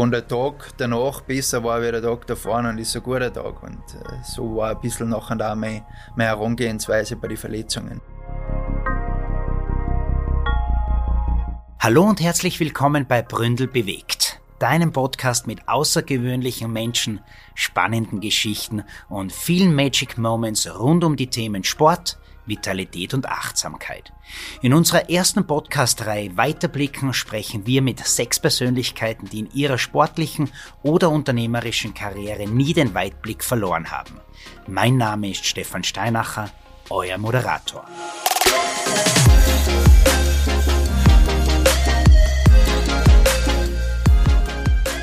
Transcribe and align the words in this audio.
wenn 0.00 0.10
der 0.10 0.26
Tag 0.26 0.72
danach 0.78 1.20
besser 1.20 1.62
war 1.62 1.82
wie 1.82 1.90
der 1.90 2.00
Tag 2.00 2.26
davor, 2.26 2.62
dann 2.62 2.78
ist 2.78 2.96
ein 2.96 3.02
guter 3.02 3.30
Tag. 3.30 3.62
Und 3.62 3.82
äh, 3.94 4.16
so 4.24 4.56
war 4.56 4.70
ein 4.70 4.80
bisschen 4.80 5.10
nachher 5.10 5.52
auch 5.52 5.54
meine, 5.54 5.84
meine 6.16 6.30
Herangehensweise 6.30 7.16
bei 7.16 7.28
den 7.28 7.36
Verletzungen. 7.36 8.00
Hallo 11.78 12.04
und 12.04 12.20
herzlich 12.20 12.60
willkommen 12.60 13.06
bei 13.06 13.20
Bründel 13.20 13.66
bewegt, 13.66 14.40
deinem 14.58 14.92
Podcast 14.92 15.46
mit 15.46 15.68
außergewöhnlichen 15.68 16.72
Menschen, 16.72 17.20
spannenden 17.54 18.20
Geschichten 18.20 18.84
und 19.10 19.32
vielen 19.32 19.74
Magic 19.74 20.16
Moments 20.16 20.66
rund 20.78 21.04
um 21.04 21.16
die 21.16 21.28
Themen 21.28 21.62
Sport, 21.62 22.18
Vitalität 22.50 23.14
und 23.14 23.26
Achtsamkeit. 23.26 24.12
In 24.60 24.74
unserer 24.74 25.08
ersten 25.08 25.46
Podcast-Reihe 25.46 26.36
Weiterblicken 26.36 27.14
sprechen 27.14 27.64
wir 27.64 27.80
mit 27.80 28.06
sechs 28.06 28.38
Persönlichkeiten, 28.38 29.30
die 29.30 29.38
in 29.38 29.50
ihrer 29.54 29.78
sportlichen 29.78 30.50
oder 30.82 31.08
unternehmerischen 31.08 31.94
Karriere 31.94 32.46
nie 32.46 32.74
den 32.74 32.92
Weitblick 32.92 33.42
verloren 33.42 33.90
haben. 33.90 34.20
Mein 34.66 34.98
Name 34.98 35.30
ist 35.30 35.46
Stefan 35.46 35.84
Steinacher, 35.84 36.50
euer 36.90 37.16
Moderator. 37.16 37.86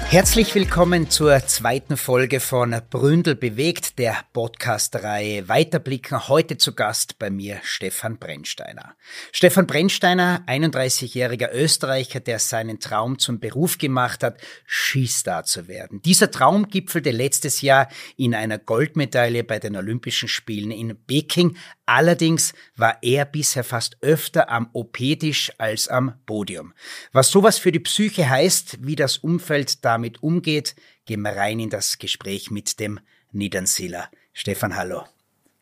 Herzlich 0.10 0.56
willkommen 0.56 1.10
zur 1.10 1.46
zweiten 1.48 1.98
Folge 1.98 2.40
von 2.40 2.74
Bründel 2.90 3.36
bewegt, 3.36 4.00
der 4.00 4.16
Podcast-Reihe 4.32 5.50
Weiterblicken. 5.50 6.30
Heute 6.30 6.58
zu 6.58 6.74
Gast 6.74 7.20
bei 7.20 7.30
mir 7.30 7.60
Stefan 7.62 8.18
Brennsteiner. 8.18 8.96
Stefan 9.34 9.68
Brennsteiner, 9.68 10.46
31-jähriger 10.48 11.52
Österreicher, 11.52 12.22
der 12.22 12.40
seinen 12.40 12.80
Traum 12.80 13.20
zum 13.20 13.42
Beruf 13.42 13.80
gemacht 13.80 14.24
hat, 14.24 14.40
Skistar 14.66 15.44
zu 15.44 15.68
werden. 15.68 16.02
Dieser 16.04 16.32
Traum 16.32 16.70
gipfelte 16.70 17.12
letztes 17.12 17.60
Jahr 17.60 17.90
in 18.16 18.34
einer 18.34 18.60
Goldmedaille 18.60 19.44
bei 19.44 19.60
den 19.60 19.76
Olympischen 19.76 20.30
Spielen 20.30 20.72
in 20.72 20.96
Peking. 21.06 21.58
Allerdings 21.86 22.54
war 22.78 22.98
er 23.02 23.26
bisher 23.26 23.66
fast 23.66 23.98
öfter 24.02 24.50
am 24.50 24.70
OP-Tisch 24.72 25.52
als 25.58 25.90
am 25.90 26.14
Podium. 26.26 26.74
Was 27.12 27.30
sowas 27.30 27.58
für 27.58 27.74
die 27.74 27.80
Psyche 27.80 28.30
heißt, 28.30 28.86
wie 28.86 28.96
das 28.96 29.18
Umfeld 29.18 29.84
damit 29.98 30.22
umgeht, 30.22 30.76
gehen 31.06 31.22
wir 31.22 31.36
rein 31.36 31.60
in 31.60 31.70
das 31.70 31.98
Gespräch 31.98 32.52
mit 32.52 32.80
dem 32.80 33.00
Niedernseeler. 33.32 34.10
Stefan, 34.32 34.76
hallo. 34.76 35.04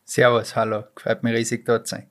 Servus, 0.03 0.55
hallo. 0.55 0.83
Gefällt 0.93 1.23
mir 1.23 1.33
riesig 1.33 1.65
dort 1.65 1.87
sein. 1.87 2.09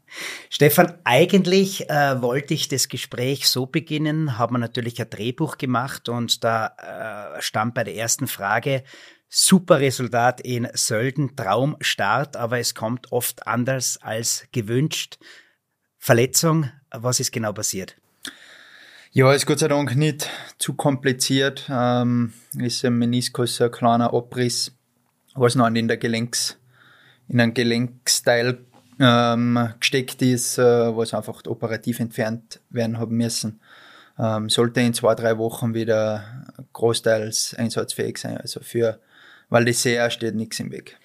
Stefan, 0.49 0.99
eigentlich 1.05 1.89
äh, 1.91 2.21
wollte 2.23 2.55
ich 2.55 2.67
das 2.69 2.89
Gespräch 2.89 3.47
so 3.47 3.67
beginnen, 3.67 4.39
haben 4.39 4.55
wir 4.55 4.59
natürlich 4.59 5.01
ein 5.01 5.11
Drehbuch 5.11 5.59
gemacht 5.59 6.09
und 6.09 6.43
da 6.43 7.37
äh, 7.37 7.43
stand 7.43 7.75
bei 7.75 7.85
der 7.85 7.95
ersten 7.95 8.27
Frage, 8.27 8.83
super 9.29 9.81
Resultat 9.81 10.41
in 10.41 10.67
Sölden, 10.73 11.37
Traumstart, 11.37 12.37
aber 12.37 12.59
es 12.59 12.75
kommt 12.75 13.13
oft 13.13 13.47
anders 13.47 13.99
als 14.01 14.49
gewünscht. 14.51 15.19
Verletzung, 15.99 16.71
was 16.91 17.21
ist 17.21 17.33
genau 17.33 17.53
passiert? 17.53 17.97
Ja, 19.17 19.33
ist 19.33 19.47
Gott 19.47 19.61
sei 19.61 19.69
Dank 19.69 19.95
nicht 19.95 20.29
zu 20.59 20.75
kompliziert. 20.75 21.69
Ähm, 21.71 22.33
ist 22.59 22.85
ein 22.85 22.99
Meniskus 22.99 23.61
ein 23.61 23.71
kleiner 23.71 24.13
Abriss, 24.13 24.73
was 25.37 25.55
noch 25.55 25.69
in 25.69 25.87
der 25.87 25.99
Gelenks, 25.99 26.59
in 27.29 27.41
einen 27.41 27.55
Gelenksteil 27.55 28.59
ähm, 28.99 29.69
gesteckt 29.79 30.21
ist, 30.21 30.59
äh, 30.59 30.97
was 30.97 31.15
einfach 31.15 31.43
operativ 31.47 32.01
entfernt 32.01 32.59
werden 32.71 32.99
haben 32.99 33.17
müssen. 33.17 33.61
Ähm, 34.19 34.51
sollte 34.51 34.81
in 34.81 34.95
zwei, 34.95 35.15
drei 35.15 35.39
Wochen 35.39 35.75
wieder 35.75 36.25
großteils 36.73 37.55
einsatzfähig 37.57 38.19
sein. 38.19 38.39
Also 38.39 38.59
für 38.63 38.99
weil 39.49 39.65
das 39.65 39.83
sehr 39.83 40.11
steht 40.11 40.35
nichts 40.35 40.59
im 40.59 40.73
Weg. 40.73 40.97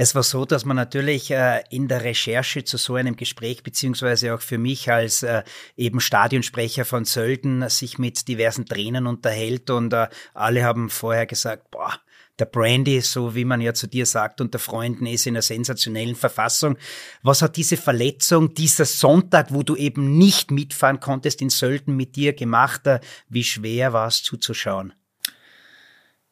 Es 0.00 0.14
war 0.14 0.22
so, 0.22 0.44
dass 0.44 0.64
man 0.64 0.76
natürlich 0.76 1.32
äh, 1.32 1.64
in 1.70 1.88
der 1.88 2.04
Recherche 2.04 2.62
zu 2.62 2.76
so 2.76 2.94
einem 2.94 3.16
Gespräch, 3.16 3.64
beziehungsweise 3.64 4.32
auch 4.32 4.40
für 4.40 4.56
mich 4.56 4.88
als 4.92 5.24
äh, 5.24 5.42
eben 5.76 5.98
Stadionsprecher 5.98 6.84
von 6.84 7.04
Sölden, 7.04 7.68
sich 7.68 7.98
mit 7.98 8.28
diversen 8.28 8.64
Trainern 8.64 9.08
unterhält 9.08 9.70
und 9.70 9.92
äh, 9.92 10.06
alle 10.34 10.62
haben 10.62 10.88
vorher 10.88 11.26
gesagt, 11.26 11.72
boah, 11.72 11.98
der 12.38 12.44
Brandy, 12.44 13.00
so 13.00 13.34
wie 13.34 13.44
man 13.44 13.60
ja 13.60 13.74
zu 13.74 13.88
dir 13.88 14.06
sagt, 14.06 14.40
unter 14.40 14.60
Freunden 14.60 15.04
ist 15.04 15.26
in 15.26 15.34
einer 15.34 15.42
sensationellen 15.42 16.14
Verfassung. 16.14 16.78
Was 17.24 17.42
hat 17.42 17.56
diese 17.56 17.76
Verletzung, 17.76 18.54
dieser 18.54 18.84
Sonntag, 18.84 19.52
wo 19.52 19.64
du 19.64 19.74
eben 19.74 20.16
nicht 20.16 20.52
mitfahren 20.52 21.00
konntest 21.00 21.42
in 21.42 21.50
Sölden 21.50 21.96
mit 21.96 22.14
dir 22.14 22.34
gemacht? 22.34 22.82
Wie 23.28 23.42
schwer 23.42 23.92
war 23.92 24.06
es 24.06 24.22
zuzuschauen? 24.22 24.92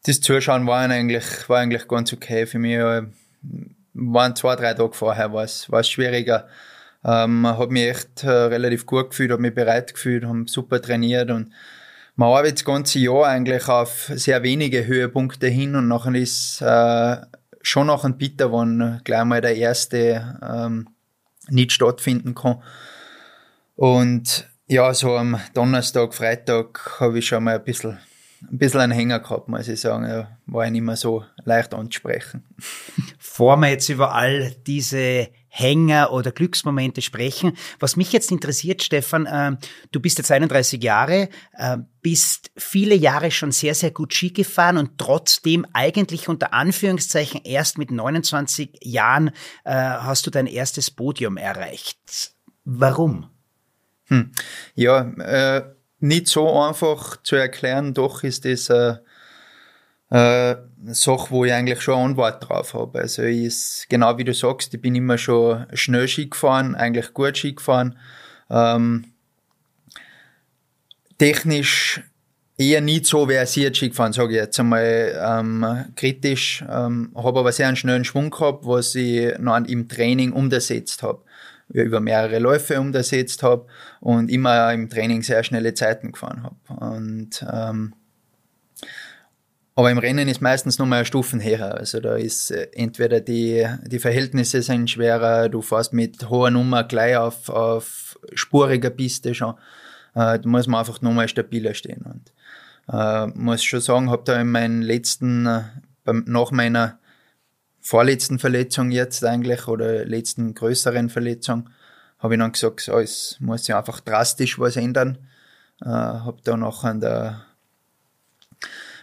das 0.05 0.21
Zuschauen 0.21 0.69
war 0.69 0.89
eigentlich, 0.89 1.49
war 1.49 1.59
eigentlich 1.59 1.89
ganz 1.89 2.13
okay 2.13 2.47
für 2.47 2.61
mich. 2.61 2.79
Waren 3.95 4.37
zwei, 4.37 4.57
drei 4.57 4.75
Tage 4.75 4.93
vorher, 4.93 5.33
war 5.33 5.45
es, 5.45 5.89
schwieriger. 5.89 6.49
Ähm, 7.05 7.47
habe 7.47 7.73
mich 7.73 7.89
echt 7.89 8.25
äh, 8.25 8.31
relativ 8.31 8.85
gut 8.85 9.11
gefühlt, 9.11 9.31
habe 9.31 9.43
mich 9.43 9.55
bereit 9.55 9.95
gefühlt, 9.95 10.25
habe 10.25 10.45
super 10.47 10.83
trainiert 10.83 11.31
und 11.31 11.53
man 12.17 12.31
arbeitet 12.31 12.59
das 12.59 12.65
ganze 12.65 12.99
Jahr 12.99 13.27
eigentlich 13.27 13.69
auf 13.69 14.11
sehr 14.15 14.43
wenige 14.43 14.87
Höhepunkte 14.87 15.47
hin 15.49 15.77
und 15.77 15.87
nachher 15.89 16.15
ist 16.15 16.63
äh, 16.63 17.19
schon 17.63 17.89
noch 17.89 18.05
ein 18.05 18.17
Bitter, 18.17 18.53
wenn 18.53 19.01
gleich 19.05 19.25
mal 19.25 19.41
der 19.41 19.57
erste 19.57 20.39
ähm, 20.43 20.89
nicht 21.49 21.73
stattfinden 21.73 22.35
kann. 22.35 22.63
Und 23.77 24.49
ja, 24.67 24.93
so 24.95 25.17
am 25.17 25.39
Donnerstag, 25.55 26.15
Freitag 26.15 27.01
habe 27.01 27.19
ich 27.19 27.27
schon 27.27 27.45
mal 27.45 27.57
ein 27.57 27.65
bisschen 27.65 27.99
ein 28.43 28.59
bisschen 28.59 28.81
einen 28.81 28.93
Hänger 28.93 29.21
gehabt, 29.21 29.49
muss 29.49 29.69
ich 29.69 29.81
sagen. 29.81 30.05
Er 30.05 30.39
war 30.47 30.69
nicht 30.71 30.83
mehr 30.83 30.97
so 30.97 31.25
leicht 31.45 31.75
anzusprechen. 31.75 32.45
Bevor 33.19 33.57
wir 33.57 33.69
jetzt 33.69 33.89
über 33.89 34.15
all 34.15 34.53
diese 34.67 35.29
Hänger 35.49 36.13
oder 36.13 36.33
Glücksmomente 36.33 37.01
sprechen, 37.01 37.57
was 37.79 37.97
mich 37.97 38.13
jetzt 38.13 38.31
interessiert, 38.31 38.83
Stefan, 38.83 39.27
äh, 39.27 39.57
du 39.91 40.01
bist 40.01 40.19
jetzt 40.19 40.31
31 40.31 40.83
Jahre, 40.83 41.31
äh, 41.53 41.79
bist 42.03 42.51
viele 42.57 42.95
Jahre 42.95 43.31
schon 43.31 43.53
sehr, 43.53 43.75
sehr 43.75 43.91
gut 43.91 44.13
Ski 44.13 44.33
gefahren 44.33 44.77
und 44.77 44.99
trotzdem 44.99 45.67
eigentlich 45.73 46.29
unter 46.29 46.53
Anführungszeichen 46.53 47.41
erst 47.45 47.79
mit 47.79 47.91
29 47.91 48.81
Jahren 48.83 49.29
äh, 49.65 49.73
hast 49.73 50.27
du 50.27 50.31
dein 50.31 50.47
erstes 50.47 50.91
Podium 50.91 51.39
erreicht. 51.39 52.35
Warum? 52.65 53.31
Hm. 54.09 54.33
Ja, 54.75 55.01
äh, 55.01 55.76
nicht 56.07 56.29
so 56.29 56.61
einfach 56.61 57.23
zu 57.23 57.37
erklären, 57.37 57.95
doch 57.95 58.23
ist 58.23 58.45
das 58.45 58.71
eine, 58.71 59.03
eine 60.11 60.69
Sache, 60.95 61.31
wo 61.31 61.45
ich 61.45 61.53
eigentlich 61.53 61.81
schon 61.81 61.95
eine 61.95 62.05
Antwort 62.05 62.49
drauf 62.49 62.75
habe. 62.75 63.01
Also 63.01 63.23
ist, 63.23 63.87
genau 63.89 64.17
wie 64.19 64.25
du 64.25 64.35
sagst, 64.35 64.73
ich 64.73 64.81
bin 64.81 64.95
immer 64.95 65.19
schon 65.19 65.67
schnell 65.73 66.09
Ski 66.09 66.29
gefahren, 66.29 66.75
eigentlich 66.75 67.13
gut 67.13 67.37
Ski 67.37 67.55
gefahren. 67.55 67.99
Ähm, 68.49 69.07
technisch 71.19 72.03
eher 72.57 72.81
nicht 72.81 73.07
so 73.07 73.27
versiert 73.27 73.77
Ski 73.77 73.89
gefahren, 73.89 74.13
sage 74.13 74.35
ich 74.35 74.41
jetzt 74.41 74.61
einmal 74.61 75.21
ähm, 75.21 75.85
kritisch. 75.97 76.65
Ähm, 76.71 77.11
habe 77.17 77.41
aber 77.41 77.53
sehr 77.53 77.69
einen 77.69 77.77
schnellen 77.77 78.05
Schwung 78.05 78.31
gehabt, 78.31 78.65
was 78.65 78.95
ich 78.95 79.37
noch 79.39 79.57
im 79.57 79.89
Training 79.89 80.33
umgesetzt 80.33 81.03
habe 81.03 81.26
über 81.69 82.01
mehrere 82.01 82.39
Läufe 82.39 82.81
umgesetzt 82.81 83.43
habe 83.43 83.67
und 84.01 84.31
immer 84.31 84.73
im 84.73 84.89
Training 84.89 85.23
sehr 85.23 85.43
schnelle 85.43 85.75
Zeiten 85.75 86.13
gefahren 86.13 86.43
habe. 86.43 86.81
Und 86.81 87.45
ähm, 87.51 87.95
aber 89.79 89.91
im 89.91 89.99
Rennen 89.99 90.27
ist 90.27 90.41
meistens 90.41 90.79
nochmal 90.79 91.05
Stufen 91.05 91.39
her. 91.39 91.75
Also 91.75 92.01
da 92.01 92.17
ist 92.17 92.51
äh, 92.51 92.69
entweder 92.73 93.21
die, 93.21 93.67
die 93.85 93.99
Verhältnisse 93.99 94.63
sind 94.63 94.91
schwerer, 94.91 95.51
du 95.51 95.61
fährst 95.61 95.93
mit 95.93 96.31
hoher 96.31 96.51
Nummer 96.51 96.83
gleich 96.83 97.19
auf, 97.19 97.51
auf 97.51 98.19
spuriger 98.33 98.89
Piste 98.89 99.35
schon. 99.35 99.55
Äh, 100.15 100.39
da 100.39 100.41
muss 100.45 100.67
man 100.67 100.81
einfach 100.81 101.03
nochmal 101.03 101.29
stabiler 101.29 101.75
stehen. 101.75 102.07
Und 102.07 102.33
äh, 102.91 103.27
muss 103.39 103.63
schon 103.65 103.83
sagen, 103.83 104.11
habe 104.11 104.23
da 104.25 104.41
in 104.41 104.51
meinen 104.51 104.81
letzten, 104.81 105.45
äh, 105.45 105.63
nach 106.07 106.53
meiner 106.53 106.99
vorletzten 107.87 108.41
Verletzung 108.41 108.91
jetzt 108.91 109.25
eigentlich 109.25 109.69
oder 109.69 110.05
letzten 110.05 110.55
größeren 110.55 111.09
Verletzung 111.09 111.71
habe 112.19 112.35
ich 112.35 112.41
dann 112.41 112.53
gesagt, 112.53 112.81
so, 112.81 112.99
es 112.99 113.37
muss 113.39 113.65
sich 113.65 113.75
einfach 113.75 114.01
drastisch 114.01 114.59
was 114.59 114.77
ändern. 114.77 115.19
Äh, 115.81 115.87
habe 115.89 116.39
da 116.43 116.57
noch 116.57 116.83
an 116.83 117.01
der 117.01 117.47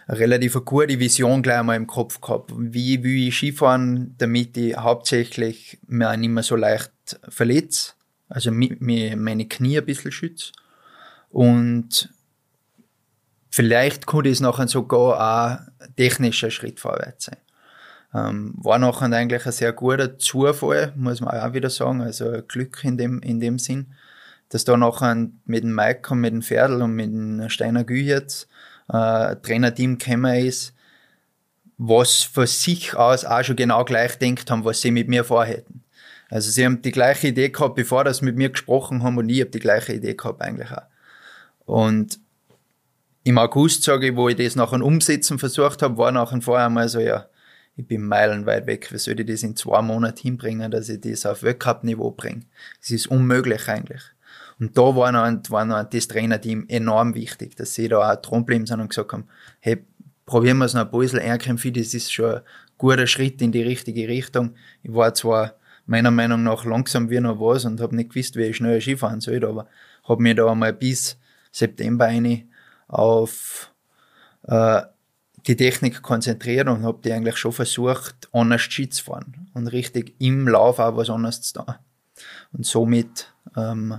relativ 0.06 0.62
gute 0.66 0.98
Vision 0.98 1.42
gleich 1.42 1.60
einmal 1.60 1.76
im 1.76 1.86
Kopf 1.86 2.20
gehabt. 2.20 2.52
Wie 2.54 3.02
will 3.02 3.28
ich 3.28 3.36
Skifahren, 3.36 4.16
damit 4.18 4.56
ich 4.58 4.76
hauptsächlich 4.76 5.78
mir 5.86 6.14
nicht 6.18 6.28
mehr 6.28 6.42
so 6.42 6.56
leicht 6.56 6.92
verletze, 7.28 7.92
also 8.28 8.50
mir 8.50 9.16
meine 9.16 9.48
Knie 9.48 9.78
ein 9.78 9.86
bisschen 9.86 10.12
schütze. 10.12 10.52
Und 11.30 12.10
vielleicht 13.48 14.06
könnte 14.06 14.28
es 14.28 14.40
nachher 14.40 14.68
sogar 14.68 15.20
auch 15.20 15.86
technischer 15.96 16.50
Schritt 16.50 16.80
vorwärts 16.80 17.26
sein. 17.26 17.38
Ähm, 18.14 18.54
war 18.56 18.78
nachher 18.78 19.10
eigentlich 19.12 19.44
ein 19.44 19.52
sehr 19.52 19.72
guter 19.72 20.18
Zufall, 20.18 20.92
muss 20.96 21.20
man 21.20 21.38
auch 21.38 21.52
wieder 21.52 21.70
sagen. 21.70 22.00
Also 22.00 22.42
Glück 22.46 22.84
in 22.84 22.96
dem, 22.96 23.20
in 23.20 23.40
dem 23.40 23.58
Sinn, 23.58 23.94
dass 24.50 24.64
da 24.64 24.76
nachher 24.76 25.28
mit 25.46 25.64
dem 25.64 25.74
Mike 25.74 26.12
und 26.12 26.20
mit 26.20 26.32
dem 26.32 26.42
Pferdl 26.42 26.82
und 26.82 26.94
mit 26.94 27.06
dem 27.06 27.48
Steiner 27.48 27.82
Gü 27.84 27.96
jetzt 27.96 28.48
äh, 28.88 29.36
Trainerteam 29.36 29.98
gekommen 29.98 30.36
ist, 30.36 30.74
was 31.76 32.22
für 32.22 32.46
sich 32.46 32.94
aus 32.94 33.24
auch 33.24 33.42
schon 33.42 33.56
genau 33.56 33.84
gleich 33.84 34.16
denkt 34.18 34.50
haben, 34.50 34.64
was 34.64 34.80
sie 34.80 34.92
mit 34.92 35.08
mir 35.08 35.24
vorhätten. 35.24 35.82
Also 36.30 36.50
sie 36.50 36.64
haben 36.64 36.82
die 36.82 36.92
gleiche 36.92 37.28
Idee 37.28 37.50
gehabt, 37.50 37.74
bevor 37.74 38.04
das 38.04 38.22
mit 38.22 38.36
mir 38.36 38.50
gesprochen 38.50 39.02
haben 39.02 39.18
und 39.18 39.28
ich 39.28 39.40
habe 39.40 39.50
die 39.50 39.58
gleiche 39.58 39.94
Idee 39.94 40.14
gehabt 40.14 40.40
eigentlich 40.40 40.70
auch. 40.70 40.82
Und 41.66 42.18
im 43.24 43.38
August, 43.38 43.82
sage 43.82 44.08
ich, 44.08 44.16
wo 44.16 44.28
ich 44.28 44.36
das 44.36 44.54
nachher 44.54 44.82
umsetzen 44.82 45.38
versucht 45.38 45.82
habe, 45.82 45.96
war 45.96 46.12
nachher 46.12 46.40
vorher 46.42 46.68
mal 46.70 46.88
so, 46.88 47.00
ja, 47.00 47.26
ich 47.76 47.86
bin 47.86 48.06
meilenweit 48.06 48.66
weg, 48.66 48.92
wie 48.92 48.98
soll 48.98 49.18
ich 49.18 49.26
das 49.26 49.42
in 49.42 49.56
zwei 49.56 49.82
Monaten 49.82 50.20
hinbringen, 50.20 50.70
dass 50.70 50.88
ich 50.88 51.00
das 51.00 51.26
auf 51.26 51.42
Weltcup-Niveau 51.42 52.12
bringe? 52.12 52.42
Das 52.80 52.90
ist 52.90 53.08
unmöglich 53.08 53.68
eigentlich. 53.68 54.02
Und 54.60 54.78
da 54.78 54.94
war 54.94 55.10
noch, 55.10 55.84
das 55.90 56.08
Trainerteam 56.08 56.66
enorm 56.68 57.14
wichtig, 57.14 57.56
dass 57.56 57.74
sie 57.74 57.88
da 57.88 58.12
auch 58.12 58.16
dran 58.16 58.66
sind 58.66 58.80
und 58.80 58.88
gesagt 58.88 59.12
haben, 59.12 59.26
hey, 59.60 59.84
probieren 60.26 60.58
wir 60.58 60.66
es 60.66 60.74
noch 60.74 60.92
ein 60.92 60.98
bisschen 60.98 61.18
ernkämpfen, 61.18 61.72
das 61.72 61.92
ist 61.94 62.12
schon 62.12 62.36
ein 62.36 62.42
guter 62.78 63.06
Schritt 63.06 63.42
in 63.42 63.50
die 63.50 63.62
richtige 63.62 64.08
Richtung. 64.08 64.54
Ich 64.82 64.94
war 64.94 65.12
zwar 65.14 65.54
meiner 65.86 66.10
Meinung 66.10 66.44
nach 66.44 66.64
langsam 66.64 67.10
wie 67.10 67.20
noch 67.20 67.40
was 67.40 67.64
und 67.64 67.80
habe 67.80 67.96
nicht 67.96 68.10
gewusst, 68.10 68.36
wie 68.36 68.44
ich 68.44 68.56
schnell 68.56 68.80
Skifahren 68.80 69.20
soll, 69.20 69.44
aber 69.44 69.66
habe 70.04 70.22
mir 70.22 70.34
da 70.34 70.50
einmal 70.50 70.72
bis 70.72 71.18
September 71.50 72.06
eine 72.06 72.44
auf 72.88 73.72
äh, 74.44 74.82
die 75.46 75.56
Technik 75.56 76.02
konzentriert 76.02 76.68
und 76.68 76.82
habe 76.82 77.00
die 77.04 77.12
eigentlich 77.12 77.36
schon 77.36 77.52
versucht, 77.52 78.28
anders 78.32 78.62
Ski 78.62 78.88
zu 78.88 79.04
fahren 79.04 79.50
und 79.54 79.68
richtig 79.68 80.14
im 80.18 80.48
Lauf 80.48 80.78
auch 80.78 80.96
was 80.96 81.10
anderes 81.10 81.42
zu 81.42 81.54
tun. 81.54 81.74
Und 82.52 82.64
somit 82.64 83.32
ähm, 83.56 83.98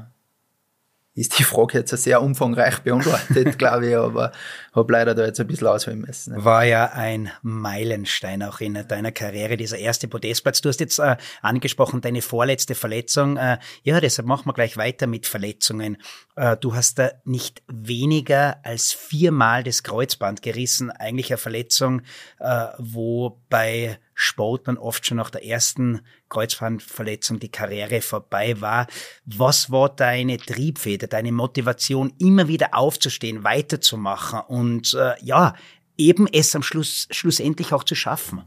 ist 1.16 1.40
die 1.40 1.44
Frage 1.44 1.80
jetzt 1.80 1.92
sehr 1.92 2.22
umfangreich 2.22 2.80
beantwortet, 2.80 3.58
glaube 3.58 3.88
ich, 3.88 3.96
aber 3.96 4.34
habe 4.74 4.92
leider 4.92 5.16
da 5.16 5.26
jetzt 5.26 5.40
ein 5.40 5.48
bisschen 5.48 5.68
ausholen 5.68 6.02
müssen. 6.02 6.44
War 6.44 6.66
ja 6.66 6.92
ein 6.92 7.32
Meilenstein 7.42 8.44
auch 8.44 8.60
in 8.60 8.74
deiner 8.88 9.14
Karriere, 9.14 9.56
dieser 9.56 9.78
erste 9.78 10.10
Podestplatz. 10.10 10.60
Du 10.60 10.68
hast 10.68 10.82
jetzt 10.82 11.00
äh, 11.00 11.16
angesprochen, 11.42 12.02
deine 12.02 12.22
vorletzte 12.22 12.76
Verletzung. 12.76 13.38
Äh, 13.38 13.60
ja, 13.84 14.02
deshalb 14.02 14.28
machen 14.28 14.46
wir 14.46 14.54
gleich 14.54 14.76
weiter 14.76 15.08
mit 15.08 15.26
Verletzungen. 15.26 15.98
Äh, 16.36 16.58
du 16.58 16.76
hast 16.76 17.00
da 17.00 17.12
nicht 17.24 17.64
weniger 17.68 18.58
als 18.64 18.92
viermal 18.92 19.64
das 19.64 19.84
Kreuzband 19.84 20.42
gerissen. 20.42 20.92
Eigentlich 20.92 21.32
eine 21.32 21.38
Verletzung, 21.38 22.02
äh, 22.40 22.68
wo 22.78 23.42
bei 23.50 23.98
Sportlern 24.16 24.78
oft 24.78 25.06
schon 25.06 25.18
nach 25.18 25.30
der 25.30 25.46
ersten 25.46 26.02
Kreuzbandverletzung 26.30 27.40
die 27.40 27.52
Karriere 27.52 28.02
vorbei 28.02 28.60
war. 28.62 28.88
Was 29.26 29.70
war 29.70 29.94
deine 29.94 30.38
Triebfeder, 30.38 31.08
deine 31.08 31.34
Motivation, 31.34 32.14
immer 32.18 32.48
wieder 32.48 32.74
aufzustehen, 32.74 33.44
weiterzumachen 33.44 34.40
und 34.48 34.94
äh, 34.94 35.14
ja, 35.22 35.54
eben 35.98 36.28
es 36.32 36.56
am 36.56 36.64
Schluss 36.64 37.08
schlussendlich 37.12 37.74
auch 37.74 37.84
zu 37.84 37.94
schaffen? 37.96 38.44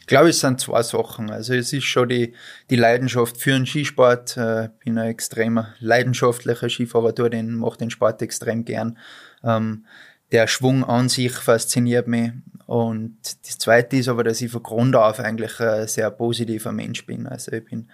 Ich 0.00 0.06
glaube, 0.06 0.28
es 0.28 0.40
sind 0.40 0.60
zwei 0.60 0.82
Sachen. 0.82 1.30
Also 1.30 1.54
es 1.54 1.72
ist 1.72 1.84
schon 1.84 2.08
die, 2.08 2.34
die 2.70 2.76
Leidenschaft 2.76 3.38
für 3.38 3.50
den 3.50 3.66
Skisport. 3.66 4.32
Ich 4.32 4.42
äh, 4.42 4.68
bin 4.84 4.98
ein 4.98 5.08
extremer 5.08 5.74
leidenschaftlicher 5.80 6.68
Skifahrer, 6.68 7.12
den 7.12 7.56
mache 7.56 7.78
den 7.78 7.90
Sport 7.90 8.22
extrem 8.22 8.64
gern. 8.64 8.98
Ähm, 9.42 9.84
der 10.32 10.46
Schwung 10.46 10.84
an 10.84 11.08
sich 11.08 11.32
fasziniert 11.32 12.08
mich. 12.08 12.32
Und 12.66 13.16
das 13.46 13.58
Zweite 13.58 13.96
ist 13.96 14.08
aber, 14.08 14.24
dass 14.24 14.40
ich 14.40 14.50
von 14.50 14.62
Grund 14.62 14.96
auf 14.96 15.20
eigentlich 15.20 15.60
ein 15.60 15.86
sehr 15.86 16.10
positiver 16.10 16.72
Mensch 16.72 17.06
bin. 17.06 17.26
Also 17.26 17.52
ich 17.52 17.64
bin 17.64 17.88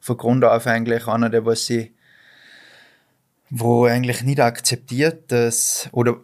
von 0.00 0.16
Grund 0.18 0.44
auf 0.44 0.66
eigentlich 0.66 1.06
einer, 1.06 1.30
der 1.30 1.46
was 1.46 1.68
ich, 1.70 1.92
wo 3.48 3.86
eigentlich 3.86 4.22
nicht 4.22 4.40
akzeptiert, 4.40 5.32
dass, 5.32 5.88
oder 5.92 6.16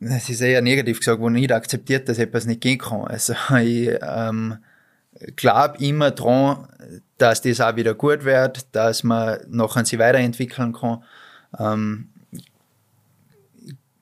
es 0.00 0.28
ist 0.28 0.40
eher 0.40 0.62
negativ 0.62 0.98
gesagt, 0.98 1.20
wo 1.20 1.28
nicht 1.28 1.52
akzeptiert, 1.52 2.08
dass 2.08 2.18
etwas 2.18 2.46
nicht 2.46 2.62
gehen 2.62 2.78
kann. 2.78 3.06
Also 3.06 3.34
ich 3.62 3.90
ähm, 4.02 4.58
glaube 5.36 5.78
immer 5.78 6.10
dran, 6.10 6.68
dass 7.18 7.42
das 7.42 7.60
auch 7.60 7.76
wieder 7.76 7.94
gut 7.94 8.24
wird, 8.24 8.66
dass 8.72 9.04
man 9.04 9.38
nachher 9.48 9.84
sich 9.84 9.98
weiterentwickeln 9.98 10.72
kann. 10.72 11.04
Ähm, 11.58 12.08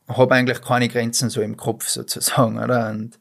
habe 0.08 0.34
eigentlich 0.34 0.62
keine 0.62 0.88
Grenzen 0.88 1.30
so 1.30 1.42
im 1.42 1.56
Kopf 1.56 1.88
sozusagen, 1.88 2.58
oder? 2.58 2.90
Und 2.90 3.18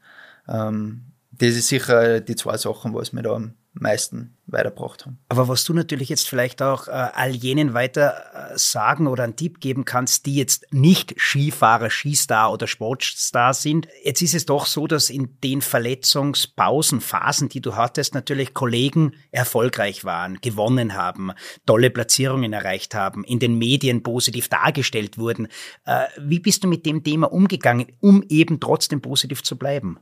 ähm, 0.48 1.12
das 1.32 1.50
ist 1.50 1.68
sicher 1.68 2.22
die 2.22 2.36
zwei 2.36 2.58
Sachen, 2.58 2.94
was 2.94 3.14
mir 3.14 3.22
da 3.22 3.42
meisten 3.80 4.38
weitergebracht 4.48 5.06
haben. 5.06 5.20
Aber 5.30 5.48
was 5.48 5.64
du 5.66 5.74
natürlich 5.74 6.10
jetzt 6.10 6.28
vielleicht 6.28 6.62
auch 6.62 6.88
äh, 6.88 6.92
all 6.92 7.32
jenen 7.32 7.74
weiter 7.74 8.52
äh, 8.54 8.58
sagen 8.58 9.08
oder 9.08 9.24
einen 9.24 9.36
Tipp 9.36 9.60
geben 9.60 9.86
kannst, 9.86 10.26
die 10.26 10.36
jetzt 10.36 10.72
nicht 10.72 11.16
Skifahrer, 11.18 11.90
Skistar 11.90 12.52
oder 12.52 12.68
Sportstar 12.68 13.54
sind. 13.54 13.88
Jetzt 14.04 14.22
ist 14.22 14.36
es 14.36 14.46
doch 14.46 14.66
so, 14.66 14.88
dass 14.88 15.10
in 15.10 15.38
den 15.44 15.62
Verletzungspausen, 15.62 17.02
Phasen, 17.02 17.50
die 17.50 17.62
du 17.62 17.76
hattest, 17.76 18.14
natürlich 18.14 18.54
Kollegen 18.54 19.14
erfolgreich 19.32 20.06
waren, 20.06 20.40
gewonnen 20.42 20.96
haben, 20.96 21.32
tolle 21.66 21.90
Platzierungen 21.90 22.54
erreicht 22.54 22.96
haben, 22.96 23.24
in 23.24 23.40
den 23.40 23.58
Medien 23.58 24.04
positiv 24.04 24.48
dargestellt 24.48 25.18
wurden. 25.18 25.48
Äh, 25.86 26.06
wie 26.20 26.40
bist 26.40 26.64
du 26.64 26.68
mit 26.68 26.86
dem 26.86 27.04
Thema 27.04 27.32
umgegangen, 27.32 27.88
um 28.00 28.24
eben 28.30 28.60
trotzdem 28.60 29.02
positiv 29.02 29.44
zu 29.44 29.58
bleiben? 29.58 30.00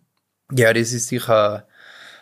Ja, 0.52 0.74
das 0.74 0.94
ist 0.94 1.08
sicher 1.08 1.68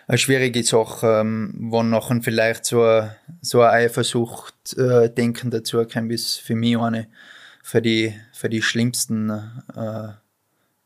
eine 0.08 0.18
schwierige 0.18 0.64
Sache, 0.64 1.22
ähm, 1.22 1.54
wo 1.58 1.84
nachher 1.84 2.22
vielleicht 2.22 2.66
so, 2.66 2.84
ein, 2.84 3.12
so 3.42 3.62
ein 3.62 3.70
Eifersucht 3.70 4.78
äh, 4.78 5.10
dazu 5.46 5.86
kommt, 5.86 6.12
ist 6.12 6.40
für 6.40 6.56
mich 6.56 6.78
eine 6.78 7.08
für 7.64 7.82
die, 7.82 8.14
für 8.34 8.50
die 8.50 8.62
schlimmsten 8.62 9.30
äh, 9.30 10.10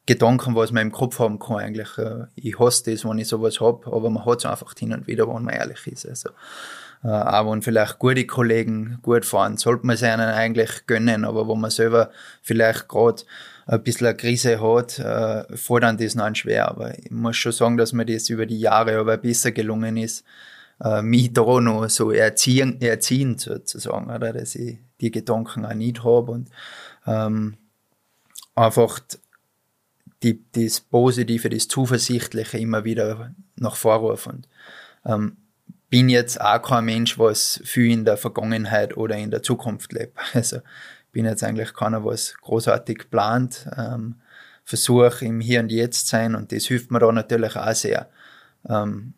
Gedanken, 0.05 0.55
was 0.55 0.71
man 0.71 0.83
im 0.83 0.91
Kopf 0.91 1.19
haben 1.19 1.39
kann 1.39 1.57
eigentlich. 1.57 1.97
Äh, 1.97 2.27
ich 2.35 2.59
hasse 2.59 2.91
das, 2.91 3.03
wenn 3.03 3.17
ich 3.17 3.27
sowas 3.27 3.59
hab, 3.59 3.87
aber 3.87 4.09
man 4.09 4.23
hat 4.25 4.39
es 4.39 4.45
einfach 4.45 4.73
hin 4.77 4.93
und 4.93 5.07
wieder, 5.07 5.27
wenn 5.27 5.43
man 5.43 5.53
ehrlich 5.53 5.85
ist. 5.87 6.07
Also, 6.07 6.29
äh, 7.03 7.09
auch 7.09 7.51
wenn 7.51 7.63
vielleicht 7.63 7.99
gute 7.99 8.25
Kollegen 8.27 8.99
gut 9.01 9.25
fahren, 9.25 9.57
sollte 9.57 9.85
man 9.87 9.95
es 9.95 10.03
ihnen 10.03 10.21
eigentlich 10.21 10.85
gönnen, 10.85 11.25
aber 11.25 11.47
wo 11.47 11.55
man 11.55 11.71
selber 11.71 12.11
vielleicht 12.43 12.87
gerade 12.87 13.23
ein 13.67 13.83
bisschen 13.83 14.07
eine 14.07 14.15
Krise 14.15 14.61
hat, 14.61 14.97
äh, 14.99 15.55
fordern 15.55 15.97
das 15.97 16.15
noch 16.15 16.33
schwer. 16.35 16.69
Aber 16.69 16.97
ich 16.97 17.11
muss 17.11 17.35
schon 17.35 17.51
sagen, 17.51 17.77
dass 17.77 17.93
mir 17.93 18.05
das 18.05 18.29
über 18.29 18.45
die 18.45 18.59
Jahre 18.59 18.97
aber 18.97 19.17
besser 19.17 19.51
gelungen 19.51 19.97
ist, 19.97 20.23
äh, 20.81 21.01
mich 21.01 21.33
da 21.33 21.59
noch 21.59 21.89
so 21.89 22.11
erziehen, 22.11 22.81
erziehen 22.81 23.37
sozusagen, 23.37 24.09
oder? 24.09 24.33
dass 24.33 24.55
ich 24.55 24.79
die 25.01 25.11
Gedanken 25.11 25.65
auch 25.65 25.73
nicht 25.73 26.03
habe 26.03 26.31
und 26.31 26.49
ähm, 27.06 27.57
einfach 28.56 28.99
die, 30.23 30.44
das 30.53 30.80
Positive, 30.80 31.49
das 31.49 31.68
Zuversichtliche 31.68 32.57
immer 32.57 32.85
wieder 32.85 33.35
nach 33.57 33.75
vorrufen. 33.75 34.31
Und, 34.33 34.47
ähm, 35.06 35.37
bin 35.89 36.09
jetzt 36.09 36.42
auch 36.42 36.61
kein 36.61 36.85
Mensch, 36.85 37.18
was 37.18 37.61
viel 37.63 37.92
in 37.92 38.06
der 38.06 38.18
Vergangenheit 38.18 38.97
oder 38.97 39.15
in 39.15 39.31
der 39.31 39.44
Zukunft 39.44 39.94
lebt. 39.94 40.18
Also 40.33 40.59
bin 41.18 41.26
jetzt 41.26 41.44
eigentlich 41.44 41.74
keiner, 41.74 42.06
was 42.06 42.36
großartig 42.42 43.09
plant. 43.09 43.68
Ähm, 43.76 44.18
Versuche 44.64 45.26
im 45.26 45.40
Hier 45.40 45.62
und 45.62 45.71
Jetzt 45.71 46.09
sein 46.09 46.36
und 46.36 46.52
das 46.52 46.66
hilft 46.66 46.92
mir 46.92 47.00
da 47.00 47.12
natürlich 47.12 47.56
auch 47.56 47.74
sehr. 47.74 48.07
Ähm, 48.69 49.16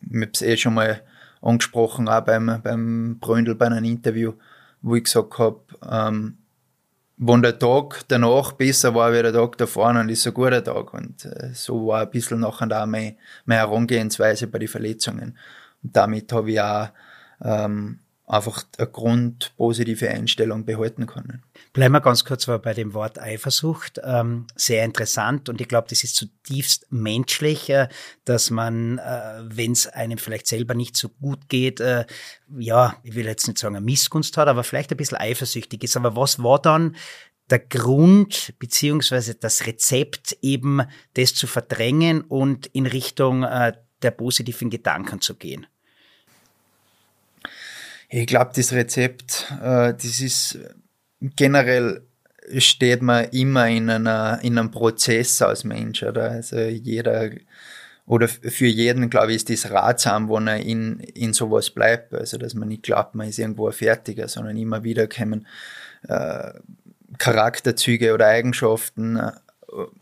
ich 0.00 0.16
habe 0.16 0.30
es 0.32 0.40
eh 0.40 0.56
schon 0.56 0.72
mal 0.72 1.02
angesprochen, 1.42 2.08
auch 2.08 2.22
beim, 2.22 2.62
beim 2.62 3.18
Bröndel 3.20 3.54
bei 3.54 3.66
einem 3.66 3.84
Interview, 3.84 4.32
wo 4.80 4.94
ich 4.96 5.04
gesagt 5.04 5.38
habe, 5.38 5.60
ähm, 5.86 6.38
wenn 7.18 7.42
der 7.42 7.58
Tag 7.58 8.00
danach 8.08 8.52
besser 8.52 8.94
war 8.94 9.12
wie 9.12 9.20
der 9.20 9.34
Tag 9.34 9.58
davor, 9.58 9.92
dann 9.92 10.08
ist 10.08 10.20
es 10.20 10.28
ein 10.28 10.32
guter 10.32 10.64
Tag. 10.64 10.94
Und 10.94 11.26
äh, 11.26 11.50
so 11.52 11.88
war 11.88 12.00
ein 12.00 12.10
bisschen 12.10 12.40
nachher 12.40 12.66
da 12.66 12.86
meine, 12.86 13.16
meine 13.44 13.60
Herangehensweise 13.60 14.46
bei 14.46 14.58
den 14.58 14.68
Verletzungen. 14.68 15.36
Und 15.82 15.94
damit 15.94 16.32
habe 16.32 16.50
ich 16.50 16.62
auch 16.62 16.88
ähm, 17.42 17.98
einfach 18.32 18.64
eine 18.78 18.88
grundpositive 18.88 20.08
Einstellung 20.08 20.64
behalten 20.64 21.06
können. 21.06 21.42
Bleiben 21.74 21.92
wir 21.92 22.00
ganz 22.00 22.24
kurz 22.24 22.46
bei 22.46 22.72
dem 22.72 22.94
Wort 22.94 23.18
Eifersucht. 23.20 24.00
Ähm, 24.02 24.46
sehr 24.56 24.84
interessant 24.84 25.48
und 25.50 25.60
ich 25.60 25.68
glaube, 25.68 25.88
das 25.90 26.02
ist 26.02 26.16
zutiefst 26.16 26.86
menschlich, 26.90 27.68
äh, 27.68 27.88
dass 28.24 28.50
man, 28.50 28.98
äh, 28.98 29.42
wenn 29.44 29.72
es 29.72 29.86
einem 29.86 30.16
vielleicht 30.16 30.46
selber 30.46 30.74
nicht 30.74 30.96
so 30.96 31.10
gut 31.10 31.48
geht, 31.48 31.80
äh, 31.80 32.06
ja, 32.58 32.96
ich 33.02 33.14
will 33.14 33.26
jetzt 33.26 33.46
nicht 33.46 33.58
sagen, 33.58 33.76
eine 33.76 33.84
Missgunst 33.84 34.36
hat, 34.38 34.48
aber 34.48 34.64
vielleicht 34.64 34.90
ein 34.92 34.96
bisschen 34.96 35.18
eifersüchtig 35.18 35.84
ist. 35.84 35.96
Aber 35.96 36.16
was 36.16 36.42
war 36.42 36.60
dann 36.60 36.96
der 37.50 37.58
Grund 37.58 38.54
beziehungsweise 38.58 39.34
das 39.34 39.66
Rezept 39.66 40.38
eben, 40.40 40.82
das 41.14 41.34
zu 41.34 41.46
verdrängen 41.46 42.22
und 42.22 42.66
in 42.68 42.86
Richtung 42.86 43.42
äh, 43.42 43.74
der 44.00 44.10
positiven 44.10 44.70
Gedanken 44.70 45.20
zu 45.20 45.34
gehen? 45.34 45.66
Ich 48.14 48.26
glaube, 48.26 48.50
das 48.54 48.74
Rezept, 48.74 49.50
äh, 49.62 49.94
das 49.94 50.20
ist 50.20 50.58
generell 51.20 52.02
steht 52.58 53.00
man 53.00 53.24
immer 53.30 53.68
in 53.68 53.88
einer 53.88 54.38
in 54.42 54.58
einem 54.58 54.70
Prozess 54.70 55.40
als 55.40 55.64
Mensch, 55.64 56.02
oder? 56.02 56.30
Also 56.32 56.58
jeder 56.58 57.30
oder 58.04 58.28
für 58.28 58.66
jeden, 58.66 59.08
glaube 59.08 59.30
ich, 59.30 59.36
ist 59.36 59.48
das 59.48 59.70
ratsam, 59.70 60.28
wenn 60.28 60.46
er 60.46 60.58
in, 60.58 61.00
in 61.00 61.32
sowas 61.32 61.70
bleibt. 61.70 62.12
Also, 62.12 62.36
dass 62.36 62.52
man 62.52 62.68
nicht 62.68 62.82
glaubt, 62.82 63.14
man 63.14 63.28
ist 63.28 63.38
irgendwo 63.38 63.68
ein 63.68 63.72
Fertiger, 63.72 64.28
sondern 64.28 64.58
immer 64.58 64.84
wieder 64.84 65.06
kommen 65.06 65.46
äh, 66.06 66.52
Charakterzüge 67.16 68.12
oder 68.12 68.26
Eigenschaften 68.26 69.20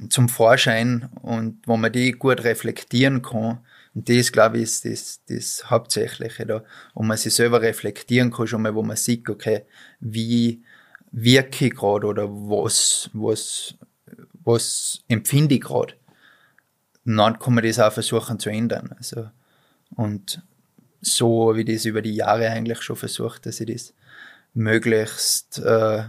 zum 0.08 0.28
Vorschein 0.28 1.10
und 1.22 1.58
wo 1.66 1.76
man 1.76 1.92
die 1.92 2.10
gut 2.12 2.42
reflektieren 2.42 3.22
kann. 3.22 3.60
Und 3.94 4.08
das, 4.08 4.30
glaube 4.30 4.58
ich, 4.58 4.64
ist 4.64 4.84
das, 4.84 5.20
das 5.28 5.70
Hauptsächliche 5.70 6.46
da, 6.46 6.64
wo 6.94 7.02
man 7.02 7.16
sich 7.16 7.34
selber 7.34 7.60
reflektieren 7.60 8.30
kann, 8.30 8.46
schon 8.46 8.62
mal, 8.62 8.74
wo 8.74 8.82
man 8.82 8.96
sieht, 8.96 9.28
okay, 9.28 9.64
wie 9.98 10.62
wirke 11.10 11.66
ich 11.66 11.74
gerade 11.74 12.06
oder 12.06 12.28
was, 12.28 13.10
was, 13.12 13.74
was 14.44 15.02
empfinde 15.08 15.56
ich 15.56 15.62
gerade. 15.62 15.94
Und 17.04 17.16
dann 17.16 17.38
kann 17.38 17.54
man 17.54 17.64
das 17.64 17.80
auch 17.80 17.92
versuchen 17.92 18.38
zu 18.38 18.50
ändern. 18.50 18.94
Also, 18.96 19.28
und 19.96 20.42
so 21.00 21.48
habe 21.48 21.60
ich 21.60 21.66
das 21.66 21.84
über 21.84 22.02
die 22.02 22.14
Jahre 22.14 22.48
eigentlich 22.50 22.82
schon 22.82 22.96
versucht, 22.96 23.46
dass 23.46 23.60
ich 23.60 23.72
das 23.72 23.94
möglichst 24.54 25.58
äh, 25.58 26.04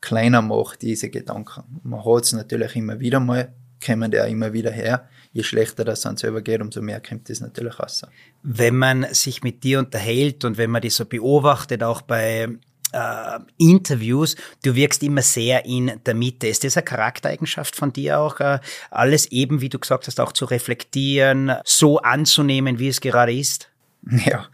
kleiner 0.00 0.42
mache, 0.42 0.78
diese 0.78 1.08
Gedanken. 1.08 1.80
Man 1.82 2.04
hat 2.04 2.24
es 2.24 2.32
natürlich 2.32 2.76
immer 2.76 3.00
wieder 3.00 3.20
mal, 3.20 3.52
kommen 3.84 4.10
die 4.10 4.20
auch 4.20 4.28
immer 4.28 4.52
wieder 4.52 4.70
her. 4.70 5.08
Je 5.38 5.44
schlechter 5.44 5.84
das 5.84 6.00
dann 6.00 6.16
selber 6.16 6.42
geht, 6.42 6.60
umso 6.60 6.82
mehr 6.82 7.00
kommt 7.00 7.30
das 7.30 7.38
natürlich 7.38 7.78
raus. 7.78 8.02
Wenn 8.42 8.74
man 8.74 9.06
sich 9.12 9.44
mit 9.44 9.62
dir 9.62 9.78
unterhält 9.78 10.44
und 10.44 10.58
wenn 10.58 10.68
man 10.68 10.82
die 10.82 10.90
so 10.90 11.04
beobachtet, 11.04 11.84
auch 11.84 12.02
bei 12.02 12.48
äh, 12.90 13.38
Interviews, 13.56 14.34
du 14.64 14.74
wirkst 14.74 15.00
immer 15.04 15.22
sehr 15.22 15.64
in 15.64 16.00
der 16.04 16.14
Mitte. 16.14 16.48
Ist 16.48 16.64
das 16.64 16.76
eine 16.76 16.82
Charaktereigenschaft 16.82 17.76
von 17.76 17.92
dir 17.92 18.18
auch, 18.18 18.40
äh, 18.40 18.58
alles 18.90 19.30
eben, 19.30 19.60
wie 19.60 19.68
du 19.68 19.78
gesagt 19.78 20.08
hast, 20.08 20.18
auch 20.18 20.32
zu 20.32 20.44
reflektieren, 20.44 21.52
so 21.64 21.98
anzunehmen, 21.98 22.80
wie 22.80 22.88
es 22.88 23.00
gerade 23.00 23.32
ist? 23.32 23.70
Ja, 24.24 24.48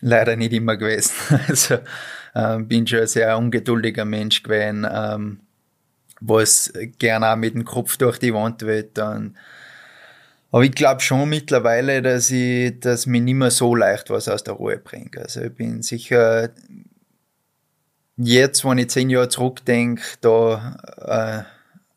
leider 0.00 0.36
nicht 0.36 0.54
immer 0.54 0.78
gewesen. 0.78 1.12
Also 1.48 1.80
ähm, 2.34 2.66
bin 2.66 2.86
schon 2.86 3.00
ein 3.00 3.06
sehr 3.08 3.36
ungeduldiger 3.36 4.06
Mensch 4.06 4.42
gewesen, 4.42 4.86
ähm, 4.90 5.40
was 6.18 6.72
gerne 6.98 7.30
auch 7.30 7.36
mit 7.36 7.52
dem 7.52 7.66
Kopf 7.66 7.98
durch 7.98 8.18
die 8.18 8.32
Wand 8.32 8.62
will. 8.62 8.88
Dann. 8.94 9.36
Aber 10.54 10.62
ich 10.62 10.70
glaube 10.70 11.00
schon 11.00 11.28
mittlerweile, 11.28 12.00
dass 12.00 12.30
ich, 12.30 12.78
dass 12.78 13.06
mir 13.06 13.20
nicht 13.20 13.34
mehr 13.34 13.50
so 13.50 13.74
leicht 13.74 14.08
was 14.10 14.28
aus 14.28 14.44
der 14.44 14.54
Ruhe 14.54 14.78
bringt. 14.78 15.18
Also 15.18 15.40
ich 15.40 15.52
bin 15.52 15.82
sicher 15.82 16.50
jetzt, 18.16 18.64
wenn 18.64 18.78
ich 18.78 18.88
zehn 18.90 19.10
Jahre 19.10 19.28
zurückdenke, 19.28 20.04
da 20.20 20.76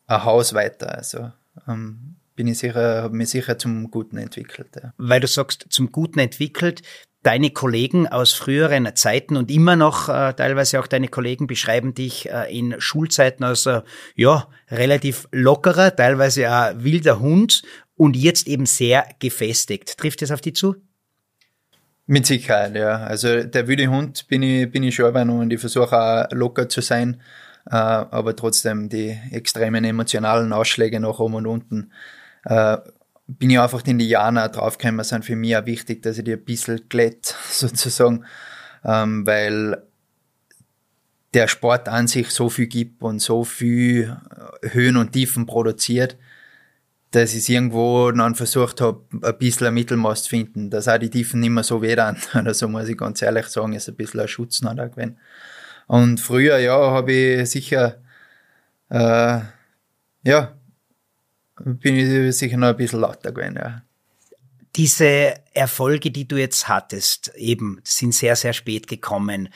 äh, 0.07 0.11
ein 0.11 0.23
Haus 0.23 0.55
weiter. 0.55 0.91
Also 0.91 1.31
ähm, 1.67 2.15
bin 2.35 2.47
ich 2.47 2.57
sicher, 2.57 3.03
habe 3.03 3.15
mich 3.15 3.29
sicher 3.29 3.59
zum 3.59 3.91
Guten 3.91 4.17
entwickelt. 4.17 4.69
Ja. 4.75 4.91
Weil 4.97 5.19
du 5.19 5.27
sagst, 5.27 5.67
zum 5.69 5.91
Guten 5.91 6.17
entwickelt, 6.17 6.81
deine 7.21 7.51
Kollegen 7.51 8.07
aus 8.07 8.33
früheren 8.33 8.95
Zeiten 8.95 9.37
und 9.37 9.51
immer 9.51 9.75
noch 9.75 10.09
äh, 10.09 10.33
teilweise 10.33 10.79
auch 10.79 10.87
deine 10.87 11.09
Kollegen 11.09 11.45
beschreiben 11.45 11.93
dich 11.93 12.31
äh, 12.31 12.57
in 12.57 12.73
Schulzeiten 12.79 13.43
als 13.43 13.67
äh, 13.67 13.81
ja 14.15 14.47
relativ 14.71 15.27
lockerer, 15.31 15.95
teilweise 15.95 16.51
auch 16.51 16.71
wilder 16.77 17.19
Hund 17.19 17.61
und 17.97 18.15
jetzt 18.15 18.47
eben 18.47 18.65
sehr 18.65 19.07
gefestigt. 19.19 19.97
Trifft 19.97 20.21
das 20.21 20.31
auf 20.31 20.41
die 20.41 20.53
zu? 20.53 20.75
Mit 22.05 22.25
Sicherheit, 22.25 22.75
ja. 22.75 22.97
Also 22.99 23.43
der 23.43 23.67
wilde 23.67 23.87
Hund 23.87 24.27
bin 24.29 24.41
ich, 24.41 24.71
bin 24.71 24.83
ich 24.83 24.95
schon 24.95 25.29
und 25.29 25.51
ich 25.51 25.59
versuche 25.59 25.99
auch 25.99 26.31
locker 26.31 26.69
zu 26.69 26.79
sein, 26.79 27.19
äh, 27.65 27.75
aber 27.75 28.33
trotzdem 28.35 28.87
die 28.87 29.19
extremen 29.31 29.83
emotionalen 29.83 30.53
Ausschläge 30.53 31.01
nach 31.01 31.19
oben 31.19 31.35
und 31.35 31.47
unten 31.47 31.91
äh, 32.45 32.77
bin 33.27 33.49
ich 33.49 33.59
einfach 33.59 33.85
in 33.85 33.99
die 33.99 34.07
Jahren 34.07 34.37
auch 34.37 34.47
draufgekommen, 34.47 35.03
sind 35.03 35.25
für 35.25 35.35
mich 35.35 35.57
auch 35.57 35.65
wichtig, 35.65 36.01
dass 36.01 36.17
ich 36.17 36.23
die 36.23 36.33
ein 36.33 36.45
bisschen 36.45 36.87
glätt, 36.87 37.35
sozusagen, 37.51 38.23
ähm, 38.85 39.27
weil 39.27 39.83
der 41.33 41.49
Sport 41.49 41.89
an 41.89 42.07
sich 42.07 42.29
so 42.29 42.49
viel 42.49 42.67
gibt 42.67 43.03
und 43.03 43.19
so 43.19 43.43
viel 43.43 44.15
Höhen 44.61 44.95
und 44.95 45.11
Tiefen 45.11 45.45
produziert, 45.45 46.15
dass 47.17 47.33
ich 47.33 47.49
irgendwo 47.49 48.11
dann 48.11 48.35
versucht 48.35 48.79
habe, 48.79 49.01
ein 49.23 49.37
bisschen 49.39 49.67
ein 49.67 49.73
Mittelmaß 49.73 50.23
zu 50.23 50.29
finden, 50.29 50.69
dass 50.69 50.87
auch 50.87 50.99
die 50.99 51.09
Tiefen 51.09 51.39
nicht 51.39 51.49
mehr 51.49 51.63
so 51.63 51.81
weh 51.81 51.95
dann. 51.95 52.17
Also 52.33 52.67
muss 52.67 52.87
ich 52.87 52.97
ganz 52.97 53.21
ehrlich 53.23 53.47
sagen, 53.47 53.73
ist 53.73 53.89
ein 53.89 53.95
bisschen 53.95 54.19
ein 54.19 54.27
Schutz 54.27 54.61
noch 54.61 54.75
da 54.75 54.87
gewesen. 54.87 55.17
Und 55.87 56.19
früher, 56.19 56.59
ja, 56.59 56.77
habe 56.77 57.11
ich 57.11 57.49
sicher, 57.49 57.97
äh, 58.89 59.39
ja, 60.23 60.55
bin 61.59 61.95
ich 61.95 62.35
sicher 62.35 62.57
noch 62.57 62.67
ein 62.67 62.77
bisschen 62.77 63.01
lauter 63.01 63.31
gewesen, 63.31 63.55
ja. 63.55 63.81
Diese 64.75 65.33
Erfolge, 65.55 66.11
die 66.11 66.27
du 66.27 66.37
jetzt 66.37 66.67
hattest, 66.67 67.33
eben 67.35 67.81
sind 67.83 68.13
sehr, 68.13 68.35
sehr 68.35 68.53
spät 68.53 68.87
gekommen, 68.87 69.49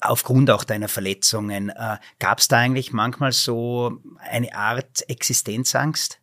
aufgrund 0.00 0.50
auch 0.50 0.64
deiner 0.64 0.88
Verletzungen. 0.88 1.68
Äh, 1.68 1.98
Gab 2.18 2.38
es 2.38 2.48
da 2.48 2.56
eigentlich 2.56 2.90
manchmal 2.90 3.32
so 3.32 4.00
eine 4.18 4.54
Art 4.54 5.06
Existenzangst? 5.10 6.21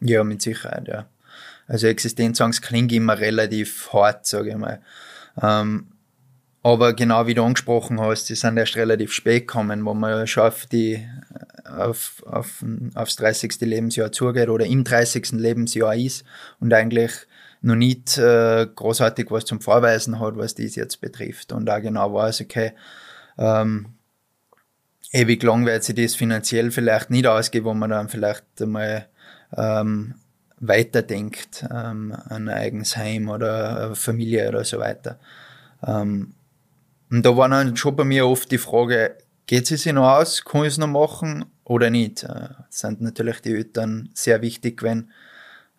Ja, 0.00 0.24
mit 0.24 0.42
Sicherheit, 0.42 0.88
ja. 0.88 1.06
Also 1.66 1.86
Existenzangst 1.86 2.62
klingt 2.62 2.90
immer 2.92 3.18
relativ 3.18 3.92
hart, 3.92 4.26
sage 4.26 4.50
ich 4.50 4.56
mal. 4.56 4.80
Ähm, 5.40 5.86
aber 6.62 6.92
genau 6.92 7.26
wie 7.26 7.34
du 7.34 7.44
angesprochen 7.44 8.00
hast, 8.00 8.28
die 8.28 8.34
sind 8.34 8.56
erst 8.56 8.76
relativ 8.76 9.12
spät 9.12 9.46
gekommen, 9.46 9.84
wo 9.84 9.94
man 9.94 10.26
schon 10.26 10.48
auf 10.48 10.66
die, 10.66 11.06
auf, 11.64 12.22
auf, 12.26 12.64
aufs 12.94 13.16
30. 13.16 13.60
Lebensjahr 13.60 14.12
zugeht 14.12 14.48
oder 14.48 14.66
im 14.66 14.84
30. 14.84 15.32
Lebensjahr 15.32 15.94
ist 15.94 16.24
und 16.58 16.74
eigentlich 16.74 17.12
noch 17.62 17.76
nicht 17.76 18.18
äh, 18.18 18.66
großartig 18.74 19.30
was 19.30 19.44
zum 19.44 19.60
Vorweisen 19.60 20.18
hat, 20.18 20.36
was 20.36 20.54
dies 20.54 20.76
jetzt 20.76 21.00
betrifft. 21.00 21.52
Und 21.52 21.66
da 21.66 21.78
genau 21.78 22.12
weiß, 22.12 22.42
okay, 22.42 22.72
ähm, 23.38 23.94
ewig 25.12 25.42
lang 25.42 25.66
wird 25.66 25.84
sich 25.84 25.94
das 25.94 26.14
finanziell 26.14 26.70
vielleicht 26.70 27.10
nicht 27.10 27.26
ausgehen, 27.26 27.64
wo 27.64 27.74
man 27.74 27.90
dann 27.90 28.08
vielleicht 28.08 28.44
einmal 28.60 29.06
ähm, 29.56 30.14
weiterdenkt 30.58 31.64
ähm, 31.70 32.12
an 32.12 32.48
ein 32.48 32.50
eigenes 32.50 32.96
Heim 32.96 33.28
oder 33.28 33.94
Familie 33.94 34.48
oder 34.48 34.64
so 34.64 34.78
weiter. 34.78 35.18
Ähm, 35.86 36.34
und 37.10 37.26
da 37.26 37.36
war 37.36 37.48
dann 37.48 37.76
schon 37.76 37.96
bei 37.96 38.04
mir 38.04 38.26
oft 38.26 38.50
die 38.52 38.58
Frage, 38.58 39.16
geht 39.46 39.70
es 39.70 39.82
sich 39.82 39.92
noch 39.92 40.08
aus, 40.08 40.44
kann 40.44 40.62
ich 40.62 40.68
es 40.68 40.78
noch 40.78 40.86
machen 40.86 41.46
oder 41.64 41.90
nicht? 41.90 42.22
Äh, 42.22 42.50
sind 42.68 43.00
natürlich 43.00 43.40
die 43.40 43.54
Eltern 43.54 44.10
sehr 44.14 44.42
wichtig 44.42 44.78
gewesen. 44.78 45.10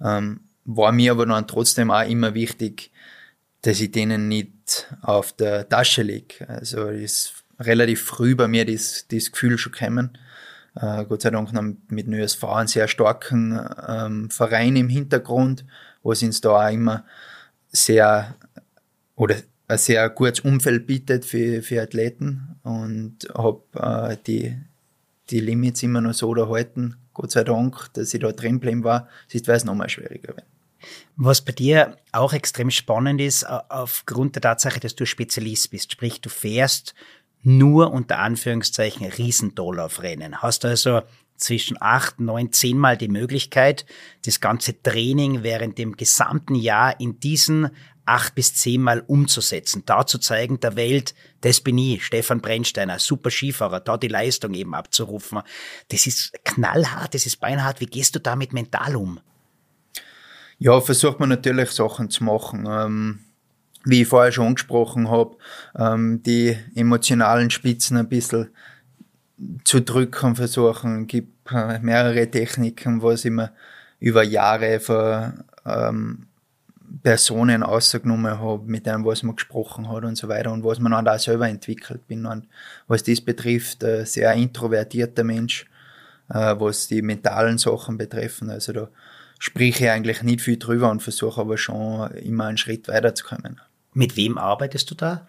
Ähm, 0.01 0.41
war 0.65 0.91
mir 0.91 1.11
aber 1.11 1.25
dann 1.25 1.47
trotzdem 1.47 1.91
auch 1.91 2.07
immer 2.07 2.33
wichtig, 2.33 2.91
dass 3.61 3.79
ich 3.79 3.91
denen 3.91 4.27
nicht 4.27 4.87
auf 5.01 5.33
der 5.33 5.69
Tasche 5.69 6.01
liege. 6.01 6.47
Also 6.49 6.87
ist 6.87 7.43
relativ 7.59 8.03
früh 8.03 8.35
bei 8.35 8.47
mir 8.47 8.65
das, 8.65 9.05
das 9.09 9.31
Gefühl 9.31 9.57
schon 9.57 9.71
gekommen. 9.71 10.17
Äh, 10.75 11.05
Gott 11.05 11.21
sei 11.21 11.29
Dank 11.31 11.51
mit 11.89 12.07
dem 12.07 12.13
ÖSV 12.13 12.43
einen 12.45 12.67
sehr 12.67 12.87
starken 12.87 13.59
ähm, 13.87 14.29
Verein 14.29 14.75
im 14.75 14.89
Hintergrund, 14.89 15.65
wo 16.03 16.11
es 16.11 16.23
uns 16.23 16.41
da 16.41 16.67
auch 16.67 16.71
immer 16.71 17.05
sehr 17.71 18.35
oder 19.15 19.35
ein 19.67 19.77
sehr 19.77 20.09
gutes 20.09 20.41
Umfeld 20.41 20.87
bietet 20.87 21.25
für, 21.25 21.61
für 21.61 21.81
Athleten. 21.81 22.59
Und 22.63 23.27
habe 23.33 23.61
äh, 23.75 24.17
die, 24.25 24.57
die 25.29 25.39
Limits 25.39 25.83
immer 25.83 26.01
noch 26.01 26.13
so 26.13 26.35
erhalten, 26.35 26.95
Gott 27.13 27.31
sei 27.31 27.43
Dank, 27.43 27.93
dass 27.93 28.13
ich 28.13 28.21
da 28.21 28.31
drin 28.31 28.59
geblieben 28.59 28.83
war, 28.83 29.07
sonst 29.27 29.47
wäre 29.47 29.57
es 29.57 29.65
nochmal 29.65 29.89
schwieriger 29.89 30.29
werden. 30.29 30.45
Was 31.15 31.41
bei 31.41 31.51
dir 31.51 31.97
auch 32.11 32.33
extrem 32.33 32.71
spannend 32.71 33.21
ist, 33.21 33.47
aufgrund 33.47 34.35
der 34.35 34.41
Tatsache, 34.41 34.79
dass 34.79 34.95
du 34.95 35.05
Spezialist 35.05 35.69
bist, 35.69 35.91
sprich 35.91 36.21
du 36.21 36.29
fährst 36.29 36.95
nur 37.43 37.91
unter 37.91 38.19
Anführungszeichen 38.19 39.07
Rennen. 39.07 40.41
Hast 40.41 40.65
also 40.65 41.01
zwischen 41.37 41.77
acht, 41.81 42.19
neun, 42.19 42.51
zehnmal 42.51 42.97
die 42.97 43.07
Möglichkeit, 43.07 43.85
das 44.25 44.39
ganze 44.39 44.81
Training 44.81 45.43
während 45.43 45.77
dem 45.77 45.97
gesamten 45.97 46.55
Jahr 46.55 46.99
in 46.99 47.19
diesen 47.19 47.71
acht 48.05 48.35
bis 48.35 48.55
zehnmal 48.55 49.03
umzusetzen, 49.07 49.83
da 49.85 50.05
zu 50.05 50.17
zeigen 50.17 50.59
der 50.59 50.75
Welt, 50.75 51.13
das 51.41 51.61
bin 51.61 51.77
ich, 51.77 52.05
Stefan 52.05 52.41
Brennsteiner, 52.41 52.99
super 52.99 53.31
Skifahrer, 53.31 53.79
da 53.79 53.97
die 53.97 54.07
Leistung 54.07 54.53
eben 54.53 54.73
abzurufen. 54.73 55.41
Das 55.89 56.07
ist 56.07 56.33
knallhart, 56.43 57.13
das 57.13 57.25
ist 57.25 57.39
beinhart. 57.39 57.79
Wie 57.79 57.85
gehst 57.85 58.15
du 58.15 58.19
damit 58.19 58.53
mental 58.53 58.95
um? 58.95 59.19
Ja, 60.57 60.79
versucht 60.81 61.19
man 61.19 61.29
natürlich 61.29 61.71
Sachen 61.71 62.09
zu 62.09 62.23
machen. 62.23 62.67
Ähm 62.69 63.30
wie 63.85 64.01
ich 64.01 64.07
vorher 64.07 64.31
schon 64.31 64.47
angesprochen 64.47 65.09
habe, 65.09 65.37
ähm, 65.77 66.21
die 66.23 66.57
emotionalen 66.75 67.49
Spitzen 67.49 67.97
ein 67.97 68.09
bisschen 68.09 68.49
zu 69.63 69.81
drücken 69.81 70.35
versuchen. 70.35 71.03
Es 71.03 71.07
gibt 71.07 71.51
äh, 71.51 71.79
mehrere 71.79 72.29
Techniken, 72.29 73.01
was 73.01 73.25
ich 73.25 73.31
mir 73.31 73.51
über 73.99 74.23
Jahre 74.23 74.79
von 74.79 75.43
ähm, 75.65 76.27
Personen 77.03 77.63
ausgenommen 77.63 78.39
habe, 78.39 78.63
mit 78.65 78.85
denen 78.85 79.05
was 79.05 79.23
man 79.23 79.35
gesprochen 79.35 79.89
hat 79.89 80.03
und 80.03 80.17
so 80.17 80.27
weiter 80.27 80.51
und 80.51 80.63
was 80.63 80.79
man 80.79 80.91
dann 80.91 81.07
auch 81.07 81.19
selber 81.19 81.47
entwickelt 81.47 82.07
bin. 82.07 82.25
Und 82.25 82.47
was 82.87 83.03
das 83.03 83.21
betrifft, 83.21 83.83
ein 83.83 84.05
sehr 84.05 84.33
introvertierter 84.33 85.23
Mensch, 85.23 85.65
äh, 86.29 86.55
was 86.57 86.87
die 86.87 87.01
mentalen 87.01 87.57
Sachen 87.57 87.97
betreffen. 87.97 88.49
Also 88.49 88.73
da 88.73 88.89
spreche 89.39 89.85
ich 89.85 89.91
eigentlich 89.91 90.21
nicht 90.21 90.41
viel 90.41 90.57
drüber 90.57 90.91
und 90.91 91.01
versuche 91.01 91.41
aber 91.41 91.57
schon 91.57 92.11
immer 92.11 92.45
einen 92.45 92.57
Schritt 92.57 92.87
weiterzukommen. 92.87 93.61
Mit 93.93 94.15
wem 94.15 94.37
arbeitest 94.37 94.89
du 94.91 94.95
da? 94.95 95.27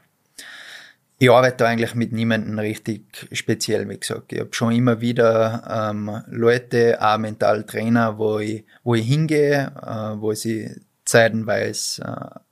ich 1.23 1.31
arbeite 1.31 1.65
eigentlich 1.69 1.95
mit 1.95 2.13
niemandem 2.13 2.59
richtig 2.59 3.29
speziell, 3.31 3.89
wie 3.89 4.01
gesagt. 4.01 4.33
Ich 4.33 4.41
habe 4.41 4.53
schon 4.53 4.73
immer 4.73 5.01
wieder 5.01 5.91
ähm, 5.93 6.21
Leute, 6.27 6.99
auch 7.01 7.17
Mentaltrainer, 7.17 8.19
wo 8.19 8.41
ich, 8.41 8.65
wo 8.83 8.97
ich 8.97 9.07
hingehe, 9.07 9.73
äh, 9.81 10.21
wo 10.21 10.33
sie 10.35 10.75
zeitenweise 11.05 12.43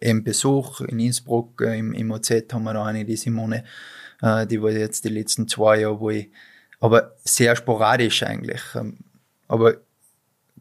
äh, 0.00 0.08
eben 0.08 0.24
Besuch 0.24 0.80
in 0.80 0.98
Innsbruck, 0.98 1.60
äh, 1.60 1.78
im, 1.78 1.92
im 1.92 2.10
OZ 2.10 2.30
haben 2.50 2.62
wir 2.62 2.72
da 2.72 2.86
eine, 2.86 3.04
die 3.04 3.16
Simone, 3.16 3.64
äh, 4.22 4.46
die 4.46 4.62
war 4.62 4.70
jetzt 4.70 5.04
die 5.04 5.10
letzten 5.10 5.46
zwei 5.46 5.80
Jahre, 5.80 6.00
wo 6.00 6.08
ich, 6.08 6.30
aber 6.80 7.16
sehr 7.22 7.54
sporadisch 7.54 8.22
eigentlich. 8.22 8.62
Ähm, 8.76 9.00
aber 9.46 9.74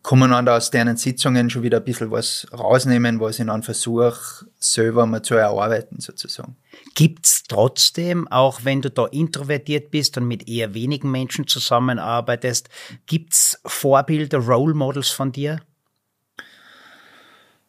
kann 0.07 0.19
man 0.19 0.31
dann 0.31 0.47
aus 0.47 0.71
deren 0.71 0.95
Sitzungen 0.95 1.49
schon 1.49 1.63
wieder 1.63 1.79
ein 1.79 1.83
bisschen 1.83 2.09
was 2.11 2.47
rausnehmen, 2.57 3.19
was 3.19 3.39
ich 3.39 3.45
dann 3.45 3.61
versuche, 3.61 4.45
selber 4.57 5.05
mal 5.05 5.21
zu 5.21 5.35
erarbeiten, 5.35 5.99
sozusagen. 5.99 6.55
Gibt's 6.95 7.43
trotzdem, 7.49 8.25
auch 8.29 8.61
wenn 8.63 8.81
du 8.81 8.89
da 8.89 9.05
introvertiert 9.07 9.91
bist 9.91 10.17
und 10.17 10.25
mit 10.25 10.47
eher 10.47 10.73
wenigen 10.73 11.11
Menschen 11.11 11.45
zusammenarbeitest, 11.45 12.69
gibt's 13.05 13.59
Vorbilder, 13.65 14.37
Role 14.37 14.73
Models 14.73 15.09
von 15.09 15.33
dir? 15.33 15.59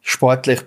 Sportlich 0.01 0.61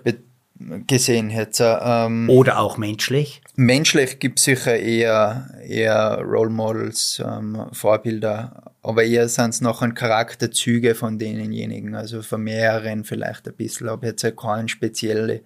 gesehen 0.86 1.30
jetzt. 1.30 1.62
Ähm, 1.64 2.28
Oder 2.28 2.58
auch 2.58 2.76
menschlich? 2.76 3.40
Menschlich 3.56 4.18
gibt 4.18 4.40
es 4.40 4.44
sicher 4.44 4.78
eher, 4.78 5.48
eher 5.66 6.20
Role 6.22 6.50
Models, 6.50 7.22
ähm, 7.24 7.66
Vorbilder, 7.72 8.71
aber 8.82 9.04
eher 9.04 9.28
sind 9.28 9.50
es 9.50 9.60
noch 9.60 9.80
ein 9.80 9.94
Charakterzüge 9.94 10.94
von 10.94 11.18
denjenigen, 11.18 11.94
also 11.94 12.22
von 12.22 12.42
mehreren 12.42 13.04
vielleicht 13.04 13.46
ein 13.46 13.54
bisschen, 13.54 13.88
aber 13.88 14.06
jetzt 14.06 14.26
keine 14.36 14.68
spezielle 14.68 15.42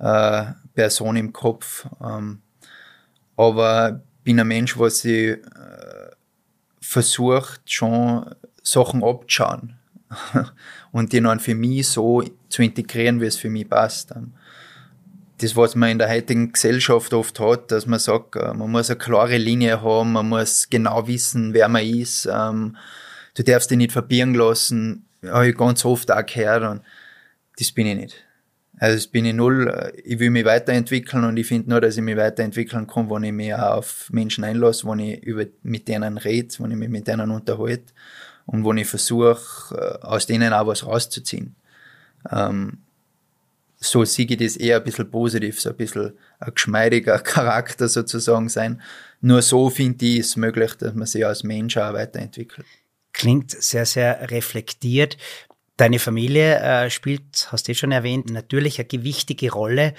äh, 0.00 0.44
Person 0.74 1.16
im 1.16 1.32
Kopf. 1.32 1.86
Ähm, 2.04 2.42
aber 3.36 4.02
bin 4.24 4.40
ein 4.40 4.48
Mensch, 4.48 4.78
was 4.78 4.98
sie 4.98 5.28
äh, 5.28 6.10
versucht 6.80 7.70
schon 7.70 8.34
Sachen 8.62 9.04
abzuschauen 9.04 9.78
und 10.92 11.12
die 11.12 11.20
dann 11.20 11.40
für 11.40 11.54
mich 11.54 11.88
so 11.88 12.22
zu 12.48 12.62
integrieren, 12.62 13.20
wie 13.20 13.26
es 13.26 13.36
für 13.36 13.50
mich 13.50 13.68
passt. 13.68 14.10
Ähm, 14.10 14.34
das, 15.38 15.56
was 15.56 15.74
man 15.74 15.90
in 15.90 15.98
der 15.98 16.10
heutigen 16.10 16.52
Gesellschaft 16.52 17.12
oft 17.14 17.40
hat, 17.40 17.70
dass 17.72 17.86
man 17.86 17.98
sagt, 17.98 18.36
äh, 18.36 18.54
man 18.54 18.70
muss 18.70 18.90
eine 18.90 18.98
klare 18.98 19.38
Linie 19.38 19.82
haben, 19.82 20.12
man 20.12 20.28
muss 20.28 20.68
genau 20.68 21.06
wissen, 21.06 21.54
wer 21.54 21.68
man 21.68 21.84
ist, 21.84 22.28
ähm, 22.32 22.76
du 23.34 23.42
darfst 23.42 23.70
dich 23.70 23.78
nicht 23.78 23.92
verbieren 23.92 24.34
lassen, 24.34 25.06
habe 25.24 25.48
ich 25.48 25.56
ganz 25.56 25.84
oft 25.84 26.10
auch 26.10 26.26
gehört 26.26 26.64
und 26.64 26.82
das 27.58 27.72
bin 27.72 27.86
ich 27.86 27.96
nicht. 27.96 28.24
Also 28.78 28.96
das 28.96 29.06
bin 29.06 29.24
ich 29.24 29.34
null, 29.34 29.92
ich 30.04 30.18
will 30.18 30.30
mich 30.30 30.44
weiterentwickeln 30.44 31.24
und 31.24 31.36
ich 31.36 31.46
finde 31.46 31.70
nur, 31.70 31.80
dass 31.80 31.96
ich 31.96 32.02
mich 32.02 32.16
weiterentwickeln 32.16 32.86
kann, 32.86 33.08
wenn 33.10 33.22
ich 33.22 33.32
mich 33.32 33.54
auch 33.54 33.76
auf 33.76 34.08
Menschen 34.10 34.44
einlasse, 34.44 34.86
wenn 34.88 34.98
ich 34.98 35.22
über, 35.22 35.44
mit 35.62 35.86
denen 35.86 36.18
rede, 36.18 36.54
wenn 36.58 36.72
ich 36.72 36.76
mich 36.76 36.88
mit 36.88 37.06
denen 37.06 37.30
unterhalte 37.30 37.92
und 38.46 38.64
wenn 38.64 38.78
ich 38.78 38.88
versuche, 38.88 39.38
äh, 39.76 40.04
aus 40.04 40.26
denen 40.26 40.52
auch 40.52 40.66
was 40.66 40.84
rauszuziehen. 40.84 41.54
Ähm, 42.30 42.78
so 43.82 44.04
sehe 44.04 44.26
ich 44.26 44.36
das 44.36 44.56
eher 44.56 44.76
ein 44.76 44.84
bisschen 44.84 45.10
positiv, 45.10 45.60
so 45.60 45.70
ein 45.70 45.76
bisschen 45.76 46.12
ein 46.38 46.54
geschmeidiger 46.54 47.18
Charakter 47.22 47.88
sozusagen 47.88 48.48
sein. 48.48 48.80
Nur 49.20 49.42
so 49.42 49.70
finde 49.70 50.06
ich 50.06 50.20
es 50.20 50.36
möglich, 50.36 50.74
dass 50.74 50.94
man 50.94 51.06
sich 51.06 51.26
als 51.26 51.42
Mensch 51.42 51.76
auch 51.76 51.92
weiterentwickelt. 51.92 52.66
Klingt 53.12 53.50
sehr, 53.50 53.84
sehr 53.84 54.30
reflektiert. 54.30 55.16
Deine 55.76 55.98
Familie 55.98 56.58
äh, 56.60 56.90
spielt, 56.90 57.48
hast 57.50 57.68
du 57.68 57.74
schon 57.74 57.92
erwähnt, 57.92 58.30
natürlich 58.30 58.78
eine 58.78 58.86
gewichtige 58.86 59.50
Rolle. 59.50 59.94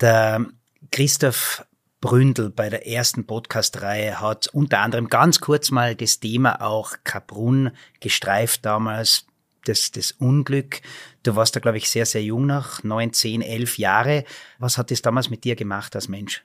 Der 0.00 0.44
Christoph 0.90 1.64
Bründel 2.00 2.50
bei 2.50 2.70
der 2.70 2.88
ersten 2.88 3.26
Podcast-Reihe 3.26 4.20
hat 4.20 4.48
unter 4.48 4.80
anderem 4.80 5.08
ganz 5.08 5.40
kurz 5.40 5.70
mal 5.70 5.94
das 5.94 6.18
Thema 6.18 6.62
auch 6.62 6.94
Kaprun 7.04 7.70
gestreift 8.00 8.64
damals 8.64 9.26
das, 9.64 9.90
das 9.90 10.12
Unglück. 10.12 10.80
Du 11.22 11.36
warst 11.36 11.54
da, 11.56 11.60
glaube 11.60 11.78
ich, 11.78 11.90
sehr, 11.90 12.06
sehr 12.06 12.22
jung 12.22 12.46
noch, 12.46 12.82
neun, 12.82 13.12
zehn, 13.12 13.42
elf 13.42 13.78
Jahre. 13.78 14.24
Was 14.58 14.78
hat 14.78 14.90
das 14.90 15.02
damals 15.02 15.30
mit 15.30 15.44
dir 15.44 15.56
gemacht 15.56 15.94
als 15.94 16.08
Mensch? 16.08 16.44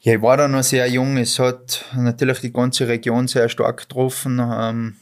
Ja, 0.00 0.14
ich 0.14 0.22
war 0.22 0.36
da 0.36 0.46
noch 0.46 0.62
sehr 0.62 0.86
jung. 0.88 1.16
Es 1.16 1.38
hat 1.38 1.84
natürlich 1.94 2.40
die 2.40 2.52
ganze 2.52 2.86
Region 2.86 3.28
sehr 3.28 3.48
stark 3.48 3.78
getroffen. 3.78 4.38
Ähm, 4.40 4.96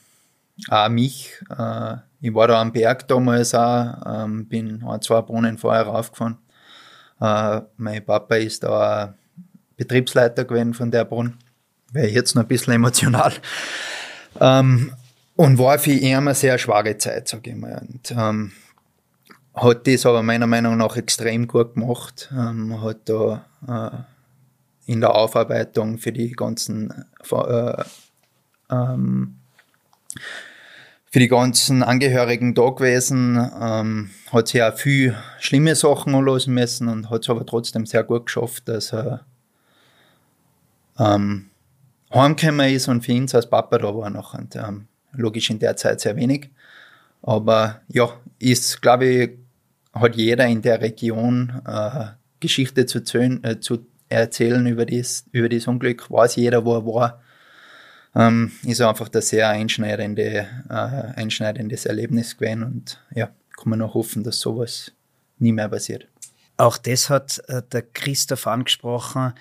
auch 0.68 0.88
mich. 0.88 1.32
Äh, 1.50 1.96
ich 2.20 2.34
war 2.34 2.48
da 2.48 2.60
am 2.60 2.72
Berg 2.72 3.06
damals 3.08 3.54
auch, 3.54 3.94
ähm, 4.06 4.46
bin 4.46 4.82
ein, 4.82 5.02
zwei 5.02 5.20
Brunnen 5.20 5.58
vorher 5.58 5.82
raufgefahren. 5.82 6.38
Äh, 7.20 7.60
mein 7.76 8.04
Papa 8.04 8.36
ist 8.36 8.62
da 8.62 9.14
Betriebsleiter 9.76 10.44
gewesen 10.44 10.74
von 10.74 10.90
der 10.90 11.04
Brunnen. 11.04 11.38
Wäre 11.92 12.08
jetzt 12.08 12.34
noch 12.34 12.42
ein 12.42 12.48
bisschen 12.48 12.72
emotional. 12.72 13.32
Ähm, 14.40 14.92
und 15.36 15.58
war 15.58 15.78
für 15.78 15.92
ihn 15.92 16.16
eine 16.16 16.34
sehr 16.34 16.58
schwere 16.58 16.96
Zeit, 16.98 17.28
sage 17.28 17.50
ich 17.50 17.56
mal. 17.56 17.86
Und, 17.88 18.10
ähm, 18.16 18.52
hat 19.54 19.86
das 19.86 20.04
aber 20.04 20.22
meiner 20.22 20.46
Meinung 20.46 20.76
nach 20.76 20.96
extrem 20.96 21.46
gut 21.46 21.74
gemacht. 21.74 22.30
Ähm, 22.32 22.82
hat 22.82 23.08
da 23.08 23.44
äh, 23.68 24.92
in 24.92 25.00
der 25.00 25.14
Aufarbeitung 25.14 25.98
für 25.98 26.12
die 26.12 26.32
ganzen 26.32 26.90
äh, 27.30 27.84
ähm, 28.70 29.36
für 31.14 31.20
die 31.20 31.28
ganzen 31.28 31.84
Angehörigen 31.84 32.54
da 32.54 32.70
gewesen, 32.70 33.36
ähm, 33.60 34.10
hat 34.32 34.48
sich 34.48 34.60
auch 34.64 34.76
viel 34.76 35.14
schlimme 35.38 35.76
Sachen 35.76 36.12
anlassen 36.12 36.52
müssen 36.54 36.88
und 36.88 37.08
hat 37.08 37.22
es 37.22 37.30
aber 37.30 37.46
trotzdem 37.46 37.86
sehr 37.86 38.02
gut 38.02 38.26
geschafft, 38.26 38.66
dass 38.66 38.92
er 38.92 39.24
ähm, 40.98 41.50
heimgekommen 42.12 42.74
ist 42.74 42.88
und 42.88 43.04
für 43.04 43.12
ihn 43.12 43.28
als 43.32 43.48
Papa 43.48 43.78
da 43.78 43.94
war 43.94 44.10
noch. 44.10 44.34
Und, 44.34 44.56
ähm, 44.56 44.88
logisch 45.14 45.50
in 45.50 45.59
der 45.59 45.77
Zeit 45.77 46.00
sehr 46.00 46.16
wenig. 46.16 46.50
Aber 47.22 47.81
ja, 47.88 48.20
ist, 48.38 48.83
glaube 48.83 49.07
ich, 49.07 49.31
hat 49.92 50.16
jeder 50.16 50.46
in 50.46 50.62
der 50.62 50.81
Region 50.81 51.62
äh, 51.66 52.07
Geschichte 52.40 52.87
zu, 52.87 53.03
zählen, 53.03 53.42
äh, 53.44 53.61
zu 53.61 53.87
erzählen 54.09 54.66
über 54.66 54.87
das, 54.87 55.24
über 55.33 55.48
Unglück, 55.66 56.11
weiß 56.11 56.37
jeder, 56.37 56.64
wo 56.64 56.74
er 56.74 56.87
war. 56.87 57.22
Ähm, 58.14 58.53
ist 58.62 58.81
einfach 58.81 59.11
ein 59.12 59.22
sehr 59.22 59.48
einschneidende, 59.48 60.46
äh, 60.68 60.72
einschneidendes 60.72 61.87
Erlebnis 61.87 62.37
gewesen 62.37 62.62
und 62.62 63.00
ja, 63.14 63.27
kann 63.57 63.70
man 63.70 63.81
noch 63.81 63.94
hoffen, 63.94 64.22
dass 64.22 64.38
sowas 64.38 64.92
nie 65.38 65.53
mehr 65.53 65.68
passiert. 65.68 66.07
Auch 66.57 66.79
das 66.79 67.11
hat 67.11 67.42
äh, 67.48 67.62
der 67.72 67.83
Christoph 67.83 68.46
angesprochen. 68.46 69.33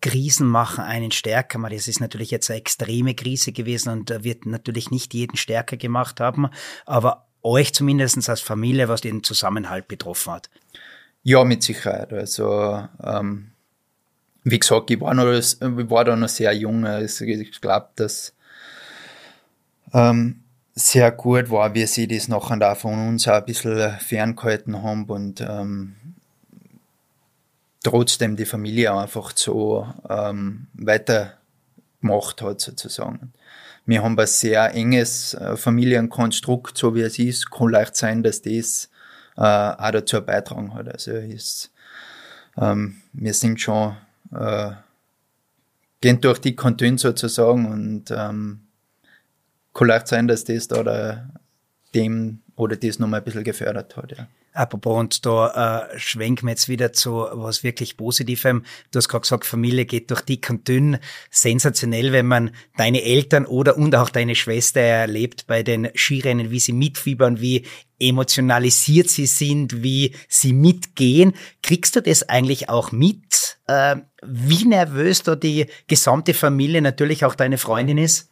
Krisen 0.00 0.46
machen 0.46 0.84
einen 0.84 1.10
stärker. 1.10 1.58
Das 1.68 1.88
ist 1.88 2.00
natürlich 2.00 2.30
jetzt 2.30 2.50
eine 2.50 2.58
extreme 2.58 3.14
Krise 3.14 3.52
gewesen 3.52 3.90
und 3.90 4.24
wird 4.24 4.46
natürlich 4.46 4.90
nicht 4.90 5.14
jeden 5.14 5.36
stärker 5.36 5.76
gemacht 5.76 6.20
haben, 6.20 6.48
aber 6.86 7.26
euch 7.42 7.74
zumindest 7.74 8.28
als 8.28 8.40
Familie, 8.40 8.88
was 8.88 9.00
den 9.00 9.22
Zusammenhalt 9.22 9.88
betroffen 9.88 10.32
hat. 10.34 10.50
Ja, 11.24 11.44
mit 11.44 11.62
Sicherheit. 11.62 12.12
Also, 12.12 12.88
ähm, 13.02 13.52
wie 14.44 14.58
gesagt, 14.58 14.90
ich 14.90 15.00
war, 15.00 15.14
noch, 15.14 15.32
ich 15.32 15.60
war 15.60 16.04
da 16.04 16.16
noch 16.16 16.28
sehr 16.28 16.52
jung. 16.52 16.84
Also 16.84 17.24
ich 17.24 17.60
glaube, 17.60 17.88
dass 17.96 18.34
ähm, 19.92 20.42
sehr 20.74 21.12
gut 21.12 21.50
war, 21.50 21.74
wie 21.74 21.86
sie 21.86 22.08
das 22.08 22.28
nachher 22.28 22.56
da 22.56 22.74
von 22.74 23.08
uns 23.08 23.28
auch 23.28 23.34
ein 23.34 23.44
bisschen 23.44 23.98
ferngehalten 24.00 24.82
haben 24.82 25.04
und 25.04 25.40
ähm, 25.40 25.96
trotzdem 27.82 28.36
die 28.36 28.44
Familie 28.44 28.94
einfach 28.94 29.32
so 29.34 29.86
ähm, 30.08 30.68
weitergemacht 30.74 32.42
hat, 32.42 32.60
sozusagen. 32.60 33.32
Wir 33.84 34.02
haben 34.02 34.18
ein 34.18 34.26
sehr 34.26 34.74
enges 34.74 35.34
äh, 35.34 35.56
Familienkonstrukt, 35.56 36.78
so 36.78 36.94
wie 36.94 37.00
es 37.00 37.18
ist. 37.18 37.50
Kann 37.50 37.70
leicht 37.70 37.96
sein, 37.96 38.22
dass 38.22 38.42
das 38.42 38.88
äh, 39.36 39.40
auch 39.40 39.90
dazu 39.90 40.22
beitragen 40.22 40.74
hat. 40.74 40.88
Also 40.88 41.12
ist, 41.12 41.72
ähm, 42.56 43.02
wir 43.12 43.34
sind 43.34 43.60
schon, 43.60 43.96
äh, 44.32 44.72
gehen 46.00 46.20
durch 46.20 46.38
die 46.38 46.54
Kantone 46.54 46.98
sozusagen 46.98 47.66
und 47.66 48.10
ähm, 48.12 48.60
kann 49.74 49.88
leicht 49.88 50.08
sein, 50.08 50.28
dass 50.28 50.44
das 50.44 50.68
da 50.68 50.84
der, 50.84 51.30
dem 51.94 52.41
oder 52.56 52.76
das 52.76 52.98
nochmal 52.98 53.20
ein 53.20 53.24
bisschen 53.24 53.44
gefördert 53.44 53.96
hat. 53.96 54.12
Ja. 54.16 54.28
Apropos, 54.54 55.00
und 55.00 55.24
da 55.24 55.88
äh, 55.94 55.98
schwenken 55.98 56.46
wir 56.46 56.50
jetzt 56.50 56.68
wieder 56.68 56.92
zu 56.92 57.26
was 57.32 57.64
wirklich 57.64 57.96
Positivem. 57.96 58.64
Du 58.90 58.98
hast 58.98 59.08
gerade 59.08 59.22
gesagt, 59.22 59.46
Familie 59.46 59.86
geht 59.86 60.10
durch 60.10 60.20
dick 60.20 60.50
und 60.50 60.68
dünn. 60.68 60.98
Sensationell, 61.30 62.12
wenn 62.12 62.26
man 62.26 62.50
deine 62.76 63.02
Eltern 63.02 63.46
oder 63.46 63.78
und 63.78 63.96
auch 63.96 64.10
deine 64.10 64.34
Schwester 64.34 64.80
erlebt 64.80 65.46
bei 65.46 65.62
den 65.62 65.88
Skirennen, 65.94 66.50
wie 66.50 66.60
sie 66.60 66.74
mitfiebern, 66.74 67.40
wie 67.40 67.64
emotionalisiert 67.98 69.08
sie 69.08 69.26
sind, 69.26 69.82
wie 69.82 70.14
sie 70.28 70.52
mitgehen. 70.52 71.32
Kriegst 71.62 71.96
du 71.96 72.02
das 72.02 72.28
eigentlich 72.28 72.68
auch 72.68 72.92
mit? 72.92 73.58
Äh, 73.68 73.96
wie 74.22 74.66
nervös 74.66 75.22
da 75.22 75.34
die 75.34 75.66
gesamte 75.86 76.34
Familie, 76.34 76.82
natürlich 76.82 77.24
auch 77.24 77.34
deine 77.34 77.56
Freundin 77.56 77.96
ist? 77.96 78.28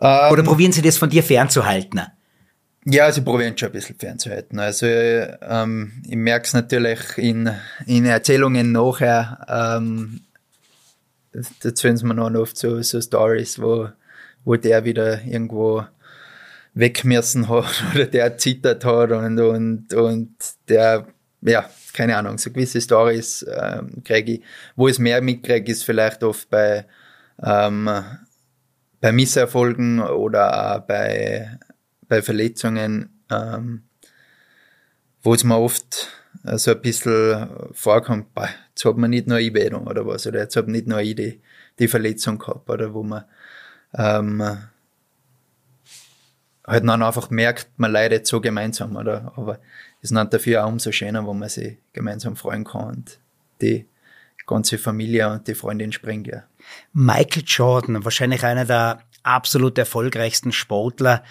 Ähm, 0.00 0.32
oder 0.32 0.42
probieren 0.42 0.72
sie 0.72 0.82
das 0.82 0.96
von 0.96 1.10
dir 1.10 1.22
fernzuhalten? 1.22 2.00
Ja, 2.90 3.04
also 3.04 3.20
ich 3.20 3.26
probiere 3.26 3.52
schon 3.54 3.68
ein 3.68 3.72
bisschen 3.72 3.98
fernzuhalten. 3.98 4.58
Also 4.58 4.86
ähm, 4.86 6.02
ich 6.08 6.16
merke 6.16 6.46
es 6.46 6.54
natürlich 6.54 7.00
in, 7.18 7.50
in 7.84 8.06
Erzählungen 8.06 8.72
nachher, 8.72 9.44
ähm, 9.46 10.20
da 11.32 11.68
erzählen 11.68 11.98
sie 11.98 12.06
mir 12.06 12.14
noch 12.14 12.32
oft 12.32 12.56
so, 12.56 12.80
so 12.80 12.98
Stories, 12.98 13.60
wo, 13.60 13.90
wo 14.44 14.56
der 14.56 14.86
wieder 14.86 15.22
irgendwo 15.22 15.84
weggemessen 16.72 17.50
hat 17.50 17.66
oder 17.94 18.06
der 18.06 18.38
zittert 18.38 18.86
hat 18.86 19.10
und, 19.10 19.38
und, 19.38 19.92
und 19.92 20.30
der, 20.70 21.08
ja, 21.42 21.68
keine 21.92 22.16
Ahnung, 22.16 22.38
so 22.38 22.50
gewisse 22.50 22.80
Stories 22.80 23.44
ähm, 23.54 24.02
kriege 24.02 24.32
ich. 24.32 24.42
Wo 24.76 24.88
ich 24.88 24.92
es 24.92 24.98
mehr 24.98 25.20
mitkriege, 25.20 25.70
ist 25.70 25.84
vielleicht 25.84 26.24
oft 26.24 26.48
bei, 26.48 26.86
ähm, 27.42 27.90
bei 29.02 29.12
Misserfolgen 29.12 30.00
oder 30.00 30.76
auch 30.76 30.80
bei, 30.86 31.58
bei 32.08 32.22
Verletzungen, 32.22 33.20
ähm, 33.30 33.84
wo 35.22 35.34
es 35.34 35.44
mir 35.44 35.58
oft 35.58 36.08
so 36.44 36.70
ein 36.70 36.80
bisschen 36.80 37.48
vorkommt, 37.72 38.34
boah, 38.34 38.48
jetzt 38.70 38.84
hat 38.84 38.96
man 38.96 39.10
nicht 39.10 39.26
nur 39.26 39.38
Einbildung 39.38 39.86
oder 39.86 40.06
was, 40.06 40.26
oder 40.26 40.40
jetzt 40.40 40.56
hat 40.56 40.66
man 40.66 40.72
nicht 40.72 40.86
nur 40.86 41.02
die, 41.02 41.40
die 41.78 41.88
Verletzung 41.88 42.38
gehabt, 42.38 42.68
oder 42.70 42.94
wo 42.94 43.02
man 43.02 43.24
ähm, 43.94 44.40
halt 46.66 46.86
dann 46.86 47.02
einfach 47.02 47.30
merkt, 47.30 47.68
man 47.76 47.92
leidet 47.92 48.26
so 48.26 48.40
gemeinsam, 48.40 48.96
oder? 48.96 49.32
Aber 49.36 49.58
es 50.00 50.10
ist 50.10 50.16
dann 50.16 50.30
dafür 50.30 50.64
auch 50.64 50.68
umso 50.68 50.92
schöner, 50.92 51.26
wo 51.26 51.34
man 51.34 51.48
sich 51.48 51.78
gemeinsam 51.92 52.36
freuen 52.36 52.64
kann 52.64 52.88
und 52.88 53.18
die 53.60 53.86
ganze 54.46 54.78
Familie 54.78 55.30
und 55.30 55.46
die 55.46 55.54
Freundin 55.54 55.92
springen, 55.92 56.24
ja. 56.24 56.44
Michael 56.92 57.42
Jordan, 57.46 58.04
wahrscheinlich 58.04 58.44
einer 58.44 58.64
der 58.64 59.02
absolut 59.22 59.76
erfolgreichsten 59.76 60.52
Sportler 60.52 61.22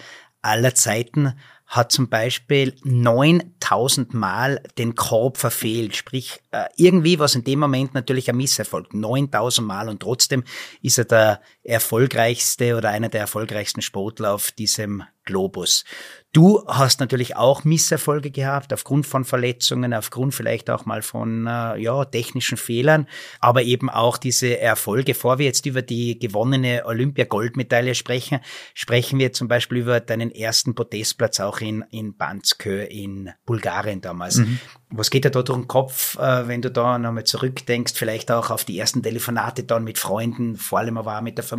aller 0.42 0.74
Zeiten, 0.74 1.34
hat 1.68 1.92
zum 1.92 2.08
Beispiel 2.08 2.74
9000 2.82 4.14
Mal 4.14 4.62
den 4.78 4.94
Korb 4.94 5.36
verfehlt. 5.36 5.94
Sprich, 5.96 6.40
äh, 6.50 6.64
irgendwie 6.76 7.18
was 7.18 7.34
in 7.34 7.44
dem 7.44 7.58
Moment 7.58 7.92
natürlich 7.92 8.30
ein 8.30 8.38
Misserfolg. 8.38 8.94
9000 8.94 9.66
Mal 9.68 9.88
und 9.90 10.00
trotzdem 10.00 10.44
ist 10.80 10.96
er 10.96 11.04
der 11.04 11.42
erfolgreichste 11.68 12.76
oder 12.76 12.88
einer 12.88 13.08
der 13.08 13.20
erfolgreichsten 13.20 13.82
Sportler 13.82 14.32
auf 14.32 14.50
diesem 14.50 15.04
Globus. 15.24 15.84
Du 16.32 16.62
hast 16.66 17.00
natürlich 17.00 17.36
auch 17.36 17.64
Misserfolge 17.64 18.30
gehabt, 18.30 18.72
aufgrund 18.72 19.06
von 19.06 19.24
Verletzungen, 19.24 19.94
aufgrund 19.94 20.34
vielleicht 20.34 20.70
auch 20.70 20.86
mal 20.86 21.02
von 21.02 21.46
äh, 21.46 21.78
ja, 21.78 22.04
technischen 22.04 22.56
Fehlern, 22.56 23.06
aber 23.40 23.62
eben 23.62 23.90
auch 23.90 24.18
diese 24.18 24.58
Erfolge. 24.58 25.12
Bevor 25.12 25.38
wir 25.38 25.46
jetzt 25.46 25.66
über 25.66 25.82
die 25.82 26.18
gewonnene 26.18 26.84
Olympia-Goldmedaille 26.86 27.94
sprechen, 27.94 28.40
sprechen 28.74 29.18
wir 29.18 29.32
zum 29.32 29.48
Beispiel 29.48 29.78
über 29.78 30.00
deinen 30.00 30.30
ersten 30.30 30.74
Podestplatz 30.74 31.40
auch 31.40 31.60
in, 31.60 31.84
in 31.90 32.16
Banskö 32.16 32.84
in 32.84 33.30
Bulgarien 33.46 34.00
damals. 34.00 34.36
Mhm. 34.36 34.60
Was 34.90 35.10
geht 35.10 35.24
dir 35.24 35.30
da 35.30 35.42
durch 35.42 35.58
den 35.58 35.68
Kopf, 35.68 36.18
äh, 36.18 36.48
wenn 36.48 36.62
du 36.62 36.70
da 36.70 36.98
nochmal 36.98 37.24
zurückdenkst, 37.24 37.94
vielleicht 37.94 38.30
auch 38.30 38.50
auf 38.50 38.64
die 38.64 38.78
ersten 38.78 39.02
Telefonate 39.02 39.64
dann 39.64 39.84
mit 39.84 39.98
Freunden, 39.98 40.56
vor 40.56 40.78
allem 40.78 40.96
aber 40.96 41.18
auch 41.18 41.22
mit 41.22 41.36
der 41.36 41.44
Familie? 41.44 41.57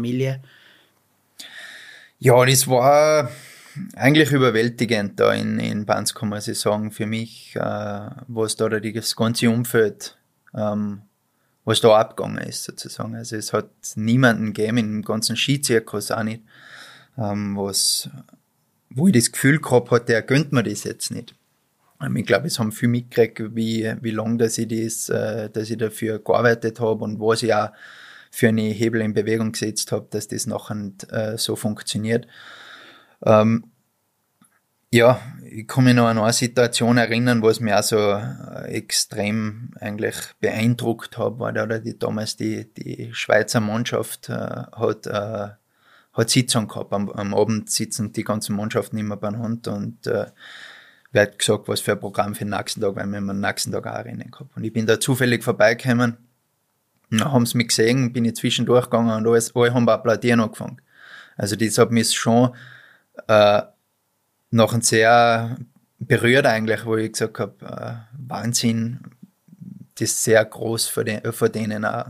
Ja, 2.19 2.45
das 2.45 2.67
war 2.67 3.29
eigentlich 3.95 4.31
überwältigend 4.31 5.19
da 5.19 5.33
in, 5.33 5.59
in 5.59 5.85
Bansko, 5.85 6.25
muss 6.25 6.47
ich 6.47 6.59
sagen, 6.59 6.91
für 6.91 7.05
mich, 7.05 7.55
äh, 7.55 8.09
was 8.27 8.55
da 8.55 8.69
das 8.69 9.15
ganze 9.15 9.49
Umfeld, 9.49 10.17
ähm, 10.53 11.01
was 11.65 11.81
da 11.81 11.97
abgegangen 11.97 12.39
ist, 12.39 12.63
sozusagen. 12.63 13.15
Also 13.15 13.35
es 13.35 13.53
hat 13.53 13.69
niemanden 13.95 14.53
gegeben 14.53 14.77
im 14.77 15.01
ganzen 15.03 15.35
Skizirkus 15.35 16.11
auch 16.11 16.23
nicht, 16.23 16.43
ähm, 17.17 17.55
was, 17.55 18.09
wo 18.89 19.07
ich 19.07 19.13
das 19.13 19.31
Gefühl 19.31 19.59
gehabt 19.59 19.91
hatte, 19.91 20.05
der 20.07 20.21
gönnt 20.21 20.51
mir 20.51 20.63
das 20.63 20.83
jetzt 20.83 21.11
nicht. 21.11 21.35
Ähm, 22.01 22.15
ich 22.15 22.25
glaube, 22.25 22.47
es 22.47 22.59
haben 22.59 22.71
viel 22.71 22.89
mitgekriegt, 22.89 23.55
wie, 23.55 23.93
wie 24.01 24.11
lange 24.11 24.37
dass 24.37 24.57
ich 24.57 24.67
das, 24.67 25.09
äh, 25.09 25.49
dass 25.49 25.69
ich 25.69 25.77
dafür 25.77 26.19
gearbeitet 26.19 26.79
habe 26.79 27.03
und 27.03 27.19
was 27.19 27.43
ich 27.43 27.53
auch 27.53 27.69
für 28.29 28.49
eine 28.49 28.61
Hebel 28.61 29.01
in 29.01 29.13
Bewegung 29.13 29.51
gesetzt 29.51 29.91
habe, 29.91 30.07
dass 30.09 30.27
das 30.27 30.47
nachher 30.47 30.91
äh, 31.09 31.37
so 31.37 31.55
funktioniert. 31.55 32.27
Ähm, 33.25 33.65
ja, 34.91 35.21
ich 35.43 35.67
kann 35.67 35.83
mich 35.83 35.93
noch 35.93 36.07
an 36.07 36.17
eine 36.17 36.33
Situation 36.33 36.97
erinnern, 36.97 37.43
was 37.43 37.59
mich 37.59 37.73
auch 37.73 37.83
so 37.83 37.97
äh, 37.97 38.71
extrem 38.71 39.71
eigentlich 39.79 40.15
beeindruckt 40.39 41.17
hat, 41.17 41.37
war 41.39 41.53
da 41.53 41.65
die, 41.77 41.97
damals 41.97 42.37
die, 42.37 42.73
die 42.73 43.13
Schweizer 43.13 43.59
Mannschaft 43.59 44.29
äh, 44.29 44.33
hat, 44.33 45.05
äh, 45.05 45.49
hat 46.13 46.29
Sitzung 46.29 46.67
gehabt. 46.67 46.91
Am, 46.91 47.09
am 47.11 47.35
Abend 47.35 47.69
sitzen 47.69 48.13
die 48.13 48.23
ganzen 48.23 48.55
Mannschaften 48.55 48.97
immer 48.97 49.17
beieinander 49.17 49.73
und 49.73 50.07
äh, 50.07 50.25
wird 51.11 51.39
gesagt, 51.39 51.67
was 51.67 51.81
für 51.81 51.93
ein 51.93 51.99
Programm 51.99 52.33
für 52.33 52.45
den 52.45 52.51
nächsten 52.51 52.81
Tag, 52.81 52.95
weil 52.95 53.07
wir 53.07 53.17
am 53.17 53.39
nächsten 53.39 53.71
Tag 53.71 53.85
auch 53.85 54.05
Rennen 54.05 54.31
gehabt. 54.31 54.55
Und 54.55 54.63
ich 54.63 54.73
bin 54.73 54.87
da 54.87 54.99
zufällig 54.99 55.43
vorbeigekommen, 55.43 56.17
dann 57.09 57.31
haben 57.31 57.45
sie 57.45 57.57
mich 57.57 57.69
gesehen, 57.69 58.13
bin 58.13 58.25
ich 58.25 58.35
zwischendurch 58.35 58.85
gegangen 58.85 59.15
und 59.15 59.27
alles, 59.27 59.55
alle 59.55 59.73
haben 59.73 59.89
applaudieren 59.89 60.39
angefangen. 60.39 60.81
Also 61.37 61.55
das 61.55 61.77
hat 61.77 61.91
mich 61.91 62.13
schon 62.13 62.51
äh, 63.27 63.61
noch 64.51 64.81
sehr 64.81 65.57
berührt 65.99 66.45
eigentlich, 66.45 66.85
wo 66.85 66.95
ich 66.97 67.11
gesagt 67.11 67.39
habe, 67.39 67.65
äh, 67.65 67.93
Wahnsinn, 68.27 68.99
das 69.95 70.11
ist 70.11 70.23
sehr 70.23 70.43
groß 70.43 70.87
für, 70.87 71.03
den, 71.03 71.21
denen 71.53 71.85
auch. 71.85 72.05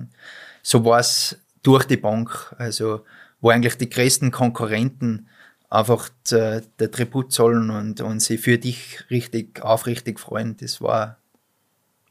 So 0.62 0.86
war 0.86 1.00
es 1.00 1.40
durch 1.64 1.86
die 1.86 1.98
Bank, 1.98 2.54
also 2.58 3.06
wo 3.42 3.50
eigentlich 3.50 3.78
die 3.78 3.90
größten 3.90 4.32
Konkurrenten 4.32 5.28
einfach 5.70 6.10
der, 6.30 6.62
der 6.80 6.92
Tribut 6.92 7.32
zollen 7.32 7.70
und, 7.70 8.02
und 8.02 8.20
sie 8.20 8.38
für 8.38 8.58
dich 8.58 9.10
richtig 9.10 9.62
aufrichtig 9.62 10.20
freuen. 10.20 10.58
Das 10.58 10.82
war 10.82 11.19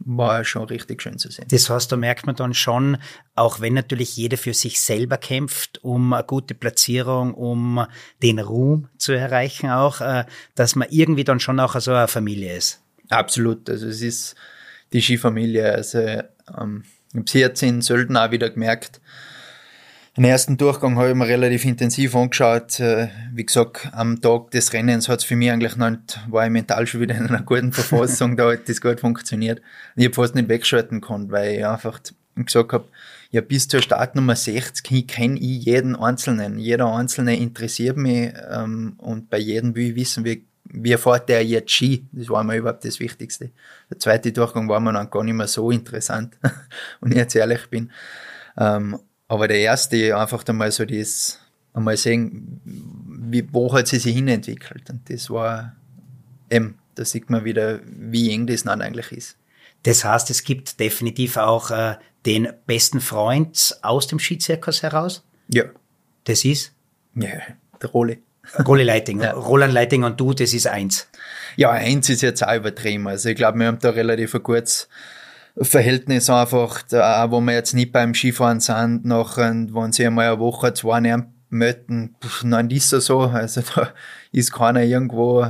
war 0.01 0.45
schon 0.45 0.65
richtig 0.65 1.03
schön 1.03 1.19
zu 1.19 1.31
sehen. 1.31 1.47
Das 1.51 1.69
heißt, 1.69 1.91
da 1.91 1.97
merkt 1.97 2.27
man 2.27 2.37
dann 2.37 2.55
schon, 2.55 2.99
auch 3.35 3.61
wenn 3.61 3.75
natürlich 3.75 4.17
jeder 4.17 4.37
für 4.37 4.55
sich 4.55 4.81
selber 4.81 5.17
kämpft, 5.19 5.83
um 5.83 6.13
eine 6.13 6.25
gute 6.25 6.55
Platzierung, 6.55 7.35
um 7.35 7.85
den 8.23 8.39
Ruhm 8.39 8.89
zu 8.97 9.13
erreichen 9.13 9.71
auch, 9.71 10.01
äh, 10.01 10.25
dass 10.55 10.77
man 10.77 10.89
irgendwie 10.91 11.25
dann 11.25 11.41
schon 11.41 11.61
auch 11.61 11.79
so 11.81 11.93
eine 11.93 12.09
Familie 12.09 12.57
ist. 12.57 12.81
Absolut. 13.09 13.69
Also 13.69 13.89
es 13.89 14.01
ist 14.01 14.35
die 14.93 15.01
Skifamilie. 15.01 15.73
Also 15.73 15.99
ähm, 15.99 16.85
ich 17.13 17.17
habe 17.17 17.25
es 17.25 17.33
jetzt 17.33 17.63
in 17.63 17.83
Sölden 17.83 18.17
auch 18.17 18.31
wieder 18.31 18.51
gemerkt, 18.51 19.01
den 20.19 20.25
ersten 20.25 20.57
Durchgang 20.57 20.99
habe 20.99 21.11
ich 21.11 21.15
mir 21.15 21.29
relativ 21.29 21.65
intensiv 21.65 22.17
angeschaut. 22.17 22.81
Äh, 22.81 23.09
wie 23.33 23.47
gesagt, 23.47 23.89
am 23.93 24.21
Tag 24.21 24.51
des 24.51 24.73
Rennens 24.73 25.09
hat 25.09 25.21
es 25.21 25.25
für 25.25 25.37
mich 25.37 25.51
eigentlich 25.51 25.77
noch 25.77 25.91
nicht, 25.91 26.19
war 26.29 26.45
ich 26.45 26.51
mental 26.51 26.89
schon 26.89 27.01
wieder 27.01 27.15
in 27.15 27.29
einer 27.29 27.43
guten 27.43 27.73
Verfassung, 27.73 28.37
da 28.37 28.51
hat 28.51 28.69
das 28.69 28.81
gut 28.81 28.99
funktioniert. 28.99 29.61
Und 29.61 30.03
ich 30.03 30.07
habe 30.07 30.15
fast 30.15 30.35
nicht 30.35 30.49
wegschalten 30.49 31.01
können, 31.01 31.31
weil 31.31 31.59
ich 31.59 31.65
einfach 31.67 32.01
gesagt 32.35 32.73
habe, 32.73 32.89
ja, 33.31 33.43
bis 33.43 33.69
zur 33.69 33.81
Startnummer 33.81 34.35
60 34.35 35.07
kenne 35.07 35.39
ich 35.39 35.65
jeden 35.65 35.95
Einzelnen. 35.95 36.59
Jeder 36.59 36.93
Einzelne 36.93 37.37
interessiert 37.37 37.97
mich 37.97 38.33
ähm, 38.51 38.95
und 38.99 39.31
bei 39.31 39.39
jedem 39.39 39.77
will 39.77 39.91
ich 39.91 39.95
wissen, 39.95 40.25
wie, 40.25 40.45
wie 40.65 40.97
fährt 40.97 41.29
der 41.29 41.45
jetzt 41.45 41.71
Ski. 41.71 42.07
Das 42.11 42.29
war 42.29 42.43
mir 42.43 42.57
überhaupt 42.57 42.85
das 42.85 42.99
Wichtigste. 42.99 43.51
Der 43.89 44.01
zweite 44.01 44.33
Durchgang 44.33 44.69
war 44.69 44.81
mir 44.81 44.95
dann 44.95 45.11
gar 45.11 45.23
nicht 45.23 45.35
mehr 45.35 45.47
so 45.47 45.71
interessant, 45.71 46.37
und 47.01 47.13
ich 47.13 47.19
jetzt 47.19 47.37
ehrlich 47.37 47.71
bin. 47.71 47.93
Ähm, 48.57 48.99
aber 49.29 49.47
der 49.47 49.61
erste, 49.61 50.17
einfach 50.17 50.45
einmal 50.47 50.73
so 50.73 50.85
das, 50.85 51.39
einmal 51.75 51.97
sehen, 51.97 52.61
wie, 52.65 53.47
wo 53.53 53.73
hat 53.73 53.87
sie 53.87 53.99
sich 53.99 54.15
hinentwickelt. 54.15 54.89
Und 54.91 55.09
das 55.11 55.31
war 55.31 55.77
eben, 56.51 56.79
da 56.95 57.05
sieht 57.05 57.31
man 57.31 57.45
wieder, 57.45 57.81
wie 57.85 58.33
eng 58.33 58.47
das 58.47 58.65
dann 58.65 58.81
eigentlich 58.81 59.13
ist. 59.13 59.37
Das 59.85 60.05
heißt, 60.05 60.31
es 60.31 60.43
gibt 60.43 60.81
definitiv 60.81 61.37
auch 61.37 61.71
äh, 61.71 61.97
den 62.27 62.49
besten 62.67 63.01
Freund 63.01 63.79
aus 63.83 64.07
dem 64.07 64.19
Skizirkus 64.19 64.83
heraus? 64.83 65.25
Ja. 65.49 65.65
Das 66.25 66.45
ist? 66.45 66.73
Ja, 67.15 67.29
der 67.81 67.91
Rolle. 67.91 68.19
Rolli 68.67 68.83
Leiting. 68.83 69.21
Ja. 69.23 69.33
Roland 69.33 69.73
Leiting 69.73 70.05
und 70.05 70.19
du, 70.19 70.33
das 70.33 70.55
ist 70.55 70.67
eins. 70.67 71.09
Ja, 71.57 71.71
eins 71.71 72.09
ist 72.09 72.23
jetzt 72.23 72.45
auch 72.47 72.55
übertrieben. 72.55 73.07
Also 73.09 73.29
ich 73.29 73.37
glaube, 73.37 73.59
wir 73.59 73.67
haben 73.67 73.79
da 73.79 73.91
relativ 73.91 74.41
kurzes 74.43 74.89
Verhältnis 75.61 76.31
einfach, 76.31 76.83
da, 76.83 77.31
wo 77.31 77.41
wir 77.41 77.55
jetzt 77.55 77.75
nicht 77.75 77.93
beim 77.93 78.15
Skifahren 78.15 78.61
sind, 78.61 79.05
noch, 79.05 79.37
wenn 79.37 79.93
sie 79.93 80.07
einmal 80.07 80.29
eine 80.29 80.39
Woche, 80.39 80.73
zwei 80.75 81.01
nicht 81.01 81.19
möchten, 81.51 82.15
nein, 82.43 82.71
ist 82.71 82.93
ja 82.93 83.01
so. 83.01 83.21
Also 83.21 83.63
da 83.75 83.93
ist 84.33 84.53
keiner 84.53 84.83
irgendwo 84.83 85.43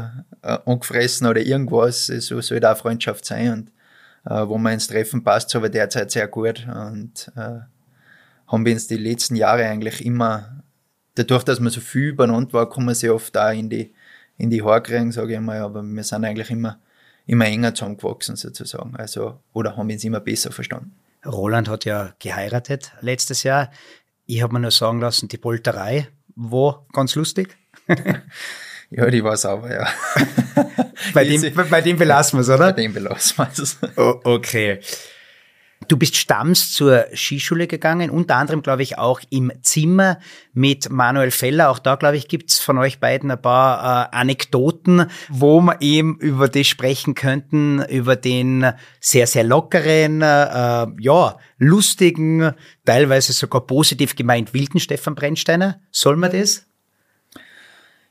äh, 0.42 0.58
angefressen 0.64 1.26
oder 1.26 1.40
irgendwas. 1.40 2.06
So 2.06 2.40
soll 2.40 2.60
da 2.60 2.74
Freundschaft 2.74 3.24
sein 3.24 3.52
und 3.52 3.72
äh, 4.24 4.48
wo 4.48 4.58
man 4.58 4.74
ins 4.74 4.88
Treffen 4.88 5.24
passt, 5.24 5.54
aber 5.56 5.68
derzeit 5.68 6.10
sehr 6.10 6.28
gut 6.28 6.66
und 6.68 7.30
äh, 7.36 7.60
haben 8.46 8.64
wir 8.64 8.72
uns 8.72 8.86
die 8.86 8.96
letzten 8.96 9.36
Jahre 9.36 9.64
eigentlich 9.64 10.04
immer, 10.04 10.62
dadurch, 11.14 11.44
dass 11.44 11.60
man 11.60 11.70
so 11.70 11.80
viel 11.80 12.10
übereinander 12.10 12.52
war, 12.52 12.68
kommen 12.68 12.94
sie 12.94 13.10
oft 13.10 13.34
da 13.34 13.50
in 13.52 13.68
die, 13.68 13.92
in 14.38 14.50
die 14.50 14.62
Haare 14.62 14.82
kriegen, 14.82 15.12
sage 15.12 15.34
ich 15.34 15.40
mal, 15.40 15.58
aber 15.58 15.82
wir 15.82 16.04
sind 16.04 16.24
eigentlich 16.24 16.50
immer 16.50 16.78
immer 17.28 17.46
enger 17.46 17.74
zusammengewachsen 17.74 18.34
sozusagen. 18.34 18.96
Also, 18.96 19.38
oder 19.52 19.76
haben 19.76 19.90
uns 19.90 20.02
immer 20.02 20.20
besser 20.20 20.50
verstanden. 20.50 20.96
Roland 21.24 21.68
hat 21.68 21.84
ja 21.84 22.14
geheiratet 22.18 22.92
letztes 23.00 23.42
Jahr. 23.42 23.70
Ich 24.26 24.42
habe 24.42 24.54
mir 24.54 24.60
nur 24.60 24.70
sagen 24.70 25.00
lassen, 25.00 25.28
die 25.28 25.36
Polterei 25.38 26.08
war 26.34 26.86
ganz 26.92 27.14
lustig. 27.14 27.56
Ja, 28.90 29.10
die 29.10 29.22
war 29.22 29.36
sauber, 29.36 29.70
ja. 29.70 29.86
bei, 31.12 31.22
dem, 31.24 31.52
bei 31.70 31.82
dem 31.82 31.98
belassen 31.98 32.38
wir 32.38 32.40
es, 32.40 32.48
oder? 32.48 32.58
Bei 32.58 32.72
dem 32.72 32.94
belassen 32.94 33.36
wir 33.36 33.62
es. 33.62 33.76
Oh, 33.98 34.18
okay. 34.24 34.80
Du 35.86 35.96
bist 35.96 36.16
stamms 36.16 36.72
zur 36.72 37.06
Skischule 37.14 37.68
gegangen, 37.68 38.10
unter 38.10 38.36
anderem, 38.36 38.62
glaube 38.62 38.82
ich, 38.82 38.98
auch 38.98 39.20
im 39.30 39.52
Zimmer 39.62 40.18
mit 40.52 40.90
Manuel 40.90 41.30
Feller. 41.30 41.70
Auch 41.70 41.78
da, 41.78 41.94
glaube 41.94 42.16
ich, 42.16 42.26
gibt's 42.26 42.58
von 42.58 42.78
euch 42.78 42.98
beiden 42.98 43.30
ein 43.30 43.40
paar 43.40 44.10
äh, 44.12 44.16
Anekdoten, 44.16 45.06
wo 45.28 45.60
wir 45.60 45.80
eben 45.80 46.18
über 46.18 46.48
das 46.48 46.66
sprechen 46.66 47.14
könnten, 47.14 47.82
über 47.84 48.16
den 48.16 48.72
sehr, 49.00 49.26
sehr 49.26 49.44
lockeren, 49.44 50.20
äh, 50.20 50.86
ja, 50.98 51.38
lustigen, 51.58 52.52
teilweise 52.84 53.32
sogar 53.32 53.66
positiv 53.66 54.16
gemeint 54.16 54.52
wilden 54.54 54.80
Stefan 54.80 55.14
Brennsteiner. 55.14 55.80
Soll 55.90 56.16
man 56.16 56.32
das? 56.32 56.67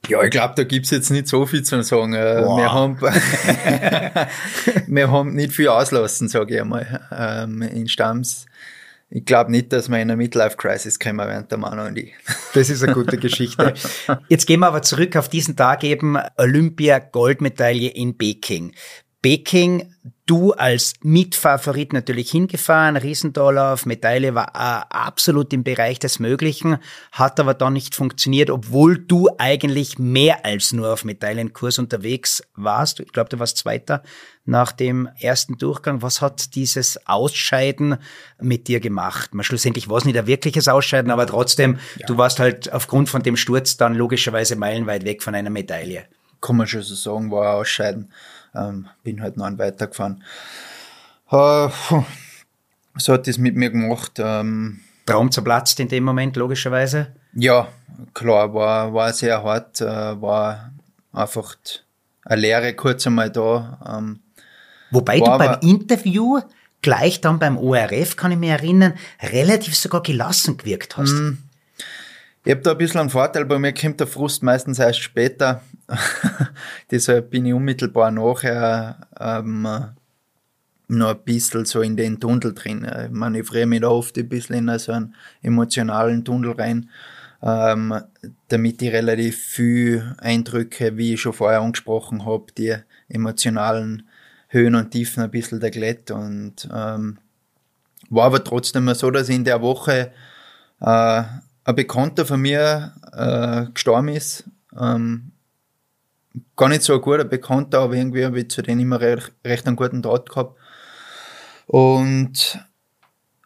Ja, 0.07 0.23
ich 0.23 0.31
glaube, 0.31 0.53
da 0.55 0.63
gibt's 0.63 0.91
jetzt 0.91 1.09
nicht 1.09 1.27
so 1.27 1.45
viel 1.45 1.63
zu 1.63 1.81
sagen. 1.83 2.13
Äh, 2.13 2.41
wow. 2.43 2.57
Wir, 2.57 2.71
haben, 2.71 2.99
wir 4.87 5.11
haben 5.11 5.33
nicht 5.33 5.53
viel 5.53 5.67
auslassen, 5.67 6.27
sage 6.27 6.55
ich 6.55 6.61
einmal, 6.61 7.01
ähm, 7.11 7.61
in 7.61 7.87
Stamms. 7.87 8.45
Ich 9.09 9.23
glaube 9.23 9.51
nicht, 9.51 9.71
dass 9.71 9.87
wir 9.87 9.95
in 9.97 10.11
eine 10.11 10.17
Midlife-Crisis 10.17 10.99
kommen 10.99 11.19
während 11.19 11.49
der 11.49 11.57
Mano 11.57 11.85
und 11.85 11.97
ich. 11.97 12.13
Das 12.53 12.69
ist 12.69 12.83
eine 12.83 12.93
gute 12.93 13.17
Geschichte. 13.17 13.73
Jetzt 14.29 14.47
gehen 14.47 14.59
wir 14.61 14.67
aber 14.67 14.81
zurück 14.81 15.15
auf 15.15 15.29
diesen 15.29 15.55
Tag 15.55 15.83
eben 15.83 16.17
Olympia-Goldmedaille 16.37 17.89
in 17.89 18.17
Peking. 18.17 18.73
Peking, 19.27 19.93
du 20.25 20.53
als 20.53 20.93
Mitfavorit 21.01 21.91
natürlich 21.91 22.31
hingefahren, 22.31 22.95
Riesendollar 22.95 23.77
Medaille 23.83 24.35
war 24.35 24.47
äh, 24.55 24.85
absolut 24.89 25.51
im 25.51 25.65
Bereich 25.65 25.99
des 25.99 26.19
Möglichen, 26.19 26.77
hat 27.11 27.37
aber 27.41 27.53
dann 27.53 27.73
nicht 27.73 27.93
funktioniert, 27.93 28.49
obwohl 28.49 28.97
du 28.97 29.27
eigentlich 29.37 29.99
mehr 29.99 30.45
als 30.45 30.71
nur 30.71 30.93
auf 30.93 31.03
Medaillenkurs 31.03 31.77
unterwegs 31.77 32.41
warst. 32.55 33.01
Ich 33.01 33.11
glaube, 33.11 33.27
du 33.27 33.37
warst 33.37 33.57
Zweiter 33.57 34.01
nach 34.45 34.71
dem 34.71 35.09
ersten 35.19 35.57
Durchgang. 35.57 36.01
Was 36.01 36.21
hat 36.21 36.55
dieses 36.55 37.05
Ausscheiden 37.05 37.97
mit 38.39 38.69
dir 38.69 38.79
gemacht? 38.79 39.33
Man, 39.33 39.43
schlussendlich 39.43 39.89
war 39.89 39.97
es 39.97 40.05
nicht 40.05 40.17
ein 40.17 40.27
wirkliches 40.27 40.69
Ausscheiden, 40.69 41.11
aber 41.11 41.27
trotzdem, 41.27 41.79
ja. 41.97 42.07
du 42.07 42.17
warst 42.17 42.39
halt 42.39 42.71
aufgrund 42.71 43.09
von 43.09 43.23
dem 43.23 43.35
Sturz 43.35 43.75
dann 43.75 43.93
logischerweise 43.93 44.55
meilenweit 44.55 45.03
weg 45.03 45.21
von 45.21 45.35
einer 45.35 45.49
Medaille. 45.49 46.05
Kann 46.39 46.55
man 46.55 46.67
schon 46.67 46.81
so 46.81 46.95
sagen, 46.95 47.29
war 47.29 47.55
ein 47.55 47.59
Ausscheiden. 47.59 48.13
Ähm, 48.55 48.87
bin 49.03 49.21
halt 49.21 49.37
noch 49.37 49.45
einen 49.45 49.59
weitergefahren. 49.59 50.23
Äh, 51.31 51.69
so 52.97 53.13
hat 53.13 53.27
das 53.27 53.37
mit 53.37 53.55
mir 53.55 53.69
gemacht. 53.69 54.13
Ähm, 54.17 54.81
Traum 55.05 55.31
zerplatzt 55.31 55.79
in 55.79 55.87
dem 55.87 56.03
Moment, 56.03 56.35
logischerweise? 56.35 57.07
Ja, 57.33 57.67
klar, 58.13 58.53
war, 58.53 58.93
war 58.93 59.13
sehr 59.13 59.41
hart, 59.43 59.81
äh, 59.81 59.85
war 60.21 60.71
einfach 61.13 61.55
eine 62.25 62.41
Lehre 62.41 62.73
kurz 62.73 63.07
einmal 63.07 63.31
da. 63.31 63.97
Ähm, 63.97 64.19
Wobei 64.91 65.19
du 65.19 65.25
beim 65.25 65.59
Interview 65.61 66.39
gleich 66.81 67.21
dann 67.21 67.39
beim 67.39 67.57
ORF, 67.57 68.15
kann 68.15 68.31
ich 68.31 68.37
mich 68.37 68.49
erinnern, 68.49 68.93
relativ 69.21 69.75
sogar 69.75 70.01
gelassen 70.03 70.57
gewirkt 70.57 70.97
hast. 70.97 71.11
Mm, 71.11 71.37
ich 72.43 72.51
habe 72.51 72.61
da 72.61 72.71
ein 72.71 72.77
bisschen 72.77 73.01
einen 73.01 73.09
Vorteil, 73.09 73.45
bei 73.45 73.59
mir 73.59 73.73
kommt 73.73 73.99
der 73.99 74.07
Frust 74.07 74.43
meistens 74.43 74.79
erst 74.79 75.01
später. 75.01 75.61
Deshalb 76.91 77.29
bin 77.29 77.45
ich 77.45 77.53
unmittelbar 77.53 78.11
nachher 78.11 79.07
ähm, 79.19 79.67
noch 80.87 81.09
ein 81.09 81.23
bisschen 81.23 81.65
so 81.65 81.81
in 81.81 81.97
den 81.97 82.19
Tunnel 82.19 82.53
drin. 82.53 82.87
Ich 83.05 83.11
manövriere 83.11 83.65
mich 83.65 83.81
da 83.81 83.89
oft 83.89 84.17
ein 84.17 84.29
bisschen 84.29 84.69
in 84.69 84.79
so 84.79 84.91
einen 84.91 85.15
emotionalen 85.41 86.23
Tunnel 86.23 86.51
rein, 86.53 86.89
ähm, 87.41 88.01
damit 88.47 88.81
ich 88.81 88.91
relativ 88.91 89.37
viel 89.37 90.15
Eindrücke, 90.19 90.97
wie 90.97 91.13
ich 91.13 91.21
schon 91.21 91.33
vorher 91.33 91.61
angesprochen 91.61 92.25
habe, 92.25 92.45
die 92.57 92.75
emotionalen 93.09 94.07
Höhen 94.49 94.75
und 94.75 94.91
Tiefen 94.91 95.23
ein 95.23 95.31
bisschen 95.31 95.59
der 95.59 95.71
Glätt. 95.71 96.11
Und 96.11 96.69
ähm, 96.73 97.19
war 98.09 98.25
aber 98.25 98.43
trotzdem 98.43 98.93
so, 98.93 99.11
dass 99.11 99.29
in 99.29 99.43
der 99.43 99.61
Woche 99.61 100.11
äh, 100.79 101.23
ein 101.63 101.75
Bekannter 101.75 102.25
von 102.25 102.41
mir 102.41 102.93
äh, 103.11 103.71
gestorben 103.73 104.09
ist. 104.09 104.45
Ähm, 104.79 105.31
gar 106.55 106.69
nicht 106.69 106.83
so 106.83 106.93
ein 106.93 107.01
guter 107.01 107.23
Bekannter, 107.23 107.79
aber 107.79 107.95
irgendwie 107.95 108.25
habe 108.25 108.39
ich 108.39 108.49
zu 108.49 108.61
denen 108.61 108.81
immer 108.81 108.99
recht, 108.99 109.31
recht 109.45 109.67
einen 109.67 109.75
guten 109.75 110.01
Draht 110.01 110.29
gehabt. 110.29 110.59
Und 111.67 112.59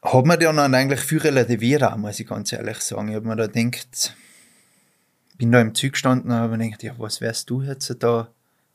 hat 0.03 0.25
mir 0.25 0.37
dann 0.37 0.73
eigentlich 0.73 0.99
viel 0.99 1.19
relativiert 1.19 1.97
muss 1.97 2.19
ich 2.19 2.27
ganz 2.27 2.51
ehrlich 2.53 2.79
sagen. 2.79 3.09
Ich 3.09 3.15
habe 3.15 3.27
mir 3.27 3.35
da 3.35 3.47
gedacht, 3.47 4.15
bin 5.37 5.51
da 5.51 5.61
im 5.61 5.75
Zug 5.75 5.93
gestanden 5.93 6.31
und 6.31 6.37
habe 6.37 6.57
mir 6.57 6.65
gedacht, 6.65 6.83
ja, 6.83 6.93
was 6.97 7.21
wärst 7.21 7.49
du 7.49 7.61
jetzt 7.61 7.95
da 7.99 8.29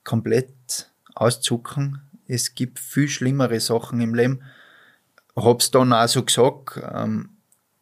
komplett 0.05 0.91
auszucken? 1.15 2.01
Es 2.29 2.55
gibt 2.55 2.79
viel 2.79 3.09
schlimmere 3.09 3.61
Sachen 3.61 4.01
im 4.01 4.15
Leben. 4.15 4.43
Hab's 5.37 5.71
dann 5.71 5.93
auch 5.93 6.09
so 6.09 6.25
gesagt. 6.25 6.81
Ähm, 6.93 7.31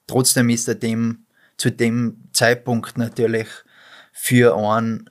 trotzdem 0.07 0.49
ist 0.51 0.68
er 0.68 0.75
dem 0.75 1.25
zu 1.57 1.70
dem 1.70 2.25
Zeitpunkt 2.33 2.99
natürlich 2.99 3.49
für 4.12 4.57
einen 4.57 5.09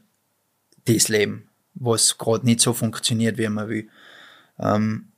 das 0.85 1.09
Leben, 1.09 1.49
was 1.73 2.17
gerade 2.17 2.45
nicht 2.45 2.59
so 2.59 2.73
funktioniert, 2.73 3.37
wie 3.37 3.49
man 3.49 3.69
will. 3.69 3.89
Ähm, 4.59 5.09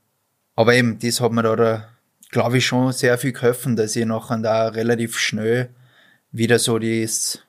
aber 0.56 0.74
eben, 0.74 1.00
das 1.00 1.20
hat 1.20 1.32
mir 1.32 1.44
da, 1.44 1.90
glaube 2.30 2.58
ich, 2.58 2.66
schon 2.66 2.92
sehr 2.94 3.18
viel 3.18 3.34
geholfen, 3.34 3.76
dass 3.76 3.96
ich 3.96 4.06
nachher 4.06 4.38
da 4.38 4.68
relativ 4.68 5.18
schnell 5.18 5.70
wieder 6.32 6.60
so 6.60 6.80
das, 6.80 7.40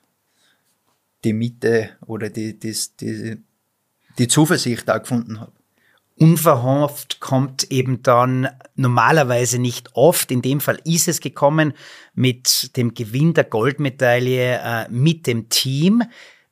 die 1.23 1.33
Mitte 1.33 1.91
oder 2.05 2.29
die, 2.29 2.59
das, 2.59 2.95
die, 2.95 3.37
die 4.17 4.27
Zuversicht 4.27 4.87
da 4.87 4.97
gefunden 4.97 5.39
habe 5.39 5.51
unverhofft 6.17 7.19
kommt 7.19 7.71
eben 7.71 8.01
dann 8.01 8.49
normalerweise 8.75 9.59
nicht 9.59 9.91
oft. 9.93 10.31
In 10.31 10.41
dem 10.41 10.59
Fall 10.59 10.79
ist 10.83 11.07
es 11.07 11.21
gekommen 11.21 11.73
mit 12.15 12.75
dem 12.75 12.93
Gewinn 12.93 13.33
der 13.33 13.43
Goldmedaille 13.43 14.59
äh, 14.63 14.89
mit 14.89 15.27
dem 15.27 15.49
Team. 15.49 16.03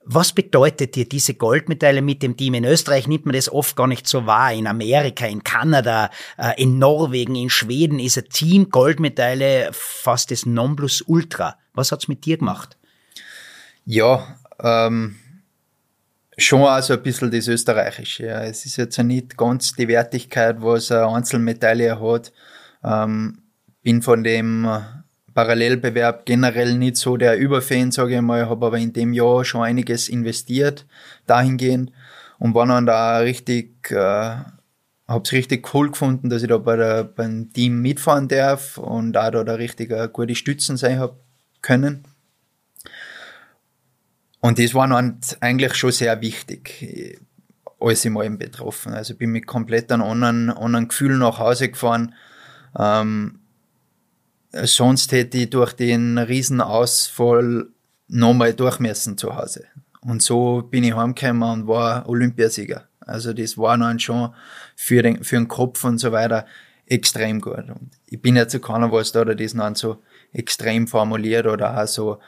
Was 0.08 0.34
bedeutet 0.34 0.96
dir 0.96 1.10
diese 1.10 1.34
Goldmedaille 1.34 2.04
mit 2.04 2.22
dem 2.22 2.38
Team? 2.38 2.54
In 2.54 2.64
Österreich 2.64 3.08
nimmt 3.08 3.26
man 3.26 3.34
das 3.34 3.52
oft 3.52 3.76
gar 3.76 3.88
nicht 3.88 4.08
so 4.08 4.28
wahr. 4.28 4.54
In 4.54 4.68
Amerika, 4.68 5.26
in 5.26 5.44
Kanada, 5.44 6.12
äh, 6.38 6.62
in 6.62 6.78
Norwegen, 6.78 7.36
in 7.36 7.50
Schweden 7.50 7.98
ist 7.98 8.18
ein 8.18 8.30
Team 8.30 8.70
Goldmedaille 8.70 9.70
fast 9.74 10.30
das 10.30 10.46
Nonplusultra. 10.46 11.58
Was 11.74 11.92
hat's 11.92 12.08
mit 12.08 12.24
dir 12.24 12.38
gemacht? 12.38 12.78
Ja, 13.84 14.38
ähm, 14.60 15.16
schon 16.38 16.62
also 16.62 16.94
ein 16.94 17.02
bisschen 17.02 17.32
das 17.32 17.48
Österreichische. 17.48 18.28
Ja. 18.28 18.44
Es 18.44 18.66
ist 18.66 18.78
jetzt 18.78 19.00
nicht 19.00 19.36
ganz 19.36 19.74
die 19.74 19.88
Wertigkeit, 19.88 20.58
was 20.62 20.92
eine 20.92 21.08
Einzelmedaille 21.08 22.00
hat. 22.00 22.32
Ähm, 22.84 23.42
bin 23.82 24.04
von 24.04 24.24
dem 24.24 24.68
Parallelbewerb 25.36 26.26
generell 26.26 26.78
nicht 26.78 26.96
so 26.96 27.18
der 27.18 27.38
Überfan, 27.38 27.92
sage 27.92 28.16
ich 28.16 28.22
mal, 28.22 28.48
habe 28.50 28.68
aber 28.68 28.78
in 28.78 28.94
dem 28.94 29.12
Jahr 29.12 29.44
schon 29.44 29.64
einiges 29.64 30.08
investiert 30.08 30.86
dahingehend 31.28 31.92
und 32.40 32.56
war 32.56 32.66
dann 32.66 32.86
da 32.86 33.18
richtig, 33.18 33.92
äh, 33.92 33.96
habe 33.96 35.22
es 35.24 35.32
richtig 35.34 35.74
cool 35.74 35.92
gefunden, 35.92 36.30
dass 36.30 36.42
ich 36.42 36.48
da 36.48 36.58
bei 36.58 36.78
der, 36.78 37.04
beim 37.04 37.52
Team 37.52 37.82
mitfahren 37.82 38.30
darf 38.30 38.78
und 38.78 39.18
auch 39.18 39.30
da, 39.30 39.44
da 39.44 39.54
richtig 39.56 39.92
eine 39.92 40.08
gute 40.08 40.36
Stützen 40.36 40.78
sein 40.78 41.00
habe 41.00 41.20
können. 41.62 42.08
Und 44.40 44.58
das 44.58 44.74
war 44.74 44.88
dann 44.88 45.20
eigentlich 45.42 45.76
schon 45.76 45.92
sehr 45.92 46.22
wichtig, 46.22 46.82
ich 48.06 48.12
mal 48.12 48.26
eben 48.26 48.38
betroffen. 48.38 48.94
Also 48.94 49.16
bin 49.16 49.32
mit 49.32 49.48
komplett 49.48 49.92
einem 49.92 50.04
anderen, 50.04 50.50
anderen 50.50 50.88
Gefühl 50.88 51.18
nach 51.18 51.40
Hause 51.40 51.70
gefahren. 51.70 52.14
Ähm, 52.78 53.40
sonst 54.64 55.12
hätte 55.12 55.38
ich 55.38 55.50
durch 55.50 55.74
den 55.74 56.18
Riesenausfall 56.18 57.68
nochmal 58.08 58.54
durchmessen 58.54 59.18
zu 59.18 59.36
Hause. 59.36 59.66
Und 60.02 60.22
so 60.22 60.62
bin 60.62 60.84
ich 60.84 60.96
heimgekommen 60.96 61.44
und 61.44 61.68
war 61.68 62.08
Olympiasieger. 62.08 62.88
Also 63.00 63.34
das 63.34 63.58
war 63.58 63.78
dann 63.78 64.00
schon 64.00 64.34
für 64.76 65.02
den, 65.02 65.24
für 65.24 65.36
den 65.36 65.48
Kopf 65.48 65.84
und 65.84 65.98
so 65.98 66.12
weiter 66.12 66.46
extrem 66.86 67.42
gut. 67.42 67.70
Und 67.70 67.92
ich 68.08 68.22
bin 68.22 68.36
jetzt 68.36 68.52
so 68.52 68.60
keiner, 68.60 68.92
was 68.92 69.12
da 69.12 69.26
das 69.26 69.54
dann 69.54 69.76
so 69.76 70.04
extrem 70.32 70.88
formuliert 70.88 71.48
oder 71.48 71.82
auch 71.82 71.88
so 71.88 72.20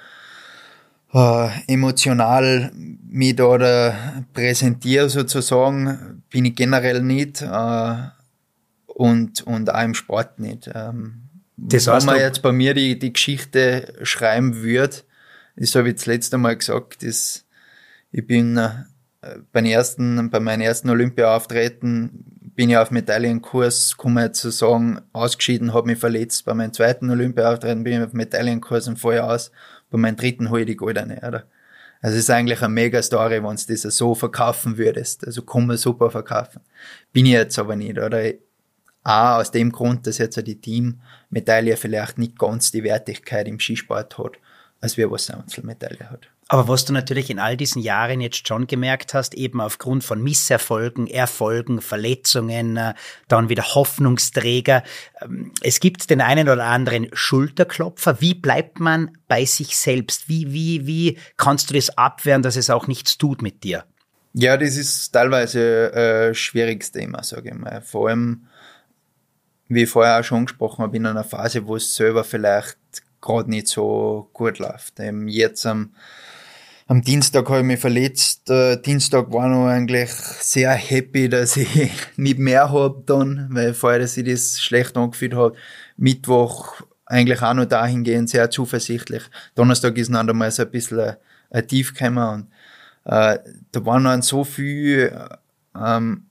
äh, 1.14 1.50
emotional 1.68 2.72
da 2.74 3.40
oder 3.40 4.24
präsentiere 4.34 5.10
sozusagen, 5.10 6.24
bin 6.30 6.46
ich 6.46 6.56
generell 6.56 7.02
nicht 7.02 7.42
äh, 7.42 7.96
und, 8.88 9.42
und 9.44 9.74
auch 9.74 9.84
im 9.84 9.94
Sport 9.94 10.40
nicht. 10.40 10.70
Ähm, 10.74 11.27
das 11.58 11.88
wenn 11.88 12.06
man 12.06 12.20
jetzt 12.20 12.42
bei 12.42 12.52
mir 12.52 12.74
die, 12.74 12.98
die 12.98 13.14
Geschichte 13.14 13.94
schreiben 14.04 14.62
würde, 14.62 14.98
das 15.56 15.76
habe 15.76 15.90
ich 15.90 15.96
das 15.96 16.06
letzte 16.06 16.38
Mal 16.38 16.56
gesagt, 16.56 17.04
das, 17.04 17.46
ich 18.12 18.26
bin 18.26 18.58
äh, 18.58 18.70
beim 19.52 19.66
ersten, 19.66 20.30
bei 20.30 20.40
meinem 20.40 20.62
ersten 20.62 20.90
Olympia-Auftreten 20.90 22.24
bin 22.56 22.70
ich 22.70 22.78
auf 22.78 22.92
Medaillenkurs, 22.92 23.98
kann 23.98 24.14
man 24.14 24.26
jetzt 24.26 24.42
so 24.42 24.50
sagen, 24.50 25.02
ausgeschieden, 25.14 25.74
habe 25.74 25.88
mich 25.88 26.00
verletzt. 26.00 26.46
Bei 26.46 26.54
meinem 26.54 26.74
zweiten 26.74 27.10
Olympia-Auftreten 27.10 27.84
bin 27.84 27.94
ich 28.02 28.08
auf 28.08 28.14
Medaillenkurs 28.14 28.88
und 28.88 28.98
vorher 28.98 29.30
aus 29.30 29.52
bei 29.90 29.98
meinem 29.98 30.16
dritten 30.16 30.50
hole 30.50 30.62
ich 30.62 30.68
die 30.68 30.76
goldene, 30.76 31.18
oder? 31.18 31.46
Also 32.02 32.16
es 32.16 32.24
ist 32.24 32.30
eigentlich 32.30 32.62
eine 32.62 32.74
mega 32.74 33.02
Story, 33.02 33.44
wenn 33.44 33.56
du 33.56 33.66
das 33.68 33.82
so 33.82 34.14
verkaufen 34.14 34.78
würdest. 34.78 35.26
Also 35.26 35.42
kann 35.42 35.66
man 35.66 35.78
super 35.78 36.12
verkaufen. 36.12 36.62
Bin 37.12 37.26
ich 37.26 37.32
jetzt 37.32 37.58
aber 37.58 37.76
nicht, 37.76 37.98
oder? 37.98 38.24
Auch 39.08 39.38
aus 39.38 39.52
dem 39.52 39.72
Grund, 39.72 40.06
dass 40.06 40.18
jetzt 40.18 40.36
die 40.46 40.60
Teammedaille 40.60 41.78
vielleicht 41.78 42.18
nicht 42.18 42.38
ganz 42.38 42.72
die 42.72 42.84
Wertigkeit 42.84 43.48
im 43.48 43.58
Skisport 43.58 44.18
hat, 44.18 44.34
als 44.82 44.98
wir 44.98 45.10
was 45.10 45.30
eine 45.30 45.44
Einzelmedaille 45.44 46.10
hat. 46.10 46.28
Aber 46.50 46.68
was 46.68 46.84
du 46.84 46.92
natürlich 46.92 47.30
in 47.30 47.40
all 47.40 47.56
diesen 47.56 47.82
Jahren 47.82 48.20
jetzt 48.20 48.46
schon 48.46 48.68
gemerkt 48.68 49.14
hast, 49.14 49.34
eben 49.34 49.62
aufgrund 49.62 50.04
von 50.04 50.22
Misserfolgen, 50.22 51.08
Erfolgen, 51.08 51.80
Verletzungen, 51.80 52.76
äh, 52.76 52.96
dann 53.30 53.48
wieder 53.48 53.76
Hoffnungsträger, 53.76 54.84
ähm, 55.22 55.54
es 55.62 55.80
gibt 55.80 56.10
den 56.10 56.20
einen 56.20 56.50
oder 56.50 56.66
anderen 56.66 57.08
Schulterklopfer. 57.14 58.20
Wie 58.20 58.34
bleibt 58.34 58.82
man 58.82 59.18
bei 59.30 59.46
sich 59.46 59.78
selbst? 59.78 60.28
Wie, 60.28 60.52
wie, 60.52 60.86
wie 60.86 61.18
kannst 61.38 61.70
du 61.70 61.76
das 61.76 61.98
abwehren, 61.98 62.42
dass 62.42 62.58
es 62.58 62.70
auch 62.70 62.88
nichts 62.88 63.18
tut 63.18 63.42
mit 63.42 63.64
dir? 63.64 63.86
Ja, 64.34 64.58
das 64.58 64.76
ist 64.76 65.12
teilweise 65.12 65.92
ein 65.94 66.00
äh, 66.00 66.34
schwieriges 66.36 66.92
Thema, 66.92 67.24
sage 67.24 67.52
ich 67.52 67.56
mal. 67.56 67.82
Vor 67.82 68.10
allem, 68.10 68.47
wie 69.70 69.84
ich 69.84 69.90
vorher 69.90 70.20
auch 70.20 70.24
schon 70.24 70.40
angesprochen 70.40 70.84
habe, 70.84 70.98
in 70.98 71.06
einer 71.06 71.24
Phase, 71.24 71.68
wo 71.68 71.76
es 71.76 71.96
selber 71.96 72.24
vielleicht 72.24 72.78
gerade 73.22 73.50
nicht 73.50 73.68
so 73.68 74.30
gut 74.34 74.60
läuft. 74.60 75.00
Eben 75.00 75.28
jetzt 75.28 75.66
am, 75.66 75.94
am 76.88 77.02
Dienstag 77.02 77.50
habe 77.50 77.60
ich 77.60 77.66
mich 77.66 77.80
verletzt. 77.80 78.50
Äh, 78.50 78.82
Dienstag 78.82 79.32
war 79.32 79.48
noch 79.48 79.68
eigentlich 79.68 80.10
sehr 80.12 80.72
happy, 80.72 81.28
dass 81.30 81.58
ich 81.58 81.92
nicht 82.18 82.40
mehr 82.40 82.72
habe 82.72 83.04
dann, 83.06 83.48
weil 83.52 83.74
vorher, 83.74 84.00
dass 84.00 84.18
ich 84.18 84.26
das 84.26 84.62
schlecht 84.62 84.96
angefühlt 84.96 85.34
habe. 85.34 85.56
Mittwoch 85.98 86.82
eigentlich 87.06 87.42
auch 87.42 87.54
noch 87.54 87.66
dahingehend 87.66 88.30
sehr 88.30 88.50
zuversichtlich. 88.50 89.24
Donnerstag 89.56 89.98
ist 89.98 90.14
dann 90.14 90.30
einmal 90.30 90.52
so 90.52 90.64
ein 90.64 90.72
bisschen 90.72 91.00
ein, 91.00 91.16
ein 91.50 91.68
Tief 91.68 91.94
gekommen 91.94 92.18
und 92.18 92.48
äh, 93.12 93.40
da 93.72 93.86
waren 93.86 94.04
dann 94.04 94.22
so 94.22 94.44
viel 94.44 95.18
ähm, 95.76 96.27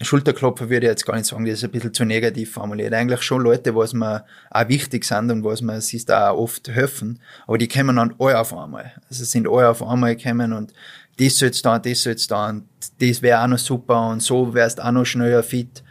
Schulterklopfer 0.00 0.68
würde 0.68 0.86
ich 0.86 0.90
jetzt 0.90 1.06
gar 1.06 1.16
nicht 1.16 1.26
sagen, 1.26 1.46
das 1.46 1.54
ist 1.54 1.64
ein 1.64 1.70
bisschen 1.70 1.94
zu 1.94 2.04
negativ 2.04 2.52
formuliert. 2.52 2.92
Eigentlich 2.92 3.22
schon 3.22 3.42
Leute, 3.42 3.74
was 3.74 3.94
mir 3.94 4.24
auch 4.50 4.68
wichtig 4.68 5.04
sind 5.04 5.30
und 5.30 5.42
was 5.42 5.62
mir 5.62 5.80
siehst 5.80 6.12
auch 6.12 6.36
oft 6.36 6.68
helfen, 6.68 7.20
aber 7.46 7.56
die 7.56 7.68
kommen 7.68 7.96
dann 7.96 8.14
alle 8.18 8.38
auf 8.38 8.52
einmal. 8.52 8.92
Also 9.08 9.24
sind 9.24 9.48
alle 9.48 9.70
auf 9.70 9.82
einmal 9.82 10.14
gekommen 10.14 10.52
und 10.52 10.74
das 11.18 11.38
soll's 11.38 11.62
da, 11.62 11.78
das 11.78 12.02
soll's 12.02 12.26
da 12.26 12.50
und 12.50 12.64
das 13.00 13.22
wäre 13.22 13.42
auch 13.42 13.46
noch 13.46 13.58
super 13.58 14.08
und 14.08 14.22
so 14.22 14.52
wärst 14.52 14.82
auch 14.82 14.92
noch 14.92 15.06
schneller 15.06 15.42
fit. 15.42 15.82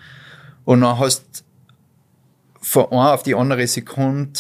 Und 0.66 0.82
dann 0.82 1.00
hast 1.00 1.44
von 2.62 2.86
einer 2.92 3.14
auf 3.14 3.24
die 3.24 3.36
andere 3.36 3.66
Sekunde 3.66 4.40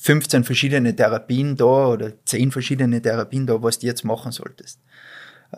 15 0.00 0.44
verschiedene 0.44 0.94
Therapien 0.94 1.56
da 1.56 1.86
oder 1.86 2.12
10 2.24 2.50
verschiedene 2.50 3.00
Therapien 3.00 3.46
da, 3.46 3.62
was 3.62 3.78
du 3.78 3.86
jetzt 3.86 4.04
machen 4.04 4.32
solltest. 4.32 4.80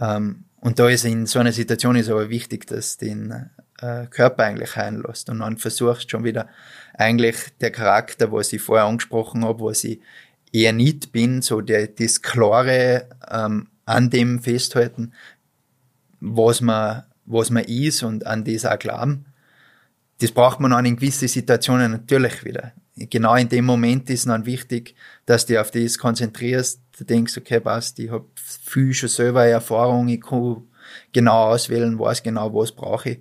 Ähm, 0.00 0.44
und 0.60 0.78
da 0.78 0.88
ist 0.88 1.04
in 1.04 1.26
so 1.26 1.38
einer 1.38 1.52
Situation 1.52 1.96
ist 1.96 2.10
aber 2.10 2.28
wichtig, 2.28 2.66
dass 2.66 2.96
den 2.96 3.50
äh, 3.78 4.06
Körper 4.06 4.44
eigentlich 4.44 4.76
einlässt 4.76 5.30
und 5.30 5.40
dann 5.40 5.58
versuchst 5.58 6.10
schon 6.10 6.24
wieder 6.24 6.48
eigentlich 6.94 7.36
der 7.60 7.70
Charakter, 7.70 8.32
was 8.32 8.52
ich 8.52 8.62
vorher 8.62 8.86
angesprochen 8.86 9.44
habe, 9.44 9.64
was 9.64 9.84
ich 9.84 10.00
eher 10.52 10.72
nicht 10.72 11.12
bin, 11.12 11.42
so 11.42 11.60
der, 11.60 11.88
das 11.88 12.22
Klare 12.22 13.08
ähm, 13.30 13.68
an 13.84 14.10
dem 14.10 14.40
festhalten, 14.40 15.12
was 16.20 16.60
man, 16.60 17.04
was 17.26 17.50
man 17.50 17.64
ist 17.64 18.02
und 18.02 18.26
an 18.26 18.44
das 18.44 18.64
auch 18.64 18.78
glauben. 18.78 19.26
Das 20.18 20.32
braucht 20.32 20.60
man 20.60 20.70
dann 20.70 20.86
in 20.86 20.96
gewissen 20.96 21.28
Situationen 21.28 21.92
natürlich 21.92 22.44
wieder. 22.44 22.72
Genau 22.96 23.34
in 23.34 23.50
dem 23.50 23.66
Moment 23.66 24.08
ist 24.08 24.26
dann 24.26 24.46
wichtig, 24.46 24.94
dass 25.26 25.44
du 25.44 25.60
auf 25.60 25.70
das 25.70 25.98
konzentrierst, 25.98 26.80
du 26.96 27.04
denkst, 27.04 27.36
okay, 27.36 27.60
passt, 27.60 27.98
ich 27.98 28.10
habe 28.10 28.26
viel 28.36 28.94
schon 28.94 29.08
selber 29.08 29.44
Erfahrung, 29.44 30.08
ich 30.08 30.20
kann 30.20 30.62
genau 31.12 31.52
auswählen, 31.52 31.98
weiß 31.98 32.22
genau, 32.22 32.52
was 32.54 32.72
brauche 32.72 33.10
ich. 33.10 33.20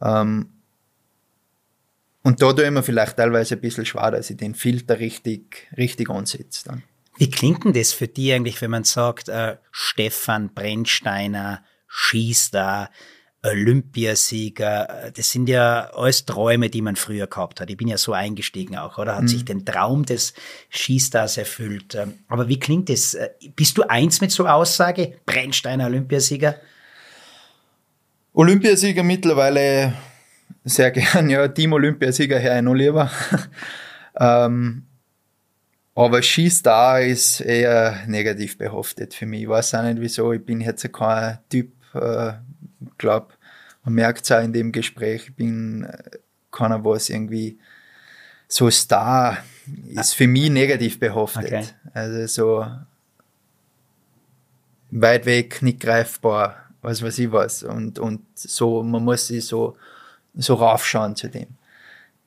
Ähm, 0.00 0.50
und 2.22 2.42
da 2.42 2.52
tue 2.52 2.66
ich 2.66 2.70
mir 2.70 2.82
vielleicht 2.82 3.16
teilweise 3.16 3.54
ein 3.54 3.60
bisschen 3.60 3.86
schwer, 3.86 4.10
dass 4.10 4.30
ich 4.30 4.36
den 4.36 4.54
Filter 4.54 4.98
richtig, 4.98 5.68
richtig 5.76 6.10
ansetze 6.10 6.64
dann. 6.66 6.82
Wie 7.16 7.30
klingt 7.30 7.64
denn 7.64 7.72
das 7.72 7.92
für 7.92 8.06
dich 8.06 8.32
eigentlich, 8.32 8.60
wenn 8.60 8.70
man 8.70 8.84
sagt, 8.84 9.28
äh, 9.28 9.56
Stefan 9.70 10.52
Brennsteiner 10.54 11.64
schießt 11.88 12.54
da, 12.54 12.90
Olympiasieger, 13.42 15.12
das 15.14 15.30
sind 15.30 15.48
ja 15.48 15.90
alles 15.94 16.26
Träume, 16.26 16.70
die 16.70 16.82
man 16.82 16.96
früher 16.96 17.28
gehabt 17.28 17.60
hat. 17.60 17.70
Ich 17.70 17.76
bin 17.76 17.86
ja 17.86 17.96
so 17.96 18.12
eingestiegen 18.12 18.76
auch, 18.76 18.98
oder? 18.98 19.14
Hat 19.14 19.22
mhm. 19.22 19.28
sich 19.28 19.44
den 19.44 19.64
Traum 19.64 20.04
des 20.04 20.34
Skistars 20.70 21.36
erfüllt. 21.36 21.96
Aber 22.26 22.48
wie 22.48 22.58
klingt 22.58 22.88
das? 22.88 23.16
Bist 23.54 23.78
du 23.78 23.82
eins 23.88 24.20
mit 24.20 24.32
so 24.32 24.46
Aussage? 24.46 25.14
Brennsteiner 25.24 25.86
Olympiasieger? 25.86 26.56
Olympiasieger 28.32 29.02
mittlerweile 29.02 29.94
sehr 30.64 30.90
gern, 30.90 31.30
ja, 31.30 31.46
Team 31.48 31.72
Olympiasieger 31.72 32.38
her 32.38 32.60
noch 32.62 32.74
lieber. 32.74 33.10
ähm, 34.20 34.84
aber 35.94 36.22
Skistar 36.22 37.02
ist 37.02 37.40
eher 37.40 38.04
negativ 38.06 38.58
behaftet 38.58 39.14
für 39.14 39.26
mich. 39.26 39.42
Ich 39.42 39.48
weiß 39.48 39.74
auch 39.74 39.82
nicht 39.82 40.00
wieso. 40.00 40.32
Ich 40.32 40.44
bin 40.44 40.60
jetzt 40.60 40.92
kein 40.92 41.38
Typ, 41.48 41.72
äh, 41.94 42.34
glaube, 42.98 43.28
man 43.84 43.94
merkt 43.94 44.24
es 44.24 44.32
auch 44.32 44.42
in 44.42 44.52
dem 44.52 44.72
Gespräch, 44.72 45.28
ich 45.28 45.34
bin 45.34 45.84
äh, 45.84 46.18
keiner, 46.50 46.84
was 46.84 47.10
irgendwie 47.10 47.58
so 48.48 48.70
Star 48.70 49.38
ist 49.88 50.14
für 50.14 50.26
mich 50.26 50.50
negativ 50.50 50.98
behaftet. 50.98 51.44
Okay. 51.44 51.64
Also 51.92 52.26
so 52.26 52.66
weit 54.90 55.26
weg, 55.26 55.62
nicht 55.62 55.80
greifbar, 55.80 56.56
was 56.80 57.02
weiß 57.02 57.18
ich 57.18 57.30
was. 57.30 57.62
Und, 57.62 57.98
und 57.98 58.22
so, 58.34 58.82
man 58.82 59.04
muss 59.04 59.26
sich 59.26 59.44
so, 59.44 59.76
so 60.34 60.54
raufschauen 60.54 61.14
zu 61.14 61.28
dem. 61.28 61.48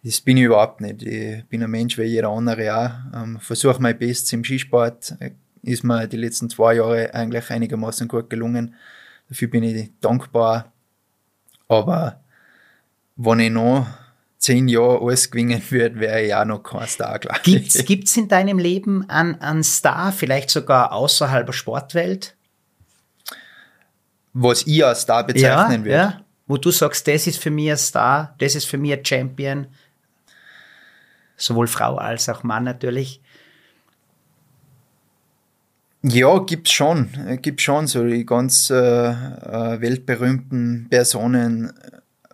Das 0.04 0.22
bin 0.22 0.38
ich 0.38 0.44
überhaupt 0.44 0.82
nicht. 0.82 1.04
Ich 1.04 1.46
bin 1.46 1.64
ein 1.64 1.70
Mensch 1.70 1.98
wie 1.98 2.04
jeder 2.04 2.30
andere 2.30 2.76
auch. 2.76 3.22
Ähm, 3.22 3.40
Versuche 3.40 3.82
mein 3.82 3.98
Bestes 3.98 4.34
im 4.34 4.44
Skisport. 4.44 5.16
Ist 5.64 5.84
mir 5.84 6.08
die 6.08 6.18
letzten 6.18 6.50
zwei 6.50 6.76
Jahre 6.76 7.14
eigentlich 7.14 7.50
einigermaßen 7.52 8.08
gut 8.08 8.30
gelungen. 8.30 8.76
Dafür 9.32 9.48
bin 9.48 9.64
ich 9.64 9.92
dankbar. 10.02 10.74
Aber 11.70 12.22
wenn 13.16 13.40
ich 13.40 13.50
noch 13.50 13.88
zehn 14.38 14.68
Jahre 14.68 15.00
alles 15.00 15.32
gewinnen 15.32 15.64
würde, 15.70 16.02
wäre 16.02 16.22
ich 16.22 16.36
auch 16.36 16.44
noch 16.44 16.62
kein 16.62 16.86
Star, 16.86 17.18
glaube 17.18 17.40
ich. 17.46 17.86
Gibt 17.86 18.10
es 18.10 18.18
in 18.18 18.28
deinem 18.28 18.60
Leben 18.60 19.10
einen, 19.10 19.40
einen 19.40 19.64
Star, 19.64 20.12
vielleicht 20.12 20.50
sogar 20.50 20.92
außerhalb 20.92 21.46
der 21.46 21.54
Sportwelt? 21.54 22.36
Was 24.34 24.68
ich 24.68 24.84
als 24.84 25.04
Star 25.04 25.26
bezeichnen 25.26 25.80
ja, 25.80 25.86
würde? 25.86 25.90
Ja, 25.90 26.22
wo 26.48 26.58
du 26.58 26.70
sagst, 26.70 27.08
das 27.08 27.26
ist 27.26 27.42
für 27.42 27.52
mich 27.52 27.72
ein 27.72 27.78
Star, 27.78 28.36
das 28.40 28.56
ist 28.56 28.66
für 28.66 28.78
mich 28.78 28.92
ein 28.92 29.06
Champion. 29.06 29.68
Sowohl 31.38 31.68
Frau 31.68 31.96
als 31.96 32.28
auch 32.28 32.44
Mann 32.44 32.66
natürlich. 32.66 33.21
Ja, 36.04 36.40
gibt's 36.40 36.72
schon. 36.72 37.10
Gibt 37.42 37.62
schon 37.62 37.86
so 37.88 38.04
die 38.06 38.26
ganz 38.26 38.70
äh, 38.72 38.76
äh, 38.76 39.82
weltberühmten 39.82 40.88
Personen. 40.90 41.74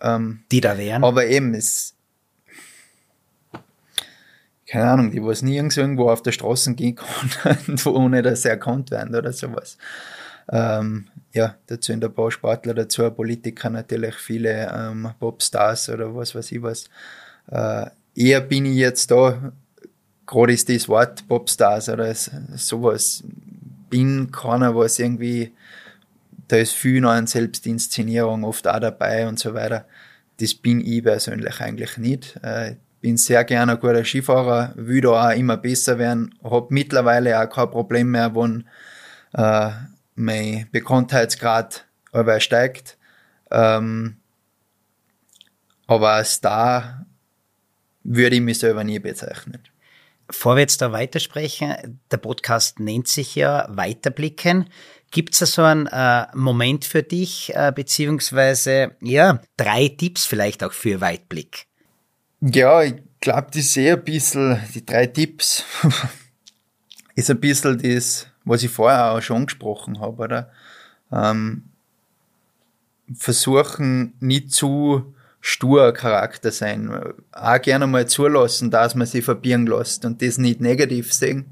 Ähm, 0.00 0.40
die 0.50 0.60
da 0.60 0.78
wären. 0.78 1.04
Aber 1.04 1.26
eben, 1.26 1.54
es. 1.54 1.94
Keine 4.66 4.90
Ahnung, 4.90 5.10
die 5.10 5.22
was 5.22 5.42
nirgends 5.42 5.76
irgendwo 5.76 6.10
auf 6.10 6.22
der 6.22 6.32
Straße 6.32 6.74
gehen 6.74 6.96
kann, 6.96 7.58
ohne 7.86 8.22
dass 8.22 8.42
sie 8.42 8.50
erkannt 8.50 8.90
werden 8.90 9.14
oder 9.14 9.32
sowas. 9.32 9.78
Ähm, 10.50 11.08
ja, 11.32 11.56
dazu 11.66 11.92
in 11.92 12.00
der 12.00 12.10
paar 12.10 12.30
Sportler, 12.30 12.74
dazu 12.74 13.10
Politiker 13.10 13.70
natürlich, 13.70 14.14
viele 14.14 14.70
ähm, 14.74 15.10
Popstars 15.18 15.88
oder 15.88 16.14
was 16.14 16.34
weiß 16.34 16.52
ich 16.52 16.62
was. 16.62 16.84
Äh, 17.50 17.86
eher 18.14 18.40
bin 18.40 18.66
ich 18.66 18.76
jetzt 18.76 19.10
da, 19.10 19.52
gerade 20.26 20.52
ist 20.52 20.68
das 20.68 20.88
Wort 20.88 21.26
Popstars 21.28 21.88
oder 21.88 22.14
sowas 22.14 23.24
bin 23.90 24.30
keiner, 24.30 24.74
was 24.74 24.98
irgendwie, 24.98 25.54
da 26.48 26.56
ist 26.56 26.72
viel 26.72 27.00
noch 27.00 27.10
an 27.10 27.26
Selbstinszenierung 27.26 28.44
oft 28.44 28.66
auch 28.66 28.80
dabei 28.80 29.28
und 29.28 29.38
so 29.38 29.54
weiter. 29.54 29.86
Das 30.40 30.54
bin 30.54 30.80
ich 30.84 31.02
persönlich 31.02 31.60
eigentlich 31.60 31.96
nicht. 31.98 32.36
Äh, 32.42 32.76
bin 33.00 33.16
sehr 33.16 33.44
gerne 33.44 33.72
ein 33.72 33.80
guter 33.80 34.04
Skifahrer, 34.04 34.72
will 34.76 35.00
da 35.00 35.28
auch 35.28 35.36
immer 35.36 35.56
besser 35.56 35.98
werden, 35.98 36.34
habe 36.42 36.66
mittlerweile 36.70 37.40
auch 37.40 37.48
kein 37.48 37.70
Problem 37.70 38.10
mehr, 38.10 38.34
wenn 38.34 38.68
äh, 39.34 39.70
mein 40.14 40.66
Bekanntheitsgrad 40.72 41.86
aber 42.12 42.40
steigt. 42.40 42.98
Ähm, 43.50 44.16
aber 45.86 46.10
als 46.10 46.34
Star 46.34 47.06
würde 48.02 48.36
ich 48.36 48.42
mich 48.42 48.58
selber 48.58 48.84
nie 48.84 48.98
bezeichnen. 48.98 49.62
Bevor 50.28 50.56
wir 50.56 50.60
jetzt 50.60 50.82
da 50.82 50.92
weitersprechen, 50.92 52.00
der 52.10 52.18
Podcast 52.18 52.80
nennt 52.80 53.08
sich 53.08 53.34
ja 53.34 53.66
Weiterblicken. 53.70 54.68
Gibt 55.10 55.32
es 55.32 55.40
da 55.40 55.46
so 55.46 55.62
einen 55.62 55.86
äh, 55.86 56.26
Moment 56.34 56.84
für 56.84 57.02
dich, 57.02 57.54
äh, 57.54 57.72
beziehungsweise 57.74 58.94
ja, 59.00 59.40
drei 59.56 59.88
Tipps 59.88 60.26
vielleicht 60.26 60.62
auch 60.62 60.72
für 60.72 61.00
Weitblick? 61.00 61.66
Ja, 62.42 62.82
ich 62.82 62.94
glaube, 63.20 63.46
das 63.48 63.62
ist 63.62 63.76
eher 63.78 63.96
ein 63.96 64.04
bisschen, 64.04 64.60
die 64.74 64.84
drei 64.84 65.06
Tipps, 65.06 65.64
ist 67.14 67.30
ein 67.30 67.40
bisschen 67.40 67.78
das, 67.78 68.26
was 68.44 68.62
ich 68.62 68.70
vorher 68.70 69.12
auch 69.12 69.22
schon 69.22 69.38
angesprochen 69.38 69.98
habe, 70.00 70.22
oder? 70.22 70.52
Ähm, 71.10 71.64
versuchen 73.16 74.12
nicht 74.20 74.52
zu 74.52 75.14
stur 75.48 75.92
Charakter 75.92 76.50
sein. 76.50 76.90
Auch 77.32 77.62
gerne 77.62 77.86
mal 77.86 78.06
zulassen, 78.06 78.70
dass 78.70 78.94
man 78.94 79.06
sich 79.06 79.24
verbieren 79.24 79.66
lässt 79.66 80.04
und 80.04 80.20
das 80.20 80.36
nicht 80.36 80.60
negativ 80.60 81.12
sehen. 81.12 81.46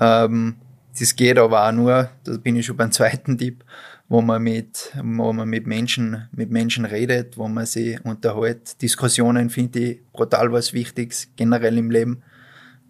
Ähm, 0.00 0.56
das 0.98 1.14
geht 1.14 1.38
aber 1.38 1.68
auch 1.68 1.72
nur, 1.72 2.08
da 2.24 2.36
bin 2.38 2.56
ich 2.56 2.66
schon 2.66 2.76
beim 2.76 2.90
zweiten 2.90 3.36
Tipp, 3.36 3.64
wo 4.08 4.22
man 4.22 4.42
mit, 4.42 4.92
wo 4.96 5.32
man 5.32 5.48
mit 5.48 5.66
Menschen, 5.66 6.26
mit 6.32 6.50
Menschen 6.50 6.86
redet, 6.86 7.36
wo 7.36 7.48
man 7.48 7.66
sich 7.66 8.02
unterhält. 8.04 8.80
Diskussionen 8.80 9.50
finde 9.50 9.78
ich 9.78 10.00
brutal 10.12 10.50
was 10.50 10.72
Wichtiges, 10.72 11.28
generell 11.36 11.76
im 11.76 11.90
Leben, 11.90 12.22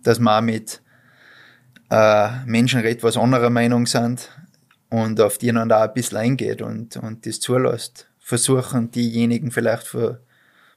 dass 0.04 0.20
man 0.20 0.38
auch 0.38 0.46
mit 0.46 0.82
äh, 1.90 2.44
Menschen 2.46 2.80
redet, 2.80 3.02
was 3.02 3.16
anderer 3.16 3.50
Meinung 3.50 3.86
sind 3.86 4.30
und 4.88 5.20
auf 5.20 5.38
die 5.38 5.50
dann 5.50 5.72
auch 5.72 5.82
ein 5.82 5.94
bisschen 5.94 6.18
eingeht 6.18 6.62
und, 6.62 6.96
und 6.96 7.26
das 7.26 7.40
zulässt. 7.40 8.06
Versuchen 8.22 8.90
diejenigen 8.90 9.50
vielleicht 9.50 9.86
für 9.86 10.22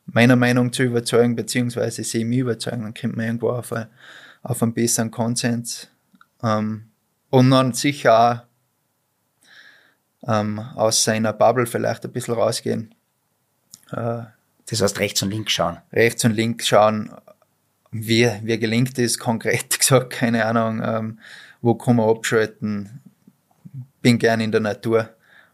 meiner 0.05 0.35
Meinung 0.35 0.73
zu 0.73 0.83
überzeugen, 0.83 1.35
beziehungsweise 1.35 2.03
sie 2.03 2.25
mich 2.25 2.39
überzeugen, 2.39 2.83
dann 2.83 2.93
kommt 2.93 3.15
man 3.15 3.25
irgendwo 3.25 3.51
auf, 3.51 3.71
ein, 3.71 3.87
auf 4.43 4.61
einen 4.61 4.73
besseren 4.73 5.11
Konsens. 5.11 5.89
Ähm, 6.43 6.89
und 7.29 7.51
dann 7.51 7.73
sicher 7.73 8.47
auch 10.23 10.31
ähm, 10.31 10.59
aus 10.59 11.03
seiner 11.03 11.33
Bubble 11.33 11.65
vielleicht 11.65 12.05
ein 12.05 12.11
bisschen 12.11 12.33
rausgehen. 12.33 12.93
Äh, 13.91 14.23
das 14.67 14.81
heißt, 14.81 14.99
rechts 14.99 15.21
und 15.21 15.29
links 15.29 15.53
schauen. 15.53 15.77
Rechts 15.93 16.25
und 16.25 16.31
links 16.31 16.67
schauen. 16.67 17.11
Wie, 17.91 18.29
wie 18.43 18.59
gelingt 18.59 18.97
das 18.97 19.17
konkret 19.17 19.79
gesagt? 19.79 20.11
Keine 20.11 20.45
Ahnung. 20.45 20.81
Ähm, 20.83 21.19
wo 21.61 21.75
kann 21.75 21.97
man 21.97 22.09
abschalten? 22.09 23.01
bin 24.05 24.19
gern 24.19 24.39
in 24.39 24.51
der 24.51 24.61
Natur, 24.61 25.09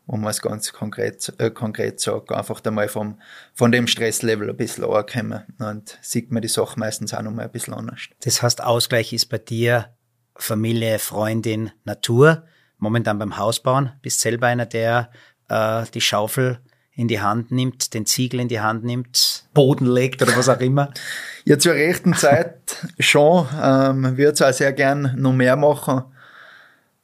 wo 0.08 0.18
man 0.18 0.32
es 0.32 0.42
ganz 0.42 0.74
konkret, 0.74 1.34
äh, 1.38 1.52
konkret 1.52 2.00
sagt, 2.00 2.32
einfach 2.32 2.64
einmal 2.66 2.88
vom, 2.88 3.20
von 3.54 3.72
dem 3.72 3.88
Stresslevel 3.88 4.50
ein 4.50 4.58
bisschen 4.58 4.84
ankommen 4.84 5.44
und 5.60 5.98
sieht 6.02 6.32
man 6.32 6.42
die 6.42 6.48
Sache 6.48 6.80
meistens 6.80 7.14
auch 7.14 7.22
noch 7.22 7.32
mal 7.32 7.44
ein 7.44 7.52
bisschen 7.52 7.74
anders. 7.74 8.02
Das 8.24 8.42
heißt, 8.42 8.64
Ausgleich 8.64 9.14
ist 9.14 9.28
bei 9.28 9.38
dir 9.38 9.90
Familie, 10.36 11.00
Freundin, 11.00 11.72
Natur, 11.84 12.44
momentan 12.78 13.20
beim 13.20 13.38
Hausbauen, 13.38 13.92
bist 14.02 14.22
selber 14.22 14.48
einer, 14.48 14.66
der 14.66 15.12
äh, 15.50 15.84
die 15.94 16.02
Schaufel 16.02 16.60
in 16.94 17.08
die 17.08 17.22
Hand 17.22 17.52
nimmt, 17.52 17.94
den 17.94 18.06
Ziegel 18.06 18.40
in 18.40 18.48
die 18.48 18.60
Hand 18.60 18.84
nimmt, 18.84 19.46
Boden 19.54 19.86
legt 19.86 20.22
oder 20.22 20.36
was 20.36 20.50
auch 20.50 20.60
immer? 20.60 20.92
Ja, 21.44 21.58
zur 21.58 21.74
rechten 21.74 22.14
Zeit 22.14 22.60
schon. 23.00 23.48
Ähm, 23.60 24.16
würde 24.16 24.34
es 24.34 24.42
auch 24.44 24.54
sehr 24.54 24.74
gern 24.74 25.16
noch 25.18 25.34
mehr 25.34 25.56
machen. 25.56 26.04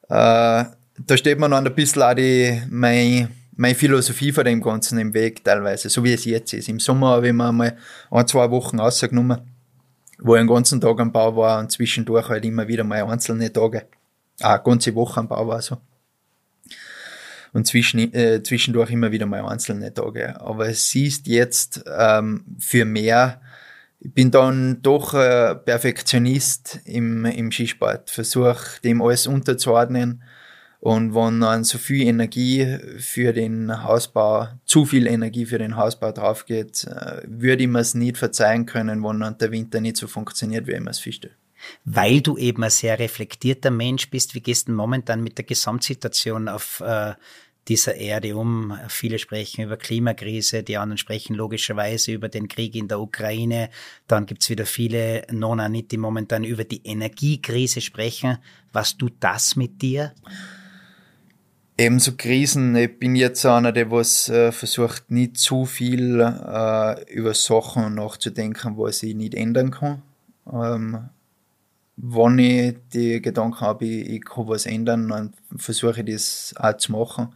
Äh, 0.09 0.65
da 1.05 1.17
steht 1.17 1.39
mir 1.39 1.49
noch 1.49 1.57
ein 1.57 1.75
bisschen 1.75 2.01
auch 2.01 2.13
die, 2.13 2.61
meine, 2.69 3.29
meine 3.55 3.75
Philosophie 3.75 4.31
von 4.31 4.45
dem 4.45 4.61
Ganzen 4.61 4.97
im 4.99 5.13
Weg 5.13 5.43
teilweise, 5.43 5.89
so 5.89 6.03
wie 6.03 6.13
es 6.13 6.25
jetzt 6.25 6.53
ist. 6.53 6.69
Im 6.69 6.79
Sommer 6.79 7.09
habe 7.09 7.27
ich 7.27 7.33
mir 7.33 7.51
mal 7.51 7.77
ein, 8.09 8.27
zwei 8.27 8.49
Wochen 8.49 8.79
rausgenommen, 8.79 9.41
wo 10.19 10.35
ich 10.35 10.41
den 10.41 10.47
ganzen 10.47 10.81
Tag 10.81 10.99
am 10.99 11.11
Bau 11.11 11.35
war 11.35 11.59
und 11.59 11.71
zwischendurch 11.71 12.29
halt 12.29 12.45
immer 12.45 12.67
wieder 12.67 12.83
mal 12.83 13.03
einzelne 13.03 13.51
Tage, 13.53 13.87
ah, 14.41 14.57
ganze 14.57 14.95
Woche 14.95 15.19
am 15.19 15.27
Bau 15.27 15.47
war 15.47 15.61
so. 15.61 15.77
Und 17.53 17.65
zwischen, 17.65 18.13
äh, 18.13 18.43
zwischendurch 18.43 18.91
immer 18.91 19.11
wieder 19.11 19.25
mal 19.25 19.45
einzelne 19.45 19.93
Tage. 19.93 20.39
Aber 20.41 20.67
es 20.67 20.89
siehst 20.89 21.27
jetzt 21.27 21.83
ähm, 21.97 22.43
für 22.59 22.85
mehr, 22.85 23.41
ich 23.99 24.13
bin 24.13 24.29
dann 24.29 24.81
doch 24.81 25.13
äh, 25.13 25.55
Perfektionist 25.55 26.81
im, 26.85 27.25
im 27.25 27.51
Skisport, 27.51 28.09
versuche 28.09 28.81
dem 28.83 29.01
alles 29.01 29.27
unterzuordnen 29.27 30.23
und 30.79 31.15
wenn 31.15 31.41
dann 31.41 31.63
so 31.63 31.77
viel 31.77 32.07
Energie 32.07 32.77
für 32.99 33.33
den 33.33 33.83
Hausbau, 33.83 34.47
zu 34.65 34.85
viel 34.85 35.07
Energie 35.07 35.45
für 35.45 35.57
den 35.57 35.75
Hausbau 35.75 36.11
drauf 36.11 36.45
geht, 36.45 36.83
äh, 36.83 37.21
würde 37.25 37.63
ich 37.63 37.69
mir 37.69 37.79
es 37.79 37.95
nicht 37.95 38.17
verzeihen 38.17 38.65
können, 38.65 39.03
wenn 39.03 39.19
dann 39.19 39.37
der 39.37 39.51
Winter 39.51 39.81
nicht 39.81 39.97
so 39.97 40.07
funktioniert, 40.07 40.67
wie 40.67 40.73
ich 40.73 40.79
mir 40.79 40.91
es 40.91 40.99
feststelle. 40.99 41.33
Weil 41.85 42.21
du 42.21 42.37
eben 42.37 42.63
ein 42.63 42.69
sehr 42.69 42.99
reflektierter 42.99 43.71
Mensch 43.71 44.09
bist, 44.11 44.35
wie 44.35 44.41
gehst 44.41 44.67
du 44.67 44.71
momentan 44.73 45.23
mit 45.23 45.39
der 45.39 45.45
Gesamtsituation 45.45 46.47
auf 46.47 46.81
äh, 46.81 47.15
dieser 47.67 47.95
Erde 47.95 48.35
um? 48.37 48.77
Viele 48.87 49.17
sprechen 49.17 49.63
über 49.63 49.77
Klimakrise, 49.77 50.61
die 50.61 50.77
anderen 50.77 50.99
sprechen 50.99 51.35
logischerweise 51.35 52.11
über 52.11 52.29
den 52.29 52.47
Krieg 52.47 52.75
in 52.75 52.87
der 52.87 52.99
Ukraine. 52.99 53.71
Dann 54.07 54.27
gibt's 54.27 54.51
wieder 54.51 54.67
viele 54.67 55.25
Nonanit, 55.31 55.91
die 55.91 55.97
momentan 55.97 56.43
über 56.43 56.63
die 56.63 56.85
Energiekrise 56.85 57.81
sprechen. 57.81 58.37
Was 58.71 58.95
tut 58.95 59.13
das 59.19 59.55
mit 59.55 59.81
dir? 59.81 60.13
Ebenso 61.79 62.13
Krisen. 62.17 62.75
Ich 62.75 62.97
bin 62.97 63.15
jetzt 63.15 63.45
einer, 63.45 63.71
der 63.71 63.91
was 63.91 64.29
äh, 64.29 64.51
versucht, 64.51 65.11
nicht 65.11 65.37
zu 65.37 65.65
viel 65.65 66.21
äh, 66.21 67.13
über 67.13 67.35
Sachen 67.35 67.93
nachzudenken, 67.93 68.79
was 68.79 69.03
ich 69.03 69.13
nicht 69.13 69.35
ändern 69.35 69.69
kann. 69.69 70.01
Ähm, 70.51 71.09
wenn 71.97 72.39
ich 72.39 72.77
die 72.93 73.21
Gedanken 73.21 73.61
habe, 73.61 73.85
ich, 73.85 74.09
ich 74.09 74.25
kann 74.25 74.47
was 74.47 74.65
ändern, 74.65 75.07
dann 75.07 75.33
versuche 75.55 76.01
ich 76.01 76.13
das 76.15 76.55
auch 76.57 76.77
zu 76.77 76.93
machen. 76.93 77.35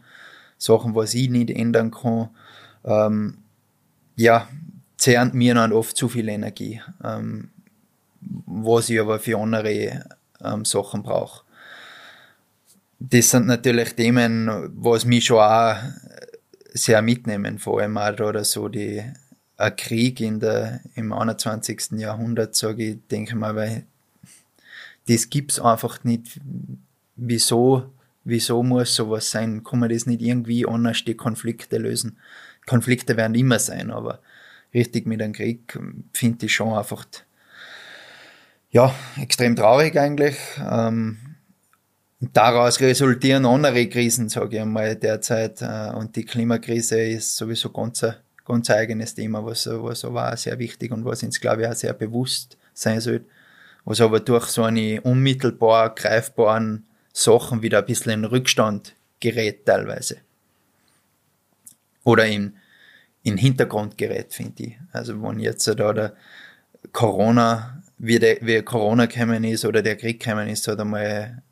Sachen, 0.58 0.96
was 0.96 1.14
ich 1.14 1.30
nicht 1.30 1.50
ändern 1.50 1.92
kann, 1.92 2.30
ähm, 2.84 3.38
ja, 4.16 4.48
zehren 4.96 5.30
mir 5.34 5.54
dann 5.54 5.72
oft 5.72 5.96
zu 5.96 6.08
viel 6.08 6.28
Energie, 6.28 6.80
ähm, 7.04 7.50
was 8.20 8.90
ich 8.90 9.00
aber 9.00 9.20
für 9.20 9.38
andere 9.38 10.04
ähm, 10.40 10.64
Sachen 10.64 11.04
brauche 11.04 11.41
das 13.10 13.30
sind 13.30 13.46
natürlich 13.46 13.94
Themen, 13.94 14.70
was 14.76 15.04
mich 15.04 15.26
schon 15.26 15.38
auch 15.38 15.76
sehr 16.72 17.02
mitnehmen, 17.02 17.58
vor 17.58 17.80
allem 17.80 17.98
auch 17.98 18.18
oder 18.20 18.44
so 18.44 18.68
die 18.68 19.02
ein 19.56 19.76
Krieg 19.76 20.20
in 20.20 20.40
der, 20.40 20.80
im 20.94 21.12
21. 21.12 21.92
Jahrhundert, 21.92 22.54
sage 22.54 22.84
ich, 22.84 22.98
denke 23.10 23.36
mal, 23.36 23.54
weil 23.54 23.86
das 25.08 25.30
gibt's 25.30 25.60
einfach 25.60 26.04
nicht. 26.04 26.40
Wieso, 27.16 27.92
wieso 28.24 28.62
muss 28.62 28.94
sowas 28.94 29.30
sein? 29.30 29.62
Kann 29.62 29.80
man 29.80 29.90
das 29.90 30.06
nicht 30.06 30.22
irgendwie 30.22 30.66
anders 30.66 31.04
die 31.04 31.14
Konflikte 31.14 31.78
lösen? 31.78 32.18
Konflikte 32.66 33.16
werden 33.16 33.34
immer 33.34 33.58
sein, 33.58 33.90
aber 33.90 34.20
richtig 34.72 35.06
mit 35.06 35.20
einem 35.20 35.32
Krieg 35.32 35.78
finde 36.12 36.46
ich 36.46 36.54
schon 36.54 36.72
einfach, 36.72 37.04
ja, 38.70 38.94
extrem 39.20 39.54
traurig 39.56 39.98
eigentlich. 39.98 40.36
Ähm, 40.58 41.31
daraus 42.32 42.80
resultieren 42.80 43.44
andere 43.46 43.88
Krisen, 43.88 44.28
sage 44.28 44.56
ich 44.56 44.62
einmal, 44.62 44.96
derzeit. 44.96 45.60
Äh, 45.62 45.90
und 45.94 46.14
die 46.14 46.24
Klimakrise 46.24 47.00
ist 47.00 47.36
sowieso 47.36 47.70
ganz, 47.70 48.06
ganz 48.44 48.70
eigenes 48.70 49.14
Thema, 49.14 49.44
was, 49.44 49.66
was 49.66 50.04
aber 50.04 50.32
auch 50.32 50.36
sehr 50.36 50.58
wichtig 50.58 50.92
und 50.92 51.04
was 51.04 51.22
uns, 51.22 51.40
glaube 51.40 51.62
ich, 51.62 51.68
auch 51.68 51.74
sehr 51.74 51.94
bewusst 51.94 52.56
sein 52.74 53.00
sollte. 53.00 53.26
Was 53.84 54.00
aber 54.00 54.20
durch 54.20 54.46
so 54.46 54.62
eine 54.62 55.00
unmittelbar 55.00 55.94
greifbaren 55.94 56.86
Sachen 57.12 57.62
wieder 57.62 57.78
ein 57.80 57.86
bisschen 57.86 58.12
in 58.12 58.24
Rückstand 58.24 58.94
gerät 59.18 59.66
teilweise. 59.66 60.18
Oder 62.04 62.26
in, 62.26 62.54
in 63.22 63.36
Hintergrund 63.36 63.98
gerät, 63.98 64.32
finde 64.32 64.62
ich. 64.62 64.78
Also 64.92 65.20
wenn 65.22 65.40
jetzt 65.40 65.66
da 65.66 65.92
der 65.92 66.14
Corona, 66.92 67.82
wie, 67.98 68.18
der, 68.18 68.38
wie 68.40 68.62
Corona 68.62 69.06
gekommen 69.06 69.44
ist 69.44 69.64
oder 69.64 69.82
der 69.82 69.96
Krieg 69.96 70.22
gekommen 70.22 70.48
ist, 70.48 70.66
hat 70.68 70.80
einmal 70.80 71.42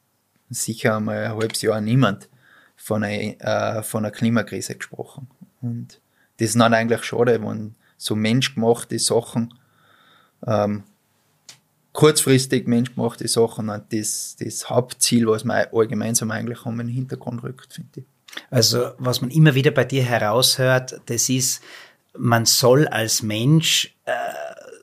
sicher 0.51 1.01
mal 1.01 1.25
ein 1.25 1.35
halbes 1.37 1.63
Jahr 1.63 1.81
niemand 1.81 2.29
von 2.77 3.05
einer, 3.05 3.79
äh, 3.79 3.83
von 3.83 4.05
einer 4.05 4.13
Klimakrise 4.13 4.75
gesprochen. 4.75 5.29
Und 5.61 6.01
das 6.39 6.51
ist 6.51 6.61
dann 6.61 6.75
eigentlich 6.75 7.05
schade, 7.05 7.43
wenn 7.43 7.75
so 7.97 8.17
menschgemachte 8.17 8.99
Sachen, 8.99 9.55
ähm, 10.47 10.85
kurzfristig 11.93 12.67
menschgemachte 12.67 13.29
Sachen, 13.29 13.71
das, 13.91 14.37
das 14.39 14.71
Hauptziel, 14.71 15.27
was 15.27 15.45
wir 15.45 15.73
alle 15.73 15.89
gemeinsam 15.89 16.31
eigentlich 16.31 16.65
haben, 16.65 16.81
in 16.81 16.87
den 16.87 16.95
Hintergrund 16.95 17.43
rückt, 17.43 17.75
finde 17.75 18.01
ich. 18.01 18.05
Also, 18.51 18.93
was 18.99 19.21
man 19.21 19.31
immer 19.31 19.55
wieder 19.55 19.73
bei 19.73 19.85
dir 19.85 20.05
heraushört, 20.05 21.01
das 21.07 21.29
ist, 21.29 21.63
man 22.17 22.47
soll 22.47 22.87
als 22.89 23.23
Mensch 23.23 23.95
äh, 24.05 24.13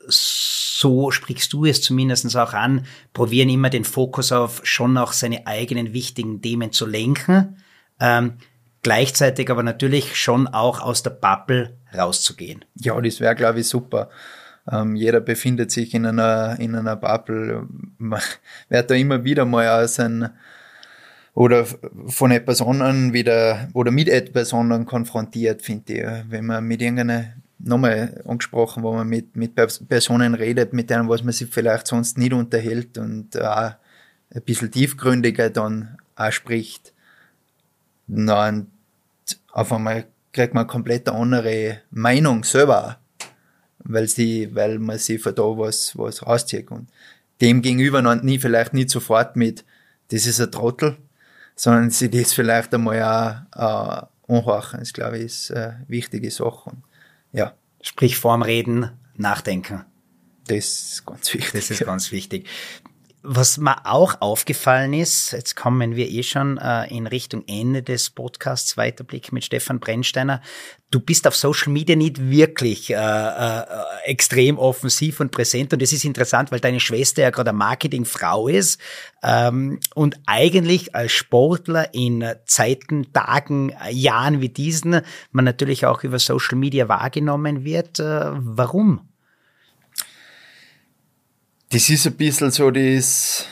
so 0.06 0.57
sprichst 1.10 1.52
du 1.52 1.64
es 1.64 1.82
zumindest 1.82 2.36
auch 2.36 2.52
an, 2.52 2.86
probieren 3.12 3.48
immer 3.48 3.70
den 3.70 3.84
Fokus 3.84 4.32
auf 4.32 4.60
schon 4.64 4.96
auch 4.96 5.12
seine 5.12 5.46
eigenen 5.46 5.92
wichtigen 5.92 6.40
Themen 6.40 6.72
zu 6.72 6.86
lenken, 6.86 7.56
ähm, 8.00 8.34
gleichzeitig 8.82 9.50
aber 9.50 9.62
natürlich 9.62 10.16
schon 10.16 10.46
auch 10.46 10.80
aus 10.80 11.02
der 11.02 11.10
Bubble 11.10 11.76
rauszugehen. 11.96 12.64
Ja, 12.74 13.00
das 13.00 13.20
wäre, 13.20 13.34
glaube 13.34 13.60
ich, 13.60 13.68
super. 13.68 14.08
Ähm, 14.70 14.94
jeder 14.94 15.20
befindet 15.20 15.70
sich 15.70 15.94
in 15.94 16.06
einer, 16.06 16.58
in 16.60 16.74
einer 16.74 16.96
Bubble. 16.96 17.66
Man 17.98 18.20
wird 18.68 18.90
da 18.90 18.94
immer 18.94 19.24
wieder 19.24 19.44
mal 19.44 19.82
aus 19.82 19.98
einem 19.98 20.30
oder 21.34 21.66
von 22.06 22.32
etwas 22.32 22.60
anderem 22.60 23.12
wieder 23.12 23.68
oder 23.72 23.90
mit 23.90 24.08
etwas 24.08 24.52
anderem 24.52 24.86
konfrontiert, 24.86 25.62
finde 25.62 25.92
ich. 25.92 26.30
Wenn 26.30 26.46
man 26.46 26.64
mit 26.64 26.82
irgendeiner 26.82 27.32
nochmal 27.58 28.22
angesprochen, 28.26 28.82
wo 28.82 28.92
man 28.92 29.08
mit, 29.08 29.36
mit 29.36 29.54
Personen 29.88 30.34
redet, 30.34 30.72
mit 30.72 30.90
denen, 30.90 31.08
was 31.08 31.22
man 31.22 31.32
sich 31.32 31.48
vielleicht 31.50 31.86
sonst 31.86 32.18
nicht 32.18 32.32
unterhält 32.32 32.98
und 32.98 33.40
auch 33.40 33.72
ein 34.30 34.42
bisschen 34.44 34.70
tiefgründiger 34.70 35.50
dann 35.50 35.98
auch 36.16 36.32
spricht, 36.32 36.92
dann 38.06 38.68
auf 39.52 39.72
einmal 39.72 40.06
kriegt 40.32 40.54
man 40.54 40.64
eine 40.64 40.70
komplett 40.70 41.08
andere 41.08 41.80
Meinung 41.90 42.44
selber, 42.44 42.98
weil 43.80 44.08
sie, 44.08 44.54
weil 44.54 44.78
man 44.78 44.98
sich 44.98 45.20
von 45.22 45.34
da 45.34 45.42
was, 45.42 45.96
was 45.96 46.26
rauszieht. 46.26 46.70
Und 46.70 46.88
dem 47.40 47.62
gegenüber 47.62 48.02
noch 48.02 48.22
nie, 48.22 48.38
vielleicht 48.38 48.74
nicht 48.74 48.90
sofort 48.90 49.36
mit, 49.36 49.64
das 50.08 50.26
ist 50.26 50.40
ein 50.40 50.50
Trottel, 50.50 50.96
sondern 51.54 51.90
sie 51.90 52.10
das 52.10 52.32
vielleicht 52.32 52.72
einmal 52.74 53.46
auch, 53.52 54.06
äh, 54.28 54.32
anhorchen. 54.32 54.80
Das 54.80 54.92
glaube 54.92 55.18
ich 55.18 55.24
ist 55.24 55.52
eine 55.52 55.84
wichtige 55.88 56.30
Sache. 56.30 56.70
Und, 56.70 56.82
ja. 57.32 57.54
Sprich 57.80 58.18
vorm 58.18 58.42
Reden, 58.42 58.90
nachdenken. 59.16 59.84
Das 60.46 60.56
ist 60.56 61.06
ganz 61.06 61.32
wichtig. 61.34 61.52
Das 61.52 61.70
ist 61.70 61.84
ganz 61.84 62.10
wichtig. 62.10 62.48
Was 63.22 63.58
mir 63.58 63.84
auch 63.84 64.20
aufgefallen 64.20 64.92
ist, 64.92 65.32
jetzt 65.32 65.56
kommen 65.56 65.96
wir 65.96 66.08
eh 66.08 66.22
schon 66.22 66.56
äh, 66.56 66.86
in 66.86 67.08
Richtung 67.08 67.42
Ende 67.48 67.82
des 67.82 68.10
Podcasts, 68.10 68.76
weiter 68.76 69.02
Blick 69.02 69.32
mit 69.32 69.44
Stefan 69.44 69.80
Brennsteiner. 69.80 70.40
Du 70.92 71.00
bist 71.00 71.26
auf 71.26 71.34
Social 71.34 71.72
Media 71.72 71.96
nicht 71.96 72.30
wirklich 72.30 72.90
äh, 72.90 72.94
äh, 72.94 73.64
extrem 74.04 74.56
offensiv 74.56 75.18
und 75.18 75.32
präsent 75.32 75.72
und 75.72 75.82
das 75.82 75.92
ist 75.92 76.04
interessant, 76.04 76.52
weil 76.52 76.60
deine 76.60 76.78
Schwester 76.78 77.22
ja 77.22 77.30
gerade 77.30 77.50
eine 77.50 77.58
Marketingfrau 77.58 78.46
ist 78.46 78.80
ähm, 79.24 79.80
und 79.96 80.16
eigentlich 80.26 80.94
als 80.94 81.10
Sportler 81.10 81.92
in 81.92 82.24
Zeiten, 82.46 83.12
Tagen, 83.12 83.74
Jahren 83.90 84.40
wie 84.40 84.48
diesen 84.48 85.00
man 85.32 85.44
natürlich 85.44 85.86
auch 85.86 86.04
über 86.04 86.20
Social 86.20 86.56
Media 86.56 86.88
wahrgenommen 86.88 87.64
wird. 87.64 87.98
Äh, 87.98 88.30
warum? 88.34 89.07
Das 91.70 91.90
ist 91.90 92.06
ein 92.06 92.14
bisschen 92.14 92.50
so 92.50 92.70
das, 92.70 93.46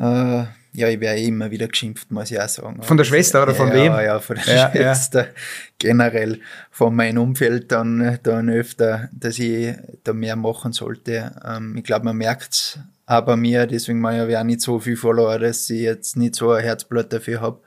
äh, 0.00 0.44
ja, 0.72 0.88
ich 0.88 1.00
wäre 1.00 1.18
immer 1.18 1.50
wieder 1.50 1.68
geschimpft, 1.68 2.10
muss 2.10 2.30
ich 2.30 2.40
auch 2.40 2.48
sagen. 2.48 2.82
Von 2.82 2.96
der 2.96 3.04
Schwester 3.04 3.42
oder 3.42 3.54
von 3.54 3.68
ja, 3.68 3.74
wem? 3.74 3.92
Ja, 3.92 4.18
von 4.20 4.36
der 4.36 4.54
ja, 4.54 4.70
Schwester. 4.70 5.26
Ja. 5.26 5.32
Generell 5.78 6.40
von 6.70 6.94
meinem 6.94 7.18
Umfeld 7.18 7.70
dann, 7.72 8.18
dann 8.22 8.50
öfter, 8.50 9.08
dass 9.12 9.38
ich 9.38 9.74
da 10.04 10.12
mehr 10.12 10.36
machen 10.36 10.72
sollte. 10.72 11.32
Ähm, 11.44 11.76
ich 11.76 11.84
glaube, 11.84 12.04
man 12.04 12.16
merkt's 12.16 12.78
auch 13.06 13.22
bei 13.22 13.36
mir, 13.36 13.66
deswegen 13.66 14.06
habe 14.06 14.30
ich 14.30 14.36
auch 14.36 14.44
nicht 14.44 14.60
so 14.60 14.78
viel 14.78 14.96
Follower, 14.96 15.38
dass 15.38 15.68
ich 15.70 15.80
jetzt 15.80 16.16
nicht 16.16 16.36
so 16.36 16.52
ein 16.52 16.62
Herzblatt 16.62 17.12
dafür 17.12 17.40
habe. 17.40 17.60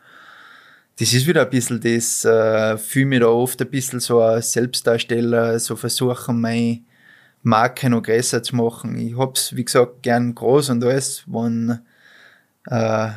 Das 1.00 1.12
ist 1.12 1.28
wieder 1.28 1.42
ein 1.42 1.50
bisschen 1.50 1.82
das, 1.82 2.24
äh, 2.24 2.78
fühle 2.78 3.06
mich 3.08 3.20
da 3.20 3.28
oft 3.28 3.62
ein 3.62 3.70
bisschen 3.70 4.00
so 4.00 4.22
als 4.22 4.54
Selbstdarsteller, 4.54 5.60
so 5.60 5.76
versuchen, 5.76 6.40
mein 6.40 6.86
Marke 7.44 7.90
noch 7.90 8.02
größer 8.02 8.42
zu 8.42 8.56
machen. 8.56 8.98
Ich 8.98 9.18
hab's, 9.18 9.56
wie 9.56 9.66
gesagt, 9.66 10.02
gern 10.02 10.34
groß 10.34 10.70
und 10.70 10.84
alles, 10.84 11.24
wenn, 11.28 11.82
äh, 12.68 13.10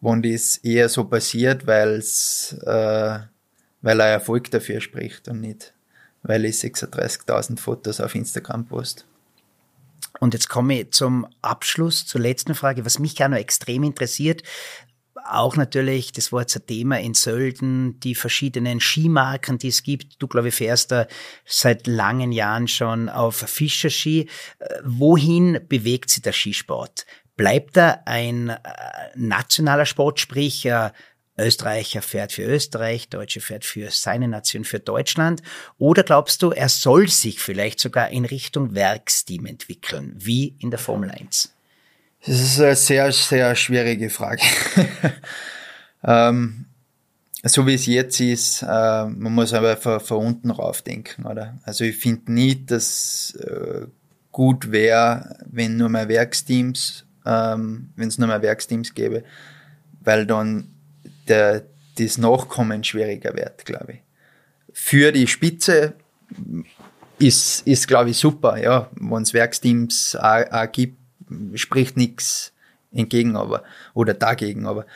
wenn 0.00 0.22
das 0.22 0.58
eher 0.58 0.88
so 0.88 1.04
passiert, 1.04 1.66
weil's, 1.66 2.56
äh, 2.64 3.18
weil 3.82 4.00
er 4.00 4.06
Erfolg 4.06 4.50
dafür 4.50 4.80
spricht 4.80 5.28
und 5.28 5.40
nicht, 5.40 5.74
weil 6.22 6.44
ich 6.44 6.56
36.000 6.56 7.58
Fotos 7.58 8.00
auf 8.00 8.14
Instagram 8.14 8.66
post. 8.66 9.06
Und 10.20 10.34
jetzt 10.34 10.48
komme 10.48 10.80
ich 10.80 10.90
zum 10.92 11.26
Abschluss, 11.42 12.06
zur 12.06 12.20
letzten 12.20 12.54
Frage, 12.54 12.84
was 12.84 12.98
mich 12.98 13.16
gerne 13.16 13.36
noch 13.36 13.40
extrem 13.40 13.82
interessiert 13.82 14.42
auch 15.28 15.56
natürlich, 15.56 16.12
das 16.12 16.32
war 16.32 16.42
jetzt 16.42 16.56
ein 16.56 16.66
Thema 16.66 17.00
in 17.00 17.14
Sölden, 17.14 17.98
die 18.00 18.14
verschiedenen 18.14 18.80
Skimarken, 18.80 19.58
die 19.58 19.68
es 19.68 19.82
gibt. 19.82 20.22
Du, 20.22 20.28
glaube 20.28 20.48
ich, 20.48 20.54
fährst 20.54 20.90
da 20.92 21.06
seit 21.44 21.86
langen 21.86 22.32
Jahren 22.32 22.68
schon 22.68 23.08
auf 23.08 23.36
Fischerski. 23.36 24.28
Äh, 24.58 24.66
wohin 24.84 25.60
bewegt 25.68 26.10
sich 26.10 26.22
der 26.22 26.32
Skisport? 26.32 27.06
Bleibt 27.36 27.76
er 27.76 28.06
ein 28.06 28.50
äh, 28.50 28.58
nationaler 29.14 29.86
Sport, 29.86 30.20
sprich 30.20 30.66
äh, 30.66 30.90
Österreicher 31.38 32.02
fährt 32.02 32.32
für 32.32 32.42
Österreich, 32.42 33.08
Deutsche 33.08 33.40
fährt 33.40 33.64
für 33.64 33.90
seine 33.90 34.28
Nation, 34.28 34.64
für 34.64 34.78
Deutschland? 34.78 35.42
Oder 35.78 36.02
glaubst 36.02 36.42
du, 36.42 36.50
er 36.50 36.68
soll 36.68 37.08
sich 37.08 37.40
vielleicht 37.40 37.80
sogar 37.80 38.10
in 38.10 38.24
Richtung 38.24 38.74
Werksteam 38.74 39.46
entwickeln, 39.46 40.12
wie 40.16 40.56
in 40.58 40.70
der 40.70 40.78
Formel 40.78 41.10
1? 41.10 41.54
Das 42.26 42.40
ist 42.40 42.60
eine 42.60 42.76
sehr, 42.76 43.12
sehr 43.12 43.54
schwierige 43.54 44.10
Frage. 44.10 44.42
ähm, 46.04 46.66
so 47.42 47.66
wie 47.66 47.74
es 47.74 47.86
jetzt 47.86 48.20
ist, 48.20 48.62
äh, 48.62 48.66
man 48.66 49.34
muss 49.34 49.54
aber 49.54 49.76
von, 49.76 50.00
von 50.00 50.26
unten 50.26 50.50
rauf 50.50 50.82
denken, 50.82 51.24
oder? 51.24 51.58
Also 51.62 51.84
ich 51.84 51.96
finde 51.96 52.32
nicht, 52.32 52.70
dass 52.70 53.34
äh, 53.36 53.86
gut 54.32 54.70
wäre, 54.70 55.38
wenn 55.46 55.76
nur 55.76 55.88
mehr 55.88 56.08
Werksteams, 56.08 57.06
ähm, 57.24 57.90
wenn 57.96 58.08
es 58.08 58.18
nur 58.18 58.28
mehr 58.28 58.42
Werksteams 58.42 58.92
gäbe, 58.94 59.24
weil 60.00 60.26
dann 60.26 60.68
der, 61.28 61.64
das 61.96 62.18
Nachkommen 62.18 62.84
schwieriger 62.84 63.34
wird, 63.34 63.64
glaube 63.64 63.92
ich. 63.92 63.98
Für 64.72 65.10
die 65.12 65.26
Spitze 65.26 65.94
ist, 67.18 67.66
ist 67.66 67.88
glaube 67.88 68.10
ich, 68.10 68.18
super, 68.18 68.58
ja, 68.58 68.90
wenn 68.92 69.22
es 69.22 69.32
Werksteams 69.32 70.16
auch, 70.16 70.44
auch 70.50 70.70
gibt, 70.70 70.99
spricht 71.54 71.96
nichts 71.96 72.52
entgegen, 72.92 73.36
aber, 73.36 73.62
oder 73.94 74.14
dagegen, 74.14 74.66
aber 74.66 74.86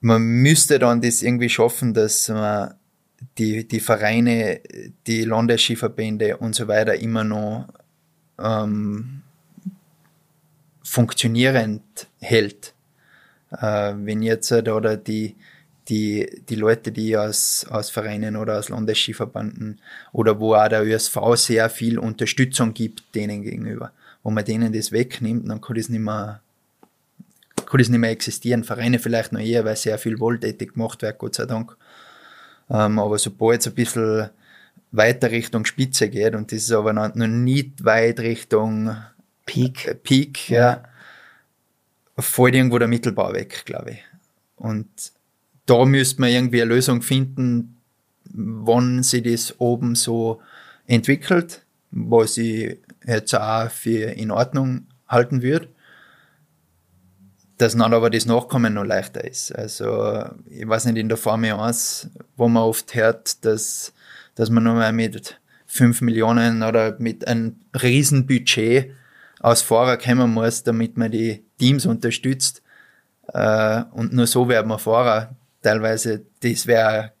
man 0.00 0.22
müsste 0.22 0.78
dann 0.78 1.00
das 1.00 1.22
irgendwie 1.22 1.48
schaffen, 1.48 1.92
dass 1.94 2.28
man 2.28 2.74
die, 3.38 3.66
die 3.66 3.80
Vereine, 3.80 4.60
die 5.06 5.24
Landesskiverbände 5.24 6.38
und 6.38 6.54
so 6.54 6.68
weiter 6.68 6.94
immer 6.94 7.24
noch 7.24 7.68
ähm, 8.38 9.22
funktionierend 10.82 11.82
hält. 12.18 12.74
Äh, 13.52 13.92
wenn 13.96 14.22
jetzt 14.22 14.52
oder 14.52 14.96
die, 14.96 15.36
die, 15.88 16.42
die 16.48 16.54
Leute, 16.54 16.92
die 16.92 17.16
aus, 17.16 17.66
aus 17.68 17.90
Vereinen 17.90 18.36
oder 18.36 18.58
aus 18.58 18.68
Landesskiverbanden 18.70 19.80
oder 20.12 20.40
wo 20.40 20.54
auch 20.54 20.68
der 20.68 20.84
ÖSV 20.84 21.18
sehr 21.34 21.68
viel 21.68 21.98
Unterstützung 21.98 22.72
gibt 22.72 23.14
denen 23.14 23.42
gegenüber 23.42 23.92
wo 24.22 24.30
man 24.30 24.44
denen 24.44 24.72
das 24.72 24.92
wegnimmt, 24.92 25.48
dann 25.48 25.60
kann 25.60 25.76
das 25.76 25.88
nicht 25.88 26.00
mehr, 26.00 26.40
kann 27.66 27.78
das 27.78 27.88
nicht 27.88 27.98
mehr 27.98 28.10
existieren. 28.10 28.64
Vereine 28.64 28.98
vielleicht 28.98 29.32
noch 29.32 29.40
eher, 29.40 29.64
weil 29.64 29.76
sehr 29.76 29.98
viel 29.98 30.20
wohltätig 30.20 30.74
gemacht 30.74 31.02
wird, 31.02 31.18
Gott 31.18 31.34
sei 31.34 31.46
Dank. 31.46 31.76
Ähm, 32.68 32.98
aber 32.98 33.18
sobald 33.18 33.60
es 33.60 33.66
ein 33.66 33.74
bisschen 33.74 34.30
weiter 34.92 35.30
Richtung 35.30 35.64
Spitze 35.64 36.08
geht, 36.08 36.34
und 36.34 36.52
das 36.52 36.62
ist 36.62 36.72
aber 36.72 36.92
noch, 36.92 37.14
noch 37.14 37.26
nicht 37.26 37.84
weit 37.84 38.20
Richtung 38.20 38.96
Peak, 39.46 39.86
äh, 39.88 39.94
Peak 39.94 40.50
ja. 40.50 40.82
ja, 42.16 42.22
fällt 42.22 42.54
irgendwo 42.54 42.78
der 42.78 42.88
Mittelbau 42.88 43.32
weg, 43.32 43.62
glaube 43.64 43.92
ich. 43.92 43.98
Und 44.56 44.88
da 45.66 45.84
müsste 45.84 46.20
man 46.20 46.30
irgendwie 46.30 46.62
eine 46.62 46.74
Lösung 46.74 47.02
finden, 47.02 47.76
wann 48.24 49.02
sich 49.02 49.22
das 49.22 49.58
oben 49.58 49.94
so 49.94 50.40
entwickelt, 50.86 51.62
was 51.90 52.36
ich 52.36 52.78
jetzt 53.06 53.34
auch 53.34 53.70
für 53.70 54.10
in 54.10 54.30
Ordnung 54.30 54.86
halten 55.08 55.42
würde, 55.42 55.68
dass 57.58 57.76
dann 57.76 57.92
aber 57.92 58.10
das 58.10 58.26
Nachkommen 58.26 58.74
noch 58.74 58.84
leichter 58.84 59.22
ist. 59.22 59.52
Also, 59.54 60.24
ich 60.46 60.66
weiß 60.66 60.86
nicht, 60.86 60.96
in 60.96 61.08
der 61.08 61.18
Formel 61.18 61.52
1, 61.52 62.10
wo 62.36 62.48
man 62.48 62.62
oft 62.62 62.94
hört, 62.94 63.44
dass, 63.44 63.92
dass 64.34 64.50
man 64.50 64.64
nur 64.64 64.74
mal 64.74 64.92
mit 64.92 65.38
5 65.66 66.00
Millionen 66.00 66.62
oder 66.62 66.96
mit 66.98 67.28
einem 67.28 67.60
riesen 67.80 68.26
Budget 68.26 68.92
aus 69.40 69.62
Fahrer 69.62 69.96
kommen 69.96 70.32
muss, 70.32 70.62
damit 70.62 70.96
man 70.96 71.10
die 71.10 71.44
Teams 71.58 71.86
unterstützt. 71.86 72.62
Äh, 73.32 73.82
und 73.92 74.12
nur 74.12 74.26
so 74.26 74.48
werden 74.48 74.68
wir 74.68 74.78
Fahrer. 74.78 75.36
Teilweise, 75.62 76.24
das 76.40 76.66
wäre, 76.66 77.12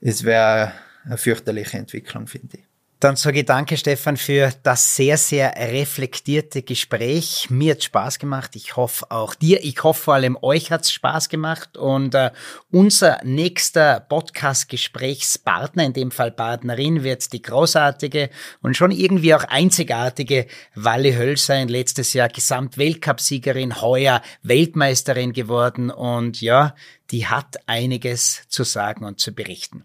das 0.00 0.24
wäre 0.24 0.72
eine 1.04 1.16
fürchterliche 1.16 1.78
Entwicklung, 1.78 2.26
finde 2.26 2.58
ich. 2.58 2.67
Dann 3.00 3.14
sage 3.14 3.40
ich 3.40 3.46
danke, 3.46 3.76
Stefan, 3.76 4.16
für 4.16 4.52
das 4.64 4.96
sehr, 4.96 5.16
sehr 5.18 5.54
reflektierte 5.56 6.62
Gespräch. 6.62 7.48
Mir 7.48 7.74
hat 7.74 7.84
Spaß 7.84 8.18
gemacht. 8.18 8.56
Ich 8.56 8.74
hoffe 8.74 9.08
auch 9.12 9.36
dir. 9.36 9.62
Ich 9.62 9.84
hoffe 9.84 10.02
vor 10.02 10.14
allem 10.14 10.36
euch 10.42 10.72
hat 10.72 10.82
es 10.82 10.90
Spaß 10.90 11.28
gemacht. 11.28 11.76
Und 11.76 12.16
äh, 12.16 12.32
unser 12.72 13.20
nächster 13.22 14.00
Podcast-Gesprächspartner, 14.00 15.84
in 15.84 15.92
dem 15.92 16.10
Fall 16.10 16.32
Partnerin, 16.32 17.04
wird 17.04 17.32
die 17.32 17.40
großartige 17.40 18.30
und 18.62 18.76
schon 18.76 18.90
irgendwie 18.90 19.32
auch 19.32 19.44
einzigartige 19.44 20.48
Walle 20.74 21.16
Höll 21.16 21.36
sein. 21.36 21.68
Letztes 21.68 22.14
Jahr 22.14 22.28
Gesamtweltcupsiegerin, 22.28 23.80
heuer 23.80 24.22
Weltmeisterin 24.42 25.32
geworden. 25.32 25.92
Und 25.92 26.40
ja, 26.40 26.74
die 27.12 27.28
hat 27.28 27.58
einiges 27.66 28.42
zu 28.48 28.64
sagen 28.64 29.04
und 29.04 29.20
zu 29.20 29.32
berichten. 29.32 29.84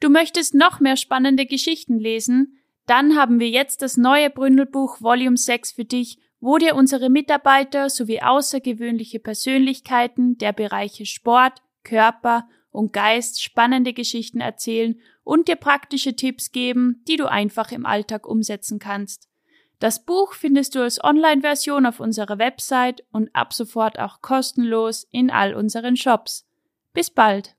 Du 0.00 0.10
möchtest 0.10 0.54
noch 0.54 0.80
mehr 0.80 0.96
spannende 0.96 1.46
Geschichten 1.46 1.98
lesen? 1.98 2.58
Dann 2.86 3.16
haben 3.16 3.40
wir 3.40 3.50
jetzt 3.50 3.82
das 3.82 3.96
neue 3.96 4.30
Bründelbuch 4.30 5.00
Volume 5.00 5.36
6 5.36 5.72
für 5.72 5.84
dich, 5.84 6.18
wo 6.40 6.58
dir 6.58 6.76
unsere 6.76 7.10
Mitarbeiter 7.10 7.90
sowie 7.90 8.20
außergewöhnliche 8.20 9.18
Persönlichkeiten 9.18 10.38
der 10.38 10.52
Bereiche 10.52 11.04
Sport, 11.04 11.62
Körper 11.82 12.48
und 12.70 12.92
Geist 12.92 13.42
spannende 13.42 13.92
Geschichten 13.92 14.40
erzählen 14.40 15.00
und 15.24 15.48
dir 15.48 15.56
praktische 15.56 16.14
Tipps 16.14 16.52
geben, 16.52 17.02
die 17.08 17.16
du 17.16 17.26
einfach 17.26 17.72
im 17.72 17.84
Alltag 17.84 18.26
umsetzen 18.26 18.78
kannst. 18.78 19.28
Das 19.80 20.04
Buch 20.04 20.32
findest 20.34 20.74
du 20.74 20.80
als 20.80 21.02
Online-Version 21.02 21.86
auf 21.86 22.00
unserer 22.00 22.38
Website 22.38 23.04
und 23.12 23.34
ab 23.34 23.52
sofort 23.52 23.98
auch 23.98 24.20
kostenlos 24.22 25.06
in 25.10 25.30
all 25.30 25.54
unseren 25.54 25.96
Shops. 25.96 26.46
Bis 26.92 27.10
bald! 27.10 27.56